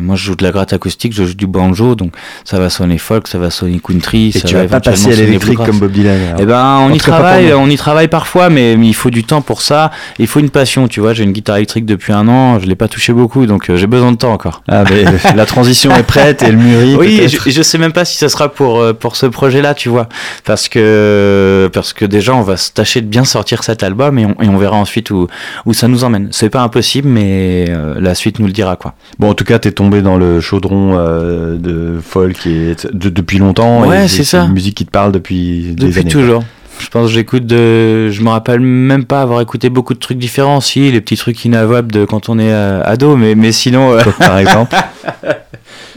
moi, 0.01 0.15
je 0.15 0.25
joue 0.25 0.35
de 0.35 0.43
la 0.43 0.51
gratte 0.51 0.73
acoustique, 0.73 1.13
je 1.13 1.23
joue 1.23 1.35
du 1.35 1.45
banjo, 1.45 1.93
donc 1.93 2.11
ça 2.45 2.57
va 2.57 2.71
sonner 2.71 2.97
folk, 2.97 3.27
ça 3.27 3.37
va 3.37 3.51
sonner 3.51 3.79
country. 3.79 4.29
Et 4.29 4.39
ça 4.39 4.47
tu 4.47 4.55
va 4.55 4.63
vas 4.63 4.79
pas 4.79 4.89
passer 4.89 5.13
à 5.13 5.15
l'électrique 5.15 5.59
comme 5.59 5.77
Bob 5.77 5.91
Dylan. 5.91 6.19
alors. 6.19 6.39
Eh 6.41 6.45
ben, 6.45 6.77
on 6.81 6.93
y 6.93 6.97
travaille, 6.97 7.53
on 7.53 7.69
y 7.69 7.77
travaille 7.77 8.07
parfois, 8.07 8.49
mais, 8.49 8.73
il 8.73 8.95
faut 8.95 9.11
du 9.11 9.23
temps 9.23 9.41
pour 9.41 9.61
ça. 9.61 9.91
Il 10.17 10.25
faut 10.25 10.39
une 10.39 10.49
passion, 10.49 10.87
tu 10.87 10.99
vois. 10.99 11.13
J'ai 11.13 11.23
une 11.23 11.31
guitare 11.31 11.57
électrique 11.57 11.85
depuis 11.85 12.11
un 12.11 12.27
an, 12.27 12.59
je 12.59 12.65
l'ai 12.65 12.75
pas 12.75 12.87
touché 12.87 13.13
beaucoup, 13.13 13.45
donc 13.45 13.69
euh, 13.69 13.77
j'ai 13.77 13.87
besoin 13.87 14.11
de 14.11 14.17
temps 14.17 14.33
encore. 14.33 14.63
Ah, 14.67 14.83
mais 14.89 15.05
la 15.35 15.45
transition 15.45 15.95
est 15.95 16.03
prête 16.03 16.41
et 16.41 16.47
elle 16.47 16.57
mûrit. 16.57 16.95
Oui, 16.95 17.19
et 17.21 17.27
je, 17.27 17.37
et 17.47 17.51
je 17.51 17.61
sais 17.61 17.77
même 17.77 17.93
pas 17.93 18.03
si 18.05 18.17
ça 18.17 18.29
sera 18.29 18.49
pour 18.49 18.79
euh, 18.79 18.93
pour 18.93 19.15
ce 19.15 19.27
projet-là, 19.27 19.75
tu 19.75 19.89
vois, 19.89 20.09
parce 20.43 20.69
que 20.69 21.69
parce 21.71 21.93
que 21.93 22.05
déjà 22.05 22.33
on 22.33 22.41
va 22.41 22.57
se 22.57 22.71
tâcher 22.71 23.01
de 23.01 23.07
bien 23.07 23.25
sortir 23.25 23.63
cet 23.75 23.83
album 23.83 24.17
et 24.19 24.25
on, 24.25 24.31
et 24.41 24.47
on 24.49 24.57
verra 24.57 24.75
ensuite 24.77 25.11
où 25.11 25.27
où 25.65 25.73
ça 25.73 25.87
nous 25.87 26.03
emmène. 26.03 26.29
C'est 26.31 26.49
pas 26.49 26.61
impossible, 26.61 27.07
mais 27.07 27.65
euh, 27.69 27.95
la 27.99 28.15
suite 28.15 28.39
nous 28.39 28.47
le 28.47 28.51
dira 28.53 28.75
quoi. 28.75 28.95
Bon, 29.19 29.29
en 29.29 29.33
tout 29.33 29.43
cas, 29.45 29.59
t'es 29.59 29.71
tombé 29.71 30.01
dans 30.01 30.17
le 30.17 30.39
chaudron 30.41 30.97
euh, 30.97 31.57
de 31.57 31.99
folk 32.01 32.45
et 32.47 32.75
de- 32.91 33.09
depuis 33.09 33.37
longtemps. 33.37 33.87
Ouais, 33.87 34.07
c'est 34.07 34.23
ça. 34.23 34.43
une 34.45 34.53
musique 34.53 34.75
qui 34.75 34.85
te 34.85 34.91
parle 34.91 35.11
depuis, 35.11 35.73
des 35.75 35.87
Depuis 35.87 35.99
années. 35.99 36.09
toujours. 36.09 36.43
Je 36.77 36.89
pense 36.89 37.07
que 37.07 37.13
j'écoute 37.13 37.45
de. 37.45 38.09
Je 38.09 38.21
me 38.21 38.29
rappelle 38.29 38.59
même 38.59 39.05
pas 39.05 39.21
avoir 39.21 39.39
écouté 39.39 39.69
beaucoup 39.69 39.93
de 39.93 39.99
trucs 39.99 40.17
différents. 40.17 40.59
Si, 40.59 40.91
les 40.91 40.99
petits 40.99 41.15
trucs 41.15 41.45
inavouables 41.45 41.89
de 41.91 42.03
quand 42.03 42.27
on 42.27 42.37
est 42.37 42.51
euh, 42.51 42.81
ado, 42.83 43.15
mais, 43.15 43.33
mais 43.35 43.53
sinon. 43.53 43.93
euh, 43.93 44.01
Toi, 44.03 44.13
par 44.19 44.37
exemple. 44.39 44.75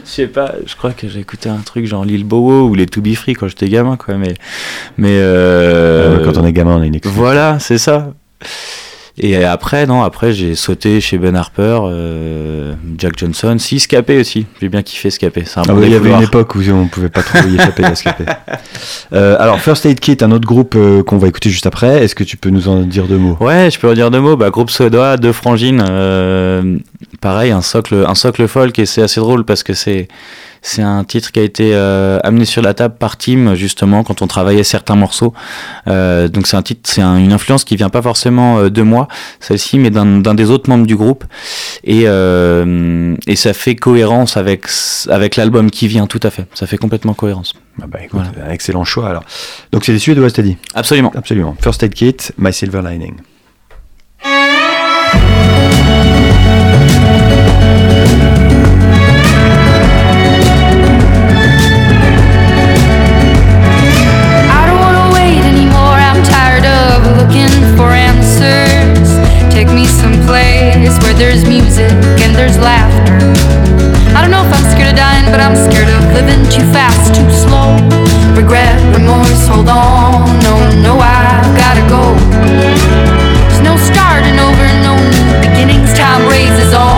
Je 0.05 0.09
sais 0.09 0.27
pas, 0.27 0.53
je 0.65 0.75
crois 0.75 0.91
que 0.91 1.07
j'ai 1.07 1.19
écouté 1.19 1.49
un 1.49 1.57
truc 1.57 1.85
genre 1.85 2.05
Lil 2.05 2.23
Bowo 2.23 2.67
ou 2.67 2.75
les 2.75 2.85
To 2.85 3.01
Be 3.01 3.13
Free 3.15 3.33
quand 3.33 3.47
j'étais 3.47 3.69
gamin, 3.69 3.97
quoi. 3.97 4.15
Mais. 4.15 4.33
mais 4.97 5.17
euh, 5.19 6.19
Euh, 6.19 6.25
quand 6.25 6.37
on 6.37 6.45
est 6.45 6.53
gamin, 6.53 6.77
on 6.77 6.81
a 6.81 6.85
une 6.85 6.95
excuse. 6.95 7.15
Voilà, 7.15 7.59
c'est 7.59 7.77
ça. 7.77 8.13
Et 9.21 9.43
après, 9.43 9.85
non, 9.85 10.01
après 10.01 10.31
j'ai 10.31 10.55
sauté 10.55 11.01
chez 11.01 11.17
Ben 11.17 11.35
Harper, 11.35 11.79
euh, 11.83 12.73
Jack 12.97 13.17
Johnson, 13.17 13.57
si 13.59 13.77
Scapé 13.81 14.17
aussi. 14.17 14.45
J'ai 14.61 14.69
bien 14.69 14.81
kiffé 14.81 15.09
Scapé. 15.09 15.43
C'est 15.45 15.59
un 15.59 15.63
Ah 15.67 15.73
bon 15.73 15.79
oui, 15.79 15.87
il 15.87 15.91
y 15.91 15.95
avait 15.95 16.11
une 16.11 16.21
époque 16.21 16.55
où 16.55 16.59
on 16.71 16.87
pouvait 16.87 17.09
pas 17.09 17.21
trop 17.21 17.45
y 17.45 17.55
échapper 17.55 17.83
à 17.83 17.95
Scapé. 17.95 18.23
Euh, 19.11 19.35
alors, 19.39 19.59
First 19.59 19.87
Aid 19.87 19.99
Kit, 19.99 20.17
un 20.21 20.31
autre 20.31 20.45
groupe 20.45 20.75
euh, 20.75 21.01
qu'on 21.01 21.17
va 21.17 21.27
écouter 21.27 21.49
juste 21.49 21.65
après. 21.65 22.03
Est-ce 22.03 22.13
que 22.13 22.23
tu 22.23 22.37
peux 22.37 22.49
nous 22.49 22.67
en 22.67 22.81
dire 22.81 23.05
deux 23.05 23.17
mots? 23.17 23.35
Ouais, 23.39 23.69
je 23.71 23.79
peux 23.79 23.89
en 23.89 23.93
dire 23.93 24.11
deux 24.11 24.19
mots. 24.19 24.37
Bah, 24.37 24.51
groupe 24.51 24.69
suédois, 24.69 25.17
deux 25.17 25.31
frangines, 25.31 25.83
pareil, 27.21 27.51
un 27.51 27.61
socle, 27.61 28.05
un 28.07 28.15
socle 28.15 28.47
folk 28.47 28.77
et 28.79 28.85
c'est 28.85 29.01
assez 29.01 29.19
drôle 29.19 29.43
parce 29.45 29.63
que 29.63 29.73
c'est 29.73 30.07
c'est 30.61 30.81
un 30.81 31.05
titre 31.05 31.31
qui 31.31 31.39
a 31.39 31.43
été 31.43 31.71
euh, 31.73 32.19
amené 32.21 32.43
sur 32.43 32.61
la 32.61 32.73
table 32.73 32.95
par 32.99 33.15
Tim 33.17 33.55
justement 33.55 34.03
quand 34.03 34.21
on 34.21 34.27
travaillait 34.27 34.65
certains 34.65 34.95
morceaux. 34.97 35.33
Euh, 35.87 36.27
donc 36.27 36.47
c'est 36.47 36.57
un 36.57 36.61
titre, 36.61 36.81
c'est 36.83 37.01
un- 37.01 37.15
une 37.17 37.31
influence 37.31 37.63
qui 37.63 37.77
vient 37.77 37.87
pas 37.89 38.01
forcément 38.01 38.57
euh, 38.59 38.69
de 38.69 38.81
moi, 38.81 39.07
celle-ci, 39.39 39.79
mais 39.79 39.89
d'un 39.89 40.19
d'un 40.19 40.33
des 40.33 40.49
autres 40.51 40.69
membres 40.69 40.85
du 40.85 40.97
groupe. 40.97 41.23
Et 41.85 42.03
euh, 42.07 43.15
et 43.25 43.37
ça 43.37 43.53
fait 43.53 43.75
cohérence 43.75 44.35
avec 44.35 44.65
avec 45.07 45.37
l'album 45.37 45.71
qui 45.71 45.87
vient, 45.87 46.07
tout 46.07 46.19
à 46.23 46.29
fait. 46.29 46.45
Ça 46.53 46.67
fait 46.67 46.77
complètement 46.77 47.13
cohérence. 47.13 47.53
Ah 47.81 47.85
bah, 47.87 47.99
écoute, 48.03 48.19
un 48.45 48.51
excellent 48.51 48.83
choix 48.83 49.07
alors. 49.09 49.23
Donc 49.71 49.85
c'est 49.85 49.93
des 49.93 49.99
Suédois, 49.99 50.29
t'as 50.31 50.41
dit 50.41 50.57
Absolument. 50.75 51.13
Absolument. 51.15 51.55
First 51.61 51.83
Aid 51.83 51.93
Kit, 51.93 52.17
My 52.37 52.51
Silver 52.51 52.81
Lining. 52.83 53.13
Answers. 68.49 69.13
Take 69.53 69.69
me 69.69 69.85
someplace 69.85 70.97
where 71.03 71.13
there's 71.13 71.45
music 71.45 71.91
and 72.23 72.35
there's 72.35 72.57
laughter. 72.57 73.17
I 74.17 74.21
don't 74.21 74.31
know 74.31 74.43
if 74.43 74.51
I'm 74.51 74.65
scared 74.73 74.89
of 74.89 74.97
dying, 74.97 75.29
but 75.31 75.39
I'm 75.39 75.55
scared 75.55 75.89
of 75.89 76.01
living 76.17 76.41
too 76.49 76.65
fast, 76.73 77.13
too 77.13 77.29
slow. 77.31 77.77
Regret, 78.35 78.75
remorse, 78.95 79.47
hold 79.47 79.69
on. 79.69 80.25
No, 80.41 80.55
no, 80.81 80.93
I've 80.99 81.53
gotta 81.55 81.85
go. 81.87 82.17
There's 83.47 83.61
no 83.61 83.77
starting 83.77 84.37
over, 84.41 84.65
no 84.81 84.97
new 84.97 85.29
beginnings. 85.45 85.93
Time 85.93 86.27
raises 86.27 86.73
on. 86.73 86.88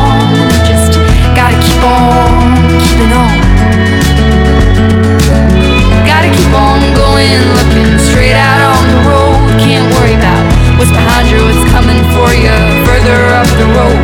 What's 10.82 10.90
behind 10.98 11.30
you, 11.30 11.38
what's 11.46 11.62
coming 11.70 12.02
for 12.10 12.34
you 12.34 12.50
further 12.90 13.20
up 13.38 13.46
the 13.62 13.68
road. 13.78 14.02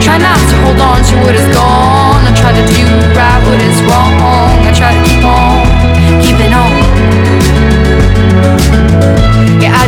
Try 0.00 0.16
not 0.16 0.40
to 0.48 0.56
hold 0.64 0.80
on 0.80 1.04
to 1.04 1.14
what 1.20 1.36
is 1.36 1.44
gone. 1.52 2.24
I 2.24 2.32
try 2.32 2.56
to 2.56 2.64
do 2.72 2.84
right 3.12 3.40
what 3.44 3.60
is 3.60 3.76
wrong. 3.84 4.16
I 4.64 4.72
try 4.72 4.96
to 4.96 5.02
keep 5.04 5.20
on 5.20 5.60
keeping 6.24 6.56
on. 6.56 6.72
Yeah, 9.60 9.76
I 9.76 9.84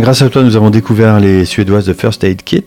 grâce 0.00 0.22
à 0.22 0.28
toi, 0.28 0.42
nous 0.42 0.56
avons 0.56 0.70
découvert 0.70 1.20
les 1.20 1.44
Suédoises 1.44 1.86
de 1.86 1.92
First 1.92 2.24
Aid 2.24 2.42
Kit. 2.42 2.64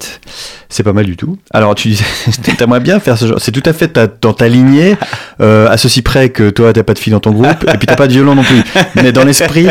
C'est 0.69 0.83
pas 0.83 0.93
mal 0.93 1.05
du 1.05 1.17
tout. 1.17 1.37
Alors, 1.51 1.75
tu 1.75 1.89
disais, 1.89 2.05
t'aimerais 2.57 2.79
bien 2.79 2.99
faire 2.99 3.17
ce 3.17 3.27
genre. 3.27 3.39
C'est 3.39 3.51
tout 3.51 3.63
à 3.65 3.73
fait 3.73 3.99
dans 4.21 4.33
ta 4.33 4.47
lignée, 4.47 4.97
euh, 5.41 5.67
à 5.69 5.77
ceci 5.77 6.01
près 6.01 6.29
que 6.29 6.49
toi, 6.49 6.73
t'as 6.73 6.83
pas 6.83 6.93
de 6.93 6.99
fille 6.99 7.11
dans 7.11 7.19
ton 7.19 7.31
groupe, 7.31 7.63
et 7.63 7.77
puis 7.77 7.87
t'as 7.87 7.95
pas 7.95 8.07
de 8.07 8.13
violon 8.13 8.35
non 8.35 8.43
plus. 8.43 8.61
Mais 8.95 9.11
dans 9.11 9.23
l'esprit, 9.23 9.67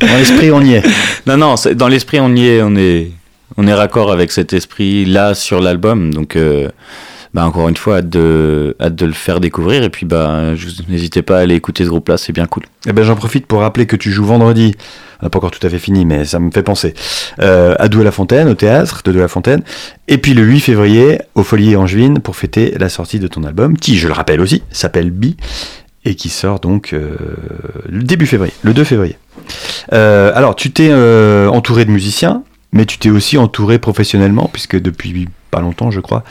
dans 0.00 0.16
l'esprit, 0.16 0.50
on 0.50 0.60
y 0.60 0.74
est. 0.74 0.82
Non, 1.26 1.36
non, 1.36 1.54
dans 1.74 1.88
l'esprit, 1.88 2.20
on 2.20 2.34
y 2.34 2.46
est, 2.46 2.62
on 2.62 2.76
est, 2.76 3.10
on 3.56 3.66
est 3.66 3.74
raccord 3.74 4.12
avec 4.12 4.32
cet 4.32 4.52
esprit-là 4.52 5.34
sur 5.34 5.60
l'album. 5.60 6.12
Donc, 6.12 6.36
euh, 6.36 6.68
bah, 7.34 7.44
encore 7.44 7.68
une 7.68 7.76
fois, 7.76 7.96
hâte 7.96 8.08
de, 8.08 8.76
hâte 8.80 8.94
de 8.94 9.06
le 9.06 9.12
faire 9.12 9.40
découvrir. 9.40 9.82
Et 9.82 9.90
puis, 9.90 10.06
bah, 10.06 10.52
n'hésitez 10.88 11.22
pas 11.22 11.38
à 11.38 11.40
aller 11.40 11.56
écouter 11.56 11.84
ce 11.84 11.88
groupe-là, 11.90 12.16
c'est 12.16 12.32
bien 12.32 12.46
cool. 12.46 12.64
Eh 12.86 12.92
ben, 12.92 13.02
j'en 13.04 13.16
profite 13.16 13.46
pour 13.46 13.60
rappeler 13.60 13.86
que 13.86 13.96
tu 13.96 14.12
joues 14.12 14.24
vendredi. 14.24 14.74
On 15.20 15.26
n'a 15.26 15.30
pas 15.30 15.38
encore 15.38 15.50
tout 15.50 15.64
à 15.66 15.70
fait 15.70 15.78
fini, 15.78 16.04
mais 16.04 16.24
ça 16.24 16.38
me 16.38 16.50
fait 16.50 16.62
penser. 16.62 16.94
Euh, 17.40 17.74
à 17.78 17.88
Douai-la-Fontaine, 17.88 18.48
au 18.48 18.54
théâtre 18.54 19.02
de 19.04 19.12
Douai-la-Fontaine. 19.12 19.62
Et 20.06 20.18
puis 20.18 20.34
le 20.34 20.42
8 20.42 20.60
février, 20.60 21.18
au 21.34 21.42
Folies 21.42 21.76
Angevine, 21.76 22.20
pour 22.20 22.36
fêter 22.36 22.74
la 22.78 22.88
sortie 22.88 23.18
de 23.18 23.26
ton 23.26 23.42
album, 23.44 23.76
qui, 23.76 23.96
je 23.96 24.06
le 24.06 24.12
rappelle 24.12 24.40
aussi, 24.40 24.62
s'appelle 24.70 25.10
Bi, 25.10 25.36
et 26.04 26.14
qui 26.14 26.28
sort 26.28 26.60
donc 26.60 26.92
euh, 26.92 27.16
le 27.88 28.02
début 28.02 28.26
février, 28.26 28.52
le 28.62 28.74
2 28.74 28.84
février. 28.84 29.16
Euh, 29.92 30.32
alors, 30.34 30.56
tu 30.56 30.70
t'es 30.70 30.88
euh, 30.90 31.48
entouré 31.48 31.84
de 31.84 31.90
musiciens, 31.90 32.42
mais 32.72 32.86
tu 32.86 32.98
t'es 32.98 33.10
aussi 33.10 33.38
entouré 33.38 33.78
professionnellement, 33.78 34.50
puisque 34.52 34.80
depuis 34.80 35.28
pas 35.50 35.60
longtemps, 35.60 35.90
je 35.90 36.00
crois, 36.00 36.24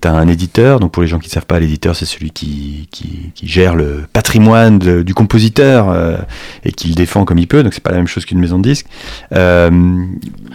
tu 0.00 0.08
as 0.08 0.12
un 0.12 0.28
éditeur. 0.28 0.80
Donc 0.80 0.92
pour 0.92 1.02
les 1.02 1.08
gens 1.08 1.18
qui 1.18 1.28
ne 1.28 1.32
savent 1.32 1.46
pas, 1.46 1.58
l'éditeur, 1.60 1.96
c'est 1.96 2.04
celui 2.06 2.30
qui, 2.30 2.88
qui, 2.90 3.30
qui 3.34 3.46
gère 3.48 3.74
le 3.74 4.04
patrimoine 4.12 4.78
de- 4.78 5.02
du 5.02 5.14
compositeur 5.14 5.90
euh, 5.90 6.16
et 6.64 6.72
qui 6.72 6.88
le 6.88 6.94
défend 6.94 7.24
comme 7.24 7.38
il 7.38 7.46
peut. 7.46 7.62
Donc 7.62 7.74
c'est 7.74 7.82
pas 7.82 7.90
la 7.90 7.96
même 7.98 8.06
chose 8.06 8.24
qu'une 8.24 8.38
maison 8.40 8.58
de 8.58 8.68
disques. 8.68 8.86
Euh, 9.32 9.70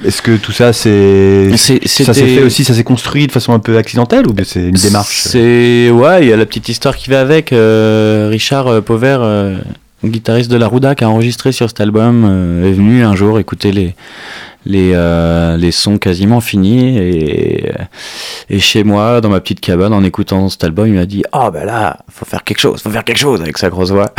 Est-ce 0.05 0.21
que 0.21 0.37
tout 0.37 0.51
ça, 0.51 0.73
c'est 0.73 1.49
ça 1.57 2.13
s'est 2.13 2.27
fait 2.27 2.43
aussi, 2.43 2.63
ça 2.63 2.73
s'est 2.73 2.83
construit 2.83 3.27
de 3.27 3.31
façon 3.31 3.53
un 3.53 3.59
peu 3.59 3.77
accidentelle 3.77 4.27
ou 4.27 4.33
c'est 4.43 4.67
une 4.69 4.75
démarche? 4.75 5.21
C'est 5.23 5.89
ouais, 5.91 6.23
il 6.23 6.29
y 6.29 6.33
a 6.33 6.37
la 6.37 6.45
petite 6.45 6.69
histoire 6.69 6.95
qui 6.95 7.09
va 7.09 7.19
avec. 7.21 7.51
euh, 7.53 8.27
Richard 8.29 8.67
euh, 8.67 8.81
Pauvert, 8.81 9.21
guitariste 10.03 10.51
de 10.51 10.57
la 10.57 10.67
Rouda, 10.67 10.95
qui 10.95 11.03
a 11.03 11.09
enregistré 11.09 11.51
sur 11.51 11.69
cet 11.69 11.79
album, 11.79 12.25
est 12.65 12.73
venu 12.73 13.03
un 13.03 13.15
jour 13.15 13.39
écouter 13.39 13.71
les 13.71 13.95
les 14.65 14.91
euh, 14.93 15.57
les 15.57 15.71
sons 15.71 15.97
quasiment 15.97 16.41
finis 16.41 16.97
et 16.97 18.59
chez 18.59 18.83
moi 18.83 19.21
dans 19.21 19.29
ma 19.29 19.39
petite 19.39 19.59
cabane 19.59 19.93
en 19.93 20.03
écoutant 20.03 20.49
cet 20.49 20.63
album, 20.63 20.87
il 20.87 20.93
m'a 20.93 21.05
dit 21.05 21.23
ah 21.31 21.51
ben 21.51 21.65
là 21.65 21.97
faut 22.09 22.25
faire 22.25 22.43
quelque 22.43 22.59
chose, 22.59 22.81
faut 22.81 22.89
faire 22.89 23.03
quelque 23.03 23.17
chose 23.17 23.41
avec 23.41 23.57
sa 23.57 23.69
grosse 23.69 23.91
voix. 23.91 24.13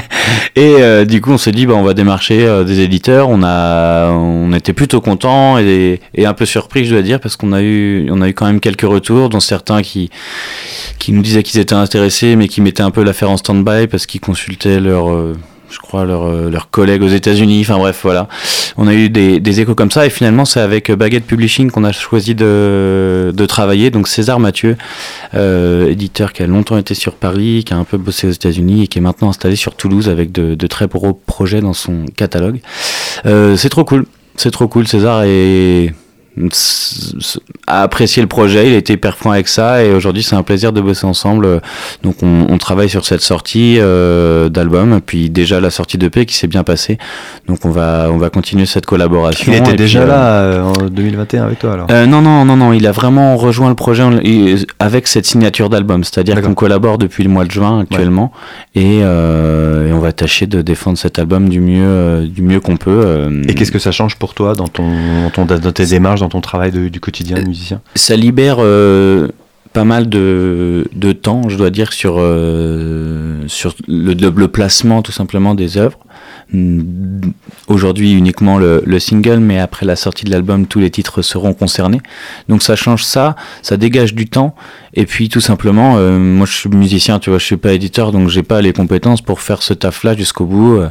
et 0.56 0.76
euh, 0.78 1.04
du 1.04 1.20
coup 1.20 1.30
on 1.32 1.38
s'est 1.38 1.52
dit 1.52 1.66
bah 1.66 1.74
on 1.74 1.82
va 1.82 1.94
démarcher 1.94 2.46
euh, 2.46 2.64
des 2.64 2.80
éditeurs. 2.80 3.28
On 3.28 3.42
a 3.42 4.10
on 4.12 4.52
était 4.52 4.72
plutôt 4.72 5.00
contents 5.00 5.58
et, 5.58 6.00
un 6.18 6.34
peu 6.34 6.44
surpris 6.44 6.84
je 6.84 6.92
dois 6.92 7.02
dire 7.02 7.20
parce 7.20 7.36
qu'on 7.36 7.52
a 7.52 7.62
eu 7.62 8.08
on 8.10 8.20
a 8.20 8.28
eu 8.28 8.34
quand 8.34 8.46
même 8.46 8.60
quelques 8.60 8.82
retours 8.82 9.28
dont 9.28 9.40
certains 9.40 9.82
qui 9.82 10.10
qui 10.98 11.12
nous 11.12 11.22
disaient 11.22 11.42
qu'ils 11.42 11.60
étaient 11.60 11.74
intéressés, 11.74 12.36
mais 12.36 12.48
qui 12.48 12.60
mettaient 12.60 12.82
un 12.82 12.90
peu 12.90 13.02
l'affaire 13.02 13.30
en 13.30 13.36
stand-by 13.36 13.86
parce 13.86 14.06
qu'ils 14.06 14.20
consultaient 14.20 14.80
leur, 14.80 15.08
je 15.70 15.78
crois, 15.78 16.04
leurs 16.04 16.26
euh, 16.26 16.50
leurs 16.50 16.70
collègues 16.70 17.02
aux 17.02 17.08
États-Unis. 17.08 17.60
Enfin 17.62 17.78
bref, 17.78 18.00
voilà. 18.02 18.28
On 18.76 18.86
a 18.86 18.94
eu 18.94 19.08
des, 19.10 19.40
des 19.40 19.60
échos 19.60 19.74
comme 19.74 19.90
ça, 19.90 20.06
et 20.06 20.10
finalement, 20.10 20.44
c'est 20.44 20.60
avec 20.60 20.90
Baguette 20.90 21.26
Publishing 21.26 21.70
qu'on 21.70 21.84
a 21.84 21.92
choisi 21.92 22.34
de, 22.34 23.32
de 23.34 23.46
travailler. 23.46 23.90
Donc 23.90 24.08
César 24.08 24.40
Mathieu, 24.40 24.76
euh, 25.34 25.90
éditeur 25.90 26.32
qui 26.32 26.42
a 26.42 26.46
longtemps 26.46 26.78
été 26.78 26.94
sur 26.94 27.14
Paris, 27.14 27.64
qui 27.66 27.74
a 27.74 27.76
un 27.76 27.84
peu 27.84 27.98
bossé 27.98 28.28
aux 28.28 28.32
États-Unis 28.32 28.84
et 28.84 28.86
qui 28.86 28.98
est 28.98 29.02
maintenant 29.02 29.30
installé 29.30 29.56
sur 29.56 29.74
Toulouse 29.74 30.08
avec 30.08 30.32
de, 30.32 30.54
de 30.54 30.66
très 30.66 30.86
gros 30.86 31.12
projets 31.12 31.60
dans 31.60 31.72
son 31.72 32.04
catalogue. 32.16 32.60
Euh, 33.26 33.56
c'est 33.56 33.68
trop 33.68 33.84
cool. 33.84 34.06
C'est 34.36 34.52
trop 34.52 34.68
cool. 34.68 34.86
César 34.86 35.22
est 35.24 35.92
a 37.66 37.82
apprécié 37.82 38.22
le 38.22 38.28
projet, 38.28 38.68
il 38.68 38.74
a 38.74 38.76
été 38.78 38.94
hyper 38.94 39.16
franc 39.16 39.32
avec 39.32 39.48
ça 39.48 39.84
et 39.84 39.92
aujourd'hui 39.92 40.22
c'est 40.22 40.36
un 40.36 40.42
plaisir 40.42 40.72
de 40.72 40.80
bosser 40.80 41.06
ensemble. 41.06 41.60
Donc 42.02 42.22
on, 42.22 42.46
on 42.48 42.58
travaille 42.58 42.88
sur 42.88 43.04
cette 43.04 43.20
sortie 43.20 43.76
euh, 43.78 44.48
d'album, 44.48 45.00
puis 45.04 45.30
déjà 45.30 45.60
la 45.60 45.70
sortie 45.70 45.98
d'EP 45.98 46.26
qui 46.26 46.34
s'est 46.34 46.46
bien 46.46 46.64
passée. 46.64 46.98
Donc 47.46 47.64
on 47.64 47.70
va 47.70 48.08
on 48.12 48.18
va 48.18 48.30
continuer 48.30 48.66
cette 48.66 48.86
collaboration. 48.86 49.52
Il 49.52 49.58
était 49.58 49.74
déjà 49.74 50.00
puis, 50.00 50.08
euh, 50.08 50.12
là 50.12 50.24
euh, 50.40 50.62
en 50.62 50.86
2021 50.90 51.44
avec 51.44 51.58
toi 51.58 51.72
alors. 51.72 51.86
euh, 51.90 52.06
non, 52.06 52.22
non, 52.22 52.44
non, 52.44 52.56
non, 52.56 52.72
il 52.72 52.86
a 52.86 52.92
vraiment 52.92 53.36
rejoint 53.36 53.68
le 53.68 53.74
projet 53.74 54.02
avec 54.78 55.08
cette 55.08 55.26
signature 55.26 55.68
d'album. 55.68 56.04
C'est-à-dire 56.04 56.40
qu'on 56.40 56.54
collabore 56.54 56.98
depuis 56.98 57.24
le 57.24 57.30
mois 57.30 57.44
de 57.44 57.50
juin 57.50 57.80
actuellement 57.80 58.32
et, 58.74 58.98
et 58.98 59.02
on 59.92 60.00
va 60.00 60.12
tâcher 60.12 60.46
de 60.46 60.62
défendre 60.62 60.98
cet 60.98 61.18
album 61.18 61.48
du 61.48 61.60
mieux, 61.60 62.26
du 62.26 62.42
mieux 62.42 62.60
qu'on 62.60 62.76
peut. 62.76 63.30
Et 63.48 63.54
qu'est-ce 63.54 63.72
que 63.72 63.78
ça 63.78 63.92
change 63.92 64.16
pour 64.16 64.34
toi 64.34 64.54
dans, 64.54 64.68
ton, 64.68 64.88
dans, 65.24 65.30
ton, 65.30 65.44
dans 65.44 65.72
tes 65.72 65.86
démarches, 65.86 66.20
dans 66.20 66.27
ton 66.28 66.40
travail 66.40 66.90
du 66.90 67.00
quotidien 67.00 67.40
de 67.40 67.46
musicien? 67.46 67.80
Ça 67.94 68.16
libère 68.16 68.56
euh, 68.58 69.28
pas 69.72 69.84
mal 69.84 70.08
de, 70.08 70.88
de 70.94 71.12
temps, 71.12 71.48
je 71.48 71.56
dois 71.56 71.70
dire, 71.70 71.92
sur, 71.92 72.16
euh, 72.18 73.42
sur 73.46 73.74
le, 73.86 74.14
le- 74.14 74.48
placement 74.48 75.02
tout 75.02 75.12
simplement 75.12 75.54
des 75.54 75.76
œuvres. 75.76 75.98
Aujourd'hui 77.68 78.12
uniquement 78.12 78.58
le, 78.58 78.82
le 78.86 78.98
single, 78.98 79.38
mais 79.38 79.58
après 79.58 79.84
la 79.84 79.96
sortie 79.96 80.24
de 80.24 80.30
l'album, 80.30 80.66
tous 80.66 80.80
les 80.80 80.90
titres 80.90 81.20
seront 81.20 81.52
concernés. 81.52 82.00
Donc 82.48 82.62
ça 82.62 82.74
change 82.76 83.04
ça, 83.04 83.36
ça 83.60 83.76
dégage 83.76 84.14
du 84.14 84.26
temps. 84.26 84.54
Et 84.94 85.04
puis 85.04 85.28
tout 85.28 85.40
simplement, 85.40 85.96
euh, 85.98 86.18
moi 86.18 86.46
je 86.46 86.52
suis 86.54 86.70
musicien, 86.70 87.18
tu 87.18 87.28
vois, 87.30 87.38
je 87.38 87.44
suis 87.44 87.58
pas 87.58 87.72
éditeur, 87.74 88.10
donc 88.12 88.28
j'ai 88.30 88.42
pas 88.42 88.62
les 88.62 88.72
compétences 88.72 89.20
pour 89.20 89.40
faire 89.42 89.62
ce 89.62 89.74
taf-là 89.74 90.16
jusqu'au 90.16 90.46
bout. 90.46 90.76
Euh, 90.76 90.88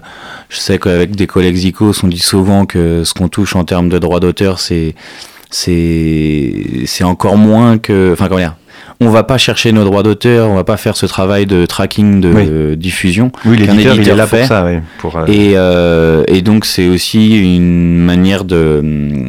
Je 0.50 0.58
sais 0.60 0.78
qu'avec 0.78 1.16
des 1.16 1.26
collègues 1.28 1.56
Zico, 1.56 1.92
on 2.04 2.08
dit 2.08 2.20
souvent 2.20 2.66
que 2.68 3.04
ce 3.04 3.14
qu'on 3.16 3.28
touche 3.28 3.56
en 3.56 3.64
termes 3.66 3.90
de 3.90 3.98
droits 3.98 4.20
d'auteur, 4.20 4.60
c'est 4.60 4.94
c'est 5.50 6.84
c'est 6.86 7.04
encore 7.04 7.38
moins 7.38 7.78
que 7.80 8.12
enfin 8.14 8.28
comment 8.28 8.40
dire 8.40 8.56
on 9.00 9.10
va 9.10 9.24
pas 9.24 9.38
chercher 9.38 9.72
nos 9.72 9.84
droits 9.84 10.04
d'auteur 10.04 10.50
on 10.50 10.56
va 10.56 10.64
pas 10.64 10.78
faire 10.78 10.96
ce 10.98 11.06
travail 11.06 11.46
de 11.46 11.66
tracking 11.66 12.20
de 12.22 12.34
Oui. 12.34 12.78
diffusion 12.78 13.32
Oui, 13.46 13.58
l'éditeur, 13.58 13.96
il 13.96 14.08
est 14.10 14.16
là 14.16 14.26
pour 14.28 14.38
fait. 14.40 14.46
ça, 14.46 14.66
oui. 14.66 14.80
Pour, 15.00 15.18
euh, 15.18 15.26
et, 15.28 15.54
euh, 15.56 16.24
et 16.28 16.42
donc 16.42 16.66
c'est 16.66 16.88
aussi 16.88 17.38
une 17.56 17.98
manière 18.00 18.44
de 18.44 18.82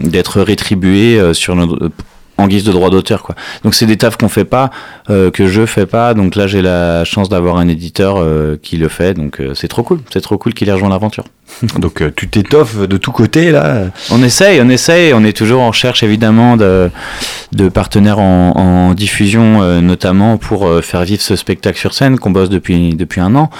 d'être 0.04 0.40
rétribué 0.40 1.18
euh, 1.18 1.34
sur 1.34 1.54
notre 1.54 1.90
en 2.38 2.46
guise 2.46 2.64
de 2.64 2.72
droit 2.72 2.88
d'auteur 2.88 3.22
quoi. 3.22 3.34
Donc 3.64 3.74
c'est 3.74 3.84
des 3.84 3.96
tafs 3.96 4.16
qu'on 4.16 4.28
fait 4.28 4.44
pas, 4.44 4.70
euh, 5.10 5.30
que 5.30 5.48
je 5.48 5.66
fais 5.66 5.86
pas. 5.86 6.14
Donc 6.14 6.36
là 6.36 6.46
j'ai 6.46 6.62
la 6.62 7.04
chance 7.04 7.28
d'avoir 7.28 7.56
un 7.56 7.68
éditeur 7.68 8.16
euh, 8.18 8.56
qui 8.62 8.76
le 8.76 8.88
fait. 8.88 9.14
Donc 9.14 9.40
euh, 9.40 9.54
c'est 9.54 9.68
trop 9.68 9.82
cool, 9.82 10.00
c'est 10.10 10.20
trop 10.20 10.38
cool 10.38 10.54
qu'il 10.54 10.68
ait 10.68 10.72
rejoint 10.72 10.88
l'aventure. 10.88 11.24
Donc 11.78 12.02
tu 12.14 12.28
t'étoffes 12.28 12.86
de 12.86 12.96
tous 12.96 13.10
côtés 13.10 13.50
là. 13.50 13.86
On 14.10 14.22
essaye, 14.22 14.60
on 14.62 14.68
essaye, 14.68 15.12
on 15.14 15.24
est 15.24 15.36
toujours 15.36 15.62
en 15.62 15.68
recherche 15.68 16.02
évidemment 16.02 16.56
de, 16.56 16.90
de 17.52 17.68
partenaires 17.68 18.20
en, 18.20 18.52
en 18.54 18.94
diffusion, 18.94 19.80
notamment 19.80 20.36
pour 20.36 20.68
faire 20.84 21.04
vivre 21.04 21.22
ce 21.22 21.36
spectacle 21.36 21.78
sur 21.78 21.94
scène 21.94 22.18
qu'on 22.18 22.30
bosse 22.30 22.50
depuis, 22.50 22.94
depuis 22.94 23.22
un 23.22 23.34
an. 23.34 23.50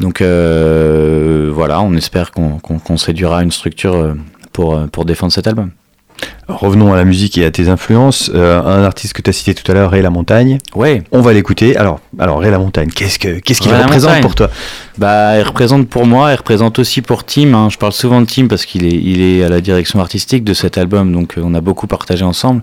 Donc 0.00 0.22
voilà, 0.22 1.82
on 1.82 1.94
espère 1.94 2.30
qu'on 2.30 2.58
qu'on 2.60 2.96
séduira 2.96 3.42
une 3.42 3.50
structure 3.50 4.14
pour, 4.52 4.80
pour 4.88 5.04
défendre 5.04 5.32
cet 5.32 5.48
album. 5.48 5.72
Revenons 6.48 6.92
à 6.92 6.96
la 6.96 7.04
musique 7.04 7.38
et 7.38 7.44
à 7.44 7.50
tes 7.50 7.68
influences. 7.68 8.30
Euh, 8.34 8.60
un 8.62 8.84
artiste 8.84 9.14
que 9.14 9.22
tu 9.22 9.30
as 9.30 9.32
cité 9.32 9.54
tout 9.54 9.70
à 9.70 9.74
l'heure, 9.74 9.90
Ray 9.92 10.02
La 10.02 10.10
Montagne. 10.10 10.58
Ouais, 10.74 11.02
On 11.12 11.20
va 11.20 11.32
l'écouter. 11.32 11.76
Alors, 11.76 12.00
alors 12.18 12.40
Ray 12.40 12.50
La 12.50 12.58
Montagne, 12.58 12.88
qu'est-ce 12.94 13.18
que 13.18 13.38
qu'est-ce 13.38 13.60
qu'il 13.60 13.72
représente 13.72 14.20
pour 14.20 14.34
toi? 14.34 14.50
Bah, 14.98 15.38
il 15.38 15.42
représente 15.42 15.88
pour 15.88 16.06
moi, 16.06 16.32
il 16.32 16.36
représente 16.36 16.78
aussi 16.78 17.00
pour 17.00 17.24
Tim. 17.24 17.54
hein. 17.54 17.68
Je 17.70 17.78
parle 17.78 17.92
souvent 17.92 18.20
de 18.20 18.26
Tim 18.26 18.48
parce 18.48 18.66
qu'il 18.66 18.84
est, 18.84 18.90
il 18.90 19.20
est 19.22 19.44
à 19.44 19.48
la 19.48 19.60
direction 19.60 20.00
artistique 20.00 20.44
de 20.44 20.52
cet 20.54 20.76
album, 20.78 21.12
donc 21.12 21.38
euh, 21.38 21.42
on 21.44 21.54
a 21.54 21.60
beaucoup 21.60 21.86
partagé 21.86 22.24
ensemble. 22.24 22.62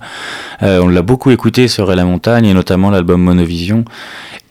Euh, 0.61 0.81
on 0.83 0.87
l'a 0.87 1.01
beaucoup 1.01 1.31
écouté 1.31 1.67
sur 1.67 1.87
Ray 1.87 1.97
la 1.97 2.05
Montagne 2.05 2.45
et 2.45 2.53
notamment 2.53 2.91
l'album 2.91 3.21
Monovision. 3.21 3.85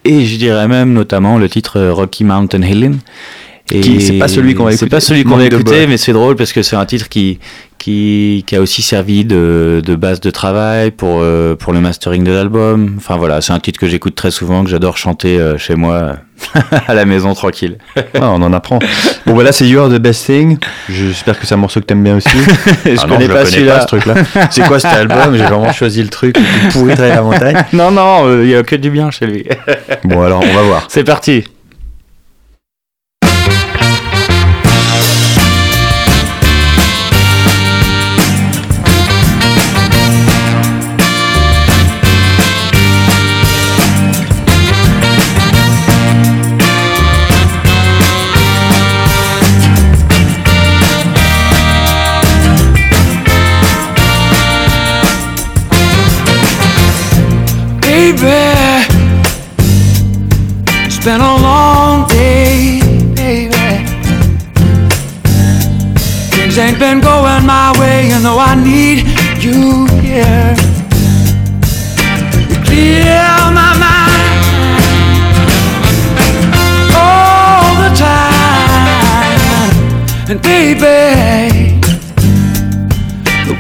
Et 0.05 0.25
je 0.25 0.37
dirais 0.37 0.69
même 0.69 0.93
notamment 0.95 1.39
le 1.39 1.49
titre 1.49 1.81
Rocky 1.91 2.25
Mountain 2.25 2.63
Healing. 2.63 2.99
Et 3.73 4.01
c'est 4.01 4.19
pas 4.19 4.29
celui 4.29 4.55
qu'on 4.55 4.64
va 4.64 4.71
C'est 4.71 4.77
écouter. 4.77 4.91
pas 4.91 5.01
celui 5.01 5.25
qu'on 5.25 5.37
va 5.37 5.45
écouter, 5.45 5.87
mais 5.87 5.97
c'est 5.97 6.12
drôle 6.12 6.37
parce 6.37 6.53
que 6.53 6.62
c'est 6.62 6.77
un 6.77 6.87
titre 6.87 7.09
qui, 7.09 7.39
qui, 7.79 8.45
qui 8.47 8.57
a 8.57 8.61
aussi 8.61 8.81
servi 8.83 9.25
de, 9.25 9.83
de 9.85 9.95
base 9.95 10.21
de 10.21 10.31
travail 10.31 10.91
pour, 10.91 11.19
euh, 11.21 11.55
pour 11.55 11.73
le 11.73 11.81
mastering 11.81 12.25
de 12.25 12.33
l'album. 12.33 12.95
Enfin 12.97 13.16
voilà, 13.16 13.41
c'est 13.41 13.53
un 13.53 13.61
titre 13.61 13.79
que 13.79 13.87
j'écoute 13.89 14.14
très 14.14 14.31
souvent, 14.31 14.64
que 14.64 14.71
j'adore 14.71 14.97
chanter 14.97 15.39
euh, 15.39 15.59
chez 15.59 15.75
moi, 15.75 16.16
à 16.89 16.95
la 16.95 17.05
maison 17.05 17.35
tranquille. 17.35 17.77
Ah, 17.97 18.31
On 18.31 18.41
en 18.43 18.53
apprend. 18.55 18.79
bon 19.27 19.35
voilà, 19.35 19.53
c'est 19.53 19.66
You 19.69 19.81
Are 19.81 19.89
the 19.91 19.99
Best 20.01 20.25
Thing. 20.27 20.57
J'espère 20.89 21.39
que 21.39 21.47
c'est 21.47 21.55
un 21.55 21.59
morceau 21.59 21.81
que 21.81 21.85
t'aimes 21.87 22.03
bien 22.05 22.16
aussi. 22.16 22.29
je 22.87 22.97
Ah 22.99 23.07
non, 23.07 23.14
connais 23.16 23.29
le 23.29 23.35
pas 23.35 23.45
celui-là. 23.45 23.87
ce. 23.91 23.97
C'est 24.51 24.66
quoi 24.66 24.81
cet 24.81 24.93
album? 24.93 25.37
J'ai 25.37 25.45
vraiment 25.45 25.73
choisi 25.73 26.03
le 26.03 26.09
truc 26.09 26.37
pourri 26.73 26.95
de 26.95 27.03
La 27.03 27.21
Montagne. 27.23 27.62
non, 27.75 27.91
non, 27.91 28.27
euh, 28.27 28.45
il 28.45 28.51
y 28.51 28.55
a 28.57 28.62
que 28.62 28.77
du 28.77 28.91
bien 28.91 29.11
chez 29.11 29.27
lui. 29.27 29.45
Bon 30.05 30.23
alors, 30.23 30.43
on 30.43 30.55
va 30.55 30.62
voir. 30.62 30.87
C'est 30.89 31.05
parti. 31.05 31.45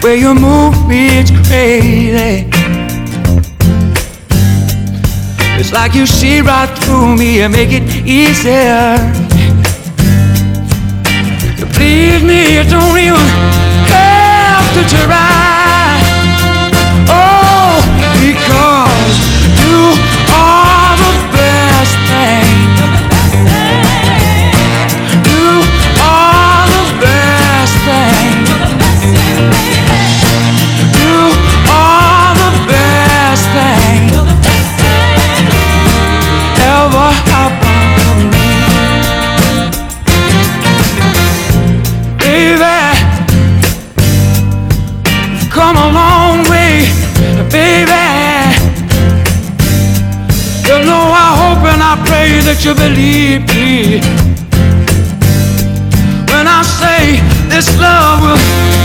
Way 0.08 0.20
you 0.20 0.34
move 0.34 0.76
me, 0.86 1.20
it's 1.20 1.30
crazy. 1.48 2.48
It's 5.60 5.72
like 5.72 5.94
you 5.94 6.06
see 6.06 6.40
right 6.40 6.70
through 6.78 7.16
me 7.16 7.42
and 7.42 7.52
make 7.52 7.72
it 7.72 7.84
easier. 8.06 8.96
You 11.58 11.66
please 11.76 12.22
me, 12.22 12.40
you 12.56 12.64
don't 12.64 12.96
even 12.96 13.26
have 13.92 14.66
to 14.76 14.82
try. 14.96 15.47
I 51.90 51.96
pray 52.04 52.40
that 52.44 52.66
you 52.66 52.74
believe 52.74 53.48
me. 53.48 53.96
When 56.28 56.46
I 56.46 56.60
say 56.60 57.16
this 57.48 57.68
love 57.80 58.20
will 58.20 58.77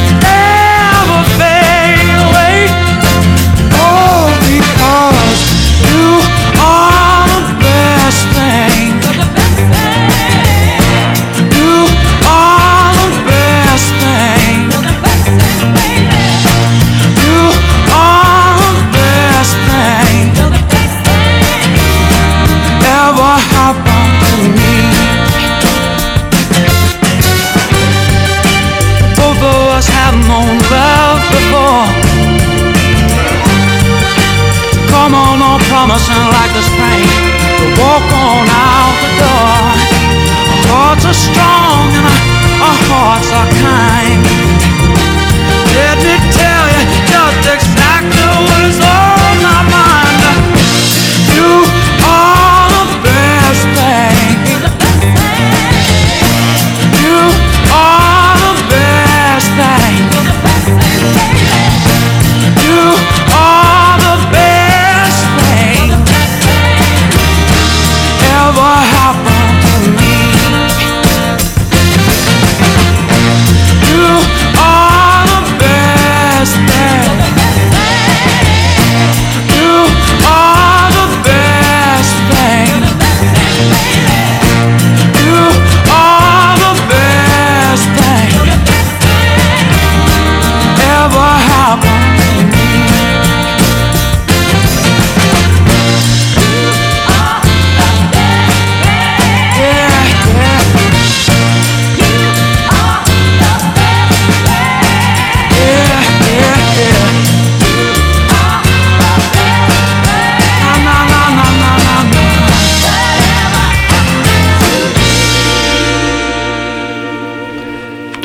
kind. 43.52 44.03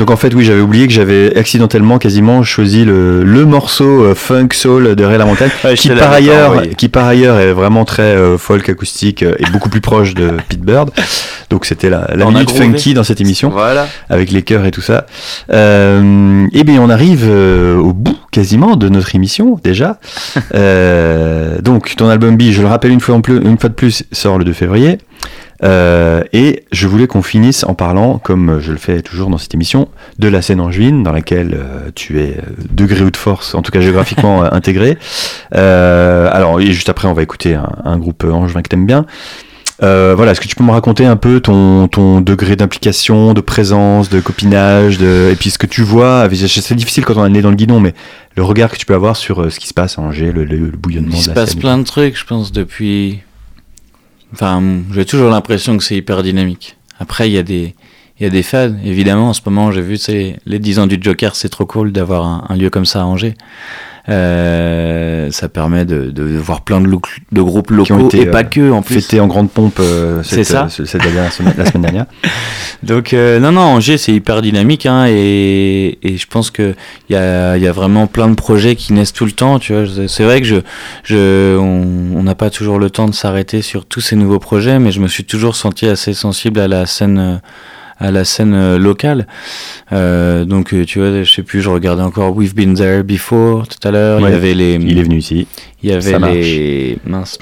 Donc 0.09 0.15
en 0.15 0.21
fait, 0.21 0.33
oui, 0.33 0.43
j'avais 0.43 0.61
oublié 0.61 0.87
que 0.87 0.93
j'avais 0.93 1.37
accidentellement 1.37 1.99
quasiment 1.99 2.41
choisi 2.41 2.83
le, 2.83 3.23
le 3.23 3.45
morceau 3.45 4.05
euh, 4.05 4.15
funk 4.15 4.47
soul 4.53 4.95
de 4.95 5.03
Ray 5.03 5.19
La 5.19 5.25
Montagne, 5.25 5.51
Ouais, 5.63 5.75
qui 5.75 5.89
par 5.89 6.11
ailleurs, 6.11 6.63
qui 6.77 6.89
par 6.89 7.05
ailleurs 7.05 7.37
est 7.39 7.51
vraiment 7.53 7.85
très 7.85 8.15
euh, 8.15 8.39
folk 8.39 8.67
acoustique 8.69 9.21
euh, 9.21 9.35
et 9.37 9.47
beaucoup 9.51 9.69
plus 9.69 9.81
proche 9.81 10.15
de 10.15 10.31
Pete 10.49 10.61
Bird. 10.61 10.89
Donc 11.51 11.65
c'était 11.65 11.91
la, 11.91 12.09
la 12.15 12.25
On 12.25 12.31
minute 12.31 12.49
funky 12.49 12.95
dans 12.95 13.03
cette 13.03 13.21
émission 13.21 13.51
Voilà. 13.51 13.85
avec 14.09 14.31
les 14.31 14.41
chœurs 14.41 14.65
et 14.65 14.71
tout 14.71 14.81
ça. 14.81 15.05
Et 15.51 16.63
bien 16.63 16.81
on 16.81 16.89
arrive 16.89 17.29
au 17.29 17.93
bout 17.93 18.17
quasiment 18.31 18.77
de 18.77 18.89
notre 18.89 19.13
émission 19.13 19.59
déjà. 19.63 19.99
Donc 21.61 21.95
ton 21.95 22.09
album 22.09 22.35
B, 22.35 22.45
je 22.49 22.61
le 22.63 22.67
rappelle 22.67 22.91
une 22.91 22.99
fois, 22.99 23.13
en 23.13 23.21
plus, 23.21 23.37
une 23.37 23.59
fois 23.59 23.69
de 23.69 23.75
plus, 23.75 24.03
sort 24.11 24.39
le 24.39 24.43
2 24.45 24.53
février. 24.53 24.97
Euh, 25.63 26.23
et 26.31 26.63
je 26.71 26.87
voulais 26.87 27.07
qu'on 27.07 27.21
finisse 27.21 27.63
en 27.65 27.73
parlant, 27.73 28.17
comme 28.17 28.59
je 28.61 28.71
le 28.71 28.77
fais 28.77 29.01
toujours 29.01 29.29
dans 29.29 29.37
cette 29.37 29.53
émission, 29.53 29.89
de 30.17 30.27
la 30.29 30.41
scène 30.41 30.61
angevine 30.61 31.03
dans 31.03 31.11
laquelle 31.11 31.53
euh, 31.53 31.89
tu 31.95 32.21
es 32.21 32.37
euh, 32.37 32.41
degré 32.71 33.01
ou 33.03 33.11
de 33.11 33.17
force, 33.17 33.55
en 33.55 33.61
tout 33.61 33.71
cas 33.71 33.81
géographiquement 33.81 34.43
euh, 34.45 34.49
intégré. 34.51 34.97
Euh, 35.55 36.29
alors, 36.31 36.59
et 36.61 36.71
juste 36.71 36.89
après, 36.89 37.07
on 37.07 37.13
va 37.13 37.23
écouter 37.23 37.55
un, 37.55 37.69
un 37.83 37.97
groupe 37.97 38.23
angevin 38.23 38.61
que 38.61 38.69
t'aimes 38.69 38.85
bien. 38.85 39.05
Euh, 39.81 40.13
voilà, 40.15 40.33
est-ce 40.33 40.41
que 40.41 40.47
tu 40.47 40.55
peux 40.55 40.63
me 40.65 40.71
raconter 40.71 41.05
un 41.05 41.15
peu 41.15 41.39
ton, 41.39 41.87
ton 41.87 42.19
degré 42.19 42.57
d'implication, 42.57 43.33
de 43.33 43.39
présence, 43.39 44.09
de 44.09 44.19
copinage, 44.19 44.97
de... 44.97 45.29
et 45.31 45.35
puis 45.35 45.51
ce 45.51 45.57
que 45.57 45.67
tu 45.67 45.83
vois, 45.83 46.27
c'est 46.33 46.75
difficile 46.75 47.05
quand 47.05 47.15
on 47.15 47.25
est 47.25 47.29
né 47.29 47.41
dans 47.41 47.49
le 47.49 47.55
guidon, 47.55 47.79
mais 47.79 47.93
le 48.35 48.43
regard 48.43 48.71
que 48.71 48.75
tu 48.77 48.85
peux 48.85 48.93
avoir 48.93 49.15
sur 49.15 49.49
ce 49.49 49.57
qui 49.57 49.67
se 49.69 49.73
passe 49.73 49.97
à 49.97 50.01
Angers, 50.01 50.33
le, 50.33 50.43
le- 50.43 50.57
le 50.57 50.77
bouillonnement 50.77 51.11
Il 51.13 51.17
de 51.19 51.23
se 51.23 51.29
la 51.29 51.33
passe 51.35 51.51
scène. 51.51 51.59
plein 51.61 51.77
de 51.77 51.83
trucs, 51.83 52.17
je 52.19 52.25
pense, 52.25 52.51
depuis. 52.51 53.19
Enfin, 54.33 54.83
j'ai 54.93 55.05
toujours 55.05 55.29
l'impression 55.29 55.77
que 55.77 55.83
c'est 55.83 55.95
hyper 55.95 56.23
dynamique. 56.23 56.77
Après, 56.99 57.29
il 57.29 57.33
y 57.33 57.37
a 57.37 57.43
des, 57.43 57.75
il 58.19 58.23
y 58.23 58.25
a 58.27 58.29
des 58.29 58.43
fans. 58.43 58.71
Évidemment, 58.83 59.29
en 59.29 59.33
ce 59.33 59.41
moment, 59.45 59.71
j'ai 59.71 59.81
vu, 59.81 59.97
c'est 59.97 60.37
les 60.45 60.59
10 60.59 60.79
ans 60.79 60.87
du 60.87 60.97
Joker, 61.01 61.35
c'est 61.35 61.49
trop 61.49 61.65
cool 61.65 61.91
d'avoir 61.91 62.25
un, 62.25 62.43
un 62.49 62.55
lieu 62.55 62.69
comme 62.69 62.85
ça 62.85 63.01
à 63.01 63.05
Angers. 63.05 63.33
Euh, 64.07 65.29
ça 65.31 65.49
permet 65.49 65.85
de, 65.85 66.09
de 66.09 66.23
voir 66.23 66.61
plein 66.61 66.81
de, 66.81 66.87
lou- 66.87 67.01
de 67.31 67.41
groupes 67.41 67.67
Qui 67.83 67.91
ont 67.91 67.97
locaux 67.97 68.07
été, 68.07 68.21
et 68.21 68.25
pas 68.25 68.39
euh, 68.39 68.43
que 68.43 68.71
en 68.71 68.81
plus. 68.81 69.01
Fêté 69.01 69.19
en 69.19 69.27
grande 69.27 69.51
pompe 69.51 69.77
euh, 69.79 70.23
C'est 70.23 70.37
cette, 70.43 70.45
ça. 70.47 70.63
euh, 70.65 70.69
ce- 70.69 70.85
cette 70.85 71.01
dernière 71.03 71.31
semaine- 71.31 71.53
la 71.57 71.65
semaine 71.65 71.83
dernière. 71.83 72.05
Donc 72.83 73.13
euh, 73.13 73.39
non 73.39 73.51
non 73.51 73.61
Angers 73.61 73.97
c'est 73.97 74.13
hyper 74.13 74.41
dynamique 74.41 74.85
hein, 74.85 75.05
et, 75.07 75.99
et 76.01 76.17
je 76.17 76.25
pense 76.27 76.49
que 76.49 76.73
il 77.09 77.13
y 77.13 77.15
a, 77.17 77.57
il 77.57 77.61
y 77.61 77.67
a 77.67 77.71
vraiment 77.73 78.07
plein 78.07 78.29
de 78.29 78.35
projets 78.35 78.75
qui 78.77 78.93
naissent 78.93 79.11
tout 79.13 79.25
le 79.25 79.33
temps 79.33 79.59
tu 79.59 79.73
vois 79.73 79.83
C'est- 80.07 80.23
vrai 80.23 80.39
que 80.39 80.47
je 80.47 80.55
je 81.03 81.57
on 81.57 82.17
on 82.17 82.23
n'a 82.23 82.35
pas 82.35 82.49
toujours 82.49 82.79
le 82.79 82.89
temps 82.89 83.07
de 83.09 83.13
s'arrêter 83.13 83.61
sur 83.61 83.85
tous 83.85 83.99
ces 83.99 84.15
nouveaux 84.15 84.39
projets 84.39 84.79
mais 84.79 84.91
je 84.93 85.01
me 85.01 85.07
suis 85.09 85.25
toujours 85.25 85.57
senti 85.57 85.87
assez 85.87 86.13
sensible 86.13 86.61
à 86.61 86.69
la 86.69 86.85
scène 86.85 87.19
euh, 87.19 87.35
à 87.99 88.11
la 88.11 88.23
scène 88.25 88.53
euh, 88.53 88.77
locale 88.79 89.27
Euh, 89.91 90.45
donc 90.45 90.73
euh, 90.73 90.85
tu 90.85 90.99
vois 90.99 91.23
je 91.23 91.31
sais 91.31 91.41
plus 91.43 91.61
je 91.61 91.69
regardais 91.69 92.03
encore 92.03 92.35
We've 92.35 92.53
Been 92.55 92.75
There 92.75 93.03
Before 93.03 93.67
tout 93.67 93.87
à 93.87 93.91
l'heure 93.91 94.19
il 94.19 94.29
y 94.31 94.33
avait 94.33 94.53
les 94.53 94.75
Il 94.75 94.97
est 94.99 95.03
venu 95.03 95.17
ici. 95.17 95.47
il 95.83 95.89
y 95.89 95.93
avait 95.93 96.11
Ça 96.11 96.19
marche. 96.19 96.33
les 96.35 96.97
mince 97.05 97.37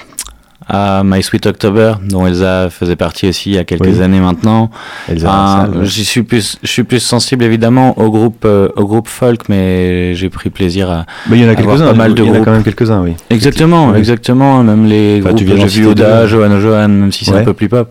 ah, 0.68 1.02
My 1.04 1.22
Sweet 1.22 1.46
October, 1.46 1.94
dont 2.08 2.26
Elsa 2.26 2.68
faisait 2.70 2.96
partie 2.96 3.28
aussi 3.28 3.50
il 3.50 3.54
y 3.56 3.58
a 3.58 3.64
quelques 3.64 3.86
Oui. 3.86 4.02
années 4.02 4.20
maintenant. 4.20 4.70
Elsa 5.08 5.66
suis 5.84 6.22
plus, 6.22 6.58
je 6.62 6.68
suis 6.68 6.84
plus 6.84 7.00
sensible 7.00 7.44
évidemment 7.44 7.98
au 7.98 8.10
groupe, 8.10 8.44
euh, 8.44 8.68
au 8.76 8.84
groupe 8.86 9.08
folk, 9.08 9.48
mais 9.48 10.14
j'ai 10.14 10.28
pris 10.30 10.50
plaisir 10.50 10.90
à. 10.90 11.06
Bah, 11.26 11.36
il 11.36 11.42
y 11.42 11.44
en 11.46 11.48
a 11.48 11.54
quelques-uns, 11.54 11.86
pas 11.86 11.92
mal 11.94 12.14
de 12.14 12.22
il 12.22 12.26
y 12.26 12.28
en 12.28 12.32
a 12.32 12.34
groupes. 12.36 12.44
quand 12.44 12.52
même 12.52 12.62
quelques-uns, 12.64 13.02
oui. 13.02 13.14
Exactement, 13.30 13.88
Oui. 13.90 13.98
exactement. 13.98 14.62
Même 14.62 14.86
les 14.86 15.18
Enfin, 15.20 15.28
groupes 15.30 15.38
tu 15.38 15.44
viens 15.44 15.54
que 15.64 15.68
j'ai 15.68 15.80
vu 15.82 15.86
Oda. 15.88 16.26
Johan 16.26 16.60
Johan, 16.60 16.88
même 16.88 17.12
si 17.12 17.24
c'est 17.24 17.32
Ouais. 17.32 17.40
un 17.40 17.44
peu 17.44 17.54
plus 17.54 17.68
pop, 17.68 17.90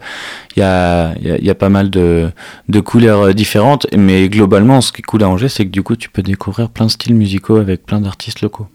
il 0.55 0.59
y 0.59 0.63
a, 0.63 1.13
il 1.19 1.27
y, 1.27 1.31
a, 1.31 1.37
il 1.37 1.45
y 1.45 1.49
a 1.49 1.55
pas 1.55 1.69
mal 1.69 1.89
de, 1.89 2.29
de 2.69 2.79
couleurs 2.79 3.27
euh, 3.27 3.33
différentes. 3.33 3.87
Mais 3.97 4.27
globalement, 4.29 4.81
ce 4.81 4.91
qui 4.91 4.99
est 4.99 5.03
cool 5.03 5.23
à 5.23 5.29
Angers, 5.29 5.49
c'est 5.49 5.65
que 5.65 5.71
du 5.71 5.83
coup, 5.83 5.95
tu 5.95 6.09
peux 6.09 6.21
découvrir 6.21 6.69
plein 6.69 6.85
de 6.85 6.91
styles 6.91 7.15
musicaux 7.15 7.57
avec 7.57 7.85
plein 7.85 8.01
d'artistes 8.01 8.41
locaux. 8.41 8.67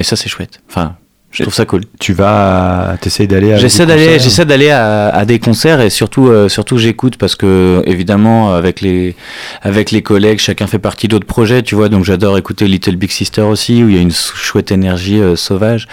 Et 0.00 0.04
ça, 0.04 0.16
c'est 0.16 0.28
chouette. 0.28 0.60
Enfin, 0.68 0.96
je 1.34 1.42
trouve 1.42 1.54
ça 1.54 1.66
cool. 1.66 1.82
Tu 1.98 2.12
vas, 2.12 2.96
t'essayes 3.00 3.26
d'aller 3.26 3.52
à 3.52 3.56
J'essaie 3.58 3.86
d'aller, 3.86 4.18
j'essaie 4.20 4.44
d'aller 4.44 4.70
à, 4.70 5.08
à 5.08 5.24
des 5.24 5.38
concerts 5.40 5.80
et 5.80 5.90
surtout, 5.90 6.28
euh, 6.28 6.48
surtout 6.48 6.78
j'écoute 6.78 7.16
parce 7.16 7.34
que 7.34 7.82
évidemment 7.86 8.54
avec 8.54 8.80
les, 8.80 9.16
avec 9.62 9.90
les 9.90 10.00
collègues, 10.00 10.38
chacun 10.38 10.66
fait 10.68 10.78
partie 10.78 11.08
d'autres 11.08 11.26
projets, 11.26 11.62
tu 11.62 11.74
vois. 11.74 11.88
Donc 11.88 12.04
j'adore 12.04 12.38
écouter 12.38 12.68
Little 12.68 12.96
Big 12.96 13.10
Sister 13.10 13.42
aussi 13.42 13.82
où 13.82 13.88
il 13.88 13.96
y 13.96 13.98
a 13.98 14.02
une 14.02 14.12
chouette 14.12 14.70
énergie 14.70 15.20
euh, 15.20 15.34
sauvage. 15.34 15.88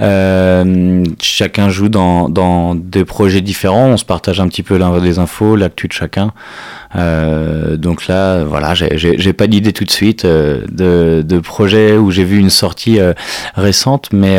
Euh, 0.00 1.04
chacun 1.20 1.70
joue 1.70 1.88
dans, 1.88 2.28
dans 2.28 2.74
des 2.74 3.04
projets 3.04 3.40
différents, 3.40 3.86
on 3.86 3.96
se 3.96 4.04
partage 4.04 4.40
un 4.40 4.48
petit 4.48 4.64
peu 4.64 4.78
les 5.02 5.18
infos, 5.20 5.54
l'actu 5.54 5.86
de 5.86 5.92
chacun. 5.92 6.32
Euh, 6.96 7.76
donc 7.76 8.06
là, 8.06 8.44
voilà, 8.44 8.74
j'ai- 8.74 9.32
pas 9.32 9.46
d'idée 9.46 9.72
tout 9.72 9.84
de 9.84 9.90
suite 9.90 10.24
euh, 10.24 10.60
de, 10.70 11.22
de 11.22 11.38
projet 11.38 11.96
où 11.96 12.10
j'ai 12.10 12.24
vu 12.24 12.38
une 12.38 12.50
sortie 12.50 13.00
euh, 13.00 13.14
récente, 13.54 14.08
mais 14.12 14.38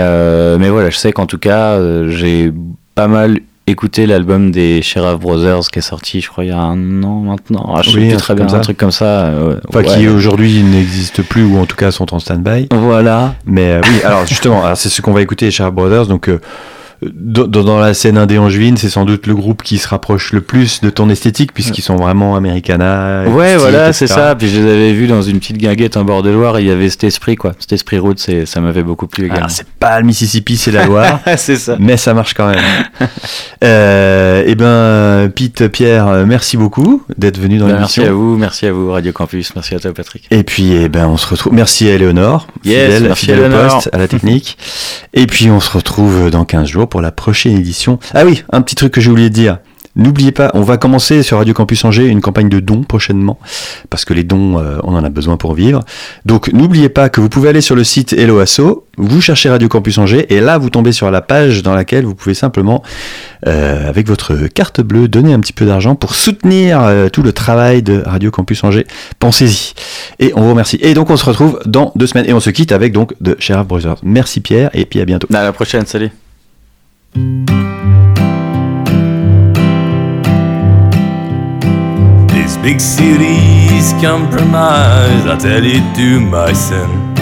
mais 0.60 0.70
voilà, 0.70 0.90
je 0.90 0.98
sais 0.98 1.12
qu'en 1.12 1.26
tout 1.26 1.38
cas, 1.40 1.80
j'ai 2.10 2.52
pas 2.96 3.08
mal 3.08 3.40
écouté 3.66 4.06
l'album 4.06 4.52
des 4.52 4.82
Sheriff 4.82 5.20
Brothers 5.22 5.62
qui 5.72 5.80
est 5.80 5.84
sorti, 5.84 6.20
je 6.20 6.28
crois, 6.30 6.44
il 6.44 6.50
y 6.50 6.52
a 6.52 6.58
un 6.60 7.02
an 7.04 7.22
maintenant. 7.22 7.74
Ah, 7.76 7.82
je 7.82 7.92
sais 7.92 7.98
Oui, 7.98 8.08
plus 8.08 8.16
un 8.16 8.18
très 8.18 8.36
bien, 8.36 8.54
un 8.54 8.60
truc 8.60 8.78
comme 8.78 8.92
ça. 8.92 9.32
Enfin, 9.70 9.80
ouais. 9.80 9.86
qui 9.86 10.08
aujourd'hui 10.10 10.62
n'existe 10.64 11.22
plus 11.24 11.44
ou 11.46 11.58
en 11.58 11.66
tout 11.66 11.78
cas 11.78 11.90
sont 11.92 12.14
en 12.14 12.20
stand-by. 12.20 12.68
Voilà. 12.72 13.36
Mais 13.46 13.72
euh, 13.72 13.82
oui, 13.86 14.02
alors 14.04 14.26
justement, 14.26 14.76
c'est 14.76 14.90
ce 14.90 15.02
qu'on 15.02 15.14
va 15.14 15.22
écouter, 15.22 15.50
Sharp 15.50 15.74
Brothers. 15.74 16.08
Donc, 16.08 16.28
euh, 16.28 16.42
dans, 17.14 17.80
la 17.80 17.94
scène 17.94 18.18
indé 18.18 18.38
angevine, 18.38 18.78
c'est 18.78 18.90
sans 18.90 19.06
doute 19.06 19.28
le 19.28 19.36
groupe 19.36 19.64
qui 19.64 19.78
se 19.78 19.88
rapproche 19.88 20.34
le 20.34 20.42
plus 20.42 20.82
de 20.82 20.90
ton 20.90 21.10
esthétique, 21.10 21.54
puisqu'ils 21.54 21.82
sont 21.82 21.96
vraiment 21.96 22.36
Americana. 22.36 23.24
Ouais, 23.28 23.50
style, 23.50 23.60
voilà, 23.60 23.94
c'est 23.94 24.08
ça. 24.08 24.36
Puis 24.36 24.50
je 24.50 24.60
les 24.60 24.72
avais 24.72 24.94
vus 24.94 25.08
dans 25.08 25.22
une 25.22 25.40
petite 25.40 25.58
guinguette 25.58 25.98
en 25.98 26.04
bord 26.04 26.24
de 26.24 26.30
Loire 26.30 26.58
et 26.58 26.62
il 26.62 26.68
y 26.68 26.72
avait 26.72 26.90
cet 26.90 27.04
esprit, 27.04 27.36
quoi. 27.36 27.54
Cet 27.60 27.74
esprit 27.74 28.00
route, 28.00 28.26
ça 28.46 28.62
m'avait 28.62 28.84
beaucoup 28.84 29.08
plu 29.08 29.26
également. 29.26 29.46
Alors, 29.46 29.52
c'est 29.52 29.68
pas 29.68 30.00
le 30.00 30.06
Mississippi, 30.06 30.58
c'est 30.58 30.72
la 30.72 30.86
Loire. 30.86 31.20
c'est 31.38 31.58
ça. 31.58 31.78
Mais 31.80 31.98
ça 31.98 32.14
marche 32.14 32.34
quand 32.34 32.48
même. 32.48 32.64
euh, 33.64 34.44
eh 34.46 34.56
ben, 34.56 35.30
Pete, 35.34 35.68
Pierre, 35.68 36.26
merci 36.26 36.58
beaucoup 36.58 37.04
d'être 37.18 37.40
venu 37.40 37.58
dans 37.58 37.68
merci 37.68 38.00
l'émission. 38.00 38.04
à 38.04 38.12
vous, 38.12 38.38
merci 38.38 38.66
à 38.66 38.74
vous, 38.74 38.92
Radio 38.92 39.12
Campus, 39.12 39.54
merci 39.56 39.76
à 39.76 39.80
toi, 39.80 39.94
Patrick. 39.94 40.28
Et 40.32 40.44
puis, 40.44 40.74
eh 40.74 40.90
ben, 40.90 41.08
on 41.08 41.18
se 41.18 41.28
retrouve. 41.28 41.54
Merci 41.54 41.90
à 41.90 41.94
Eleonore, 41.94 42.48
Yes, 42.64 42.86
fidèle, 42.86 43.04
merci 43.04 43.26
fidèle 43.26 43.40
au 43.40 43.46
Eleonore. 43.46 43.76
poste, 43.76 43.90
à 43.94 43.98
la 43.98 44.08
technique. 44.08 44.58
Et 45.14 45.28
puis, 45.28 45.50
on 45.52 45.60
se 45.60 45.70
retrouve 45.70 46.30
dans 46.30 46.46
15 46.46 46.68
jours 46.68 46.88
pour 46.94 47.02
la 47.02 47.12
prochaine 47.12 47.58
édition. 47.58 47.98
Ah 48.14 48.24
oui, 48.24 48.44
un 48.52 48.62
petit 48.62 48.76
truc 48.76 48.94
que 48.94 49.02
j'ai 49.02 49.10
oublié 49.10 49.32
de 49.32 49.34
dire. 49.34 49.58
N'oubliez 49.96 50.32
pas, 50.32 50.52
on 50.54 50.62
va 50.62 50.78
commencer 50.78 51.24
sur 51.24 51.38
Radio 51.40 51.52
Campus 51.52 51.84
Angers 51.86 52.06
une 52.06 52.22
campagne 52.22 52.50
de 52.50 52.60
dons 52.60 52.84
prochainement, 52.84 53.40
parce 53.90 54.06
que 54.06 54.14
les 54.14 54.24
dons, 54.24 54.60
euh, 54.60 54.78
on 54.84 54.96
en 54.96 55.04
a 55.04 55.10
besoin 55.10 55.36
pour 55.36 55.56
vivre. 55.56 55.80
Donc 56.26 56.54
n'oubliez 56.54 56.90
pas 56.90 57.10
que 57.10 57.20
vous 57.20 57.30
pouvez 57.30 57.50
aller 57.50 57.62
sur 57.62 57.76
le 57.76 57.84
site 57.84 58.14
Hello 58.14 58.38
Asso, 58.38 58.86
vous 58.98 59.22
cherchez 59.22 59.50
Radio 59.50 59.68
Campus 59.68 59.98
Angers, 59.98 60.28
et 60.32 60.40
là 60.40 60.60
vous 60.60 60.70
tombez 60.70 60.92
sur 60.92 61.10
la 61.10 61.22
page 61.22 61.64
dans 61.64 61.74
laquelle 61.74 62.06
vous 62.06 62.14
pouvez 62.14 62.36
simplement, 62.36 62.84
euh, 63.48 63.90
avec 63.90 64.08
votre 64.08 64.36
carte 64.46 64.82
bleue, 64.82 65.08
donner 65.08 65.34
un 65.34 65.40
petit 65.40 65.54
peu 65.54 65.66
d'argent 65.66 65.96
pour 65.96 66.14
soutenir 66.14 66.80
euh, 66.84 67.10
tout 67.10 67.24
le 67.24 67.34
travail 67.34 67.82
de 67.82 68.04
Radio 68.06 68.30
Campus 68.30 68.64
Angers. 68.64 68.86
Pensez-y. 69.18 69.74
Et 70.20 70.32
on 70.36 70.42
vous 70.42 70.52
remercie. 70.52 70.78
Et 70.84 70.94
donc 70.94 71.10
on 71.10 71.18
se 71.18 71.26
retrouve 71.26 71.60
dans 71.66 71.92
deux 71.96 72.06
semaines, 72.06 72.30
et 72.30 72.34
on 72.34 72.40
se 72.40 72.52
quitte 72.52 72.72
avec 72.72 72.94
donc 72.94 73.14
de 73.20 73.36
Sheriff 73.40 73.66
Brothers. 73.66 73.98
Merci 74.04 74.42
Pierre, 74.42 74.70
et 74.76 74.86
puis 74.86 75.02
à 75.02 75.06
bientôt. 75.06 75.28
À 75.34 75.44
la 75.44 75.54
prochaine, 75.54 75.88
salut. 75.88 76.12
This 77.14 77.22
big 82.58 82.82
city's 82.82 83.94
compromise, 84.02 85.28
I 85.28 85.38
tell 85.38 85.62
it 85.64 85.96
to 85.96 86.20
my 86.20 86.54
son. 86.54 87.14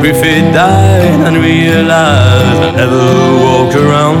Griffith 0.00 0.54
died 0.54 1.26
and 1.26 1.38
realized 1.38 2.62
I 2.62 2.70
never 2.76 3.02
walk 3.42 3.74
around. 3.74 4.20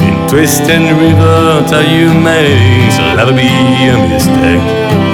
In 0.00 0.28
twisting 0.30 0.96
river 0.96 1.62
till 1.68 1.84
you 1.84 2.08
make, 2.24 2.92
so 2.92 3.02
never 3.16 3.32
be 3.32 3.48
a 3.90 3.98
mistake. 4.08 5.05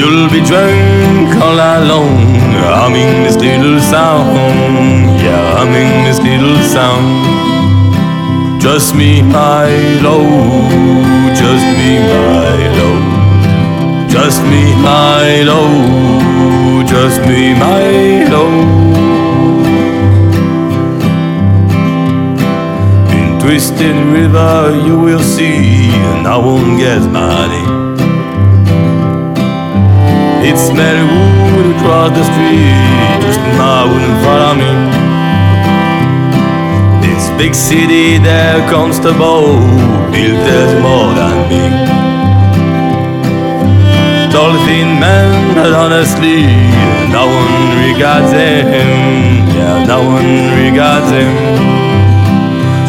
You'll 0.00 0.30
be 0.30 0.40
drunk 0.40 1.28
all 1.44 1.56
night 1.56 1.84
long, 1.84 2.16
humming 2.80 3.22
this 3.22 3.36
little 3.36 3.78
sound. 3.80 4.32
Yeah, 5.20 5.58
humming 5.58 6.04
this 6.04 6.18
little 6.20 6.56
sound. 6.62 8.62
Just 8.62 8.94
me, 8.94 9.20
my 9.20 9.68
love. 10.00 10.24
Just 11.36 11.66
me, 11.76 11.98
my 12.08 12.56
love. 12.78 14.10
Just 14.10 14.42
me, 14.44 14.74
my 14.80 15.42
love. 15.42 16.88
Just 16.88 17.20
me, 17.28 17.52
my 17.52 18.24
love. 18.32 19.66
In 23.12 23.38
twisted 23.38 23.96
river, 24.16 24.72
you 24.82 24.98
will 24.98 25.20
see, 25.20 25.90
no 26.22 26.40
one 26.40 26.78
gets 26.78 27.04
money. 27.04 27.89
It 30.42 30.56
smell 30.56 31.06
wood 31.54 31.76
across 31.76 32.10
the 32.16 32.24
street, 32.24 33.20
just 33.20 33.40
now 33.60 33.86
wouldn't 33.92 34.18
follow 34.24 34.54
me. 34.56 34.72
This 37.04 37.28
big 37.36 37.54
city, 37.54 38.18
there 38.18 38.60
constable, 38.70 39.60
built 40.10 40.46
as 40.60 40.72
more 40.80 41.12
than 41.18 41.36
me. 41.50 41.62
Tall 44.32 44.54
thin 44.64 44.98
man, 44.98 45.54
but 45.54 45.72
honestly, 45.72 46.46
no 47.12 47.26
one 47.26 47.56
regards 47.84 48.32
him. 48.32 49.44
Yeah, 49.54 49.84
no 49.86 50.00
one 50.16 50.32
regards 50.64 51.10
him. 51.10 51.32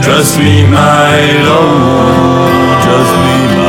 Trust 0.02 0.40
me, 0.40 0.64
my 0.68 1.12
love. 1.48 2.84
Trust 2.86 3.14
me, 3.26 3.38
my 3.56 3.61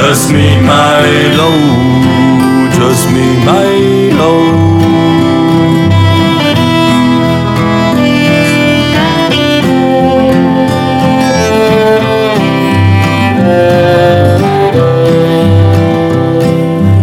Trust 0.00 0.32
me, 0.32 0.58
my. 0.62 1.04
Trust 2.74 3.10
me, 3.10 3.26
my. 3.44 3.68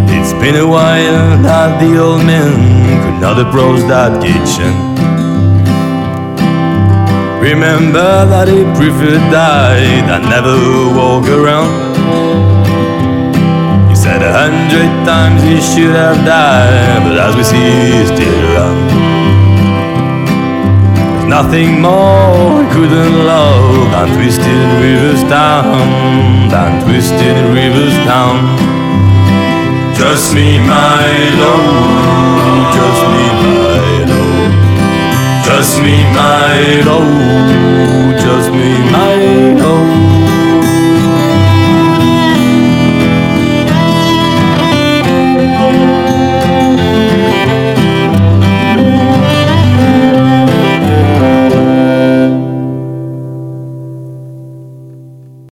It's 0.10 0.34
been 0.42 0.56
a 0.56 0.66
while 0.66 1.38
that 1.44 1.80
the 1.80 2.00
old 2.00 2.26
man 2.26 2.52
could 3.04 3.22
not 3.22 3.40
approach 3.40 3.82
that 3.94 4.20
kitchen. 4.24 4.74
Remember 7.40 8.26
that 8.26 8.48
he 8.48 8.64
preferred 8.76 9.32
die 9.32 9.86
and 10.14 10.24
never 10.32 10.58
walk 10.98 11.28
around. 11.30 11.87
He 14.28 14.34
a 14.34 14.36
hundred 14.36 14.92
times 15.08 15.42
he 15.42 15.56
should 15.62 15.96
have 15.96 16.20
died, 16.26 17.00
but 17.08 17.18
as 17.18 17.34
we 17.38 17.44
see, 17.48 17.56
he's 17.56 18.12
still 18.12 18.40
around. 18.52 18.88
There's 21.16 21.30
nothing 21.32 21.80
more 21.80 22.60
he 22.60 22.68
couldn't 22.76 23.16
love 23.24 23.90
than 23.94 24.08
twisted 24.20 24.68
rivers 24.84 25.24
down, 25.32 26.50
than 26.52 26.84
twisted 26.84 27.40
rivers 27.56 27.96
down. 28.04 28.36
Trust 29.96 30.36
me, 30.36 30.60
my 30.60 31.08
love. 31.40 32.76
Trust 32.76 33.04
me, 33.16 33.26
my 33.44 34.12
love. 34.12 34.52
Trust 35.48 35.80
me, 35.80 35.96
my 36.20 36.84
love. 36.84 38.20
Trust 38.20 38.52
me, 38.52 38.70
my 38.92 40.07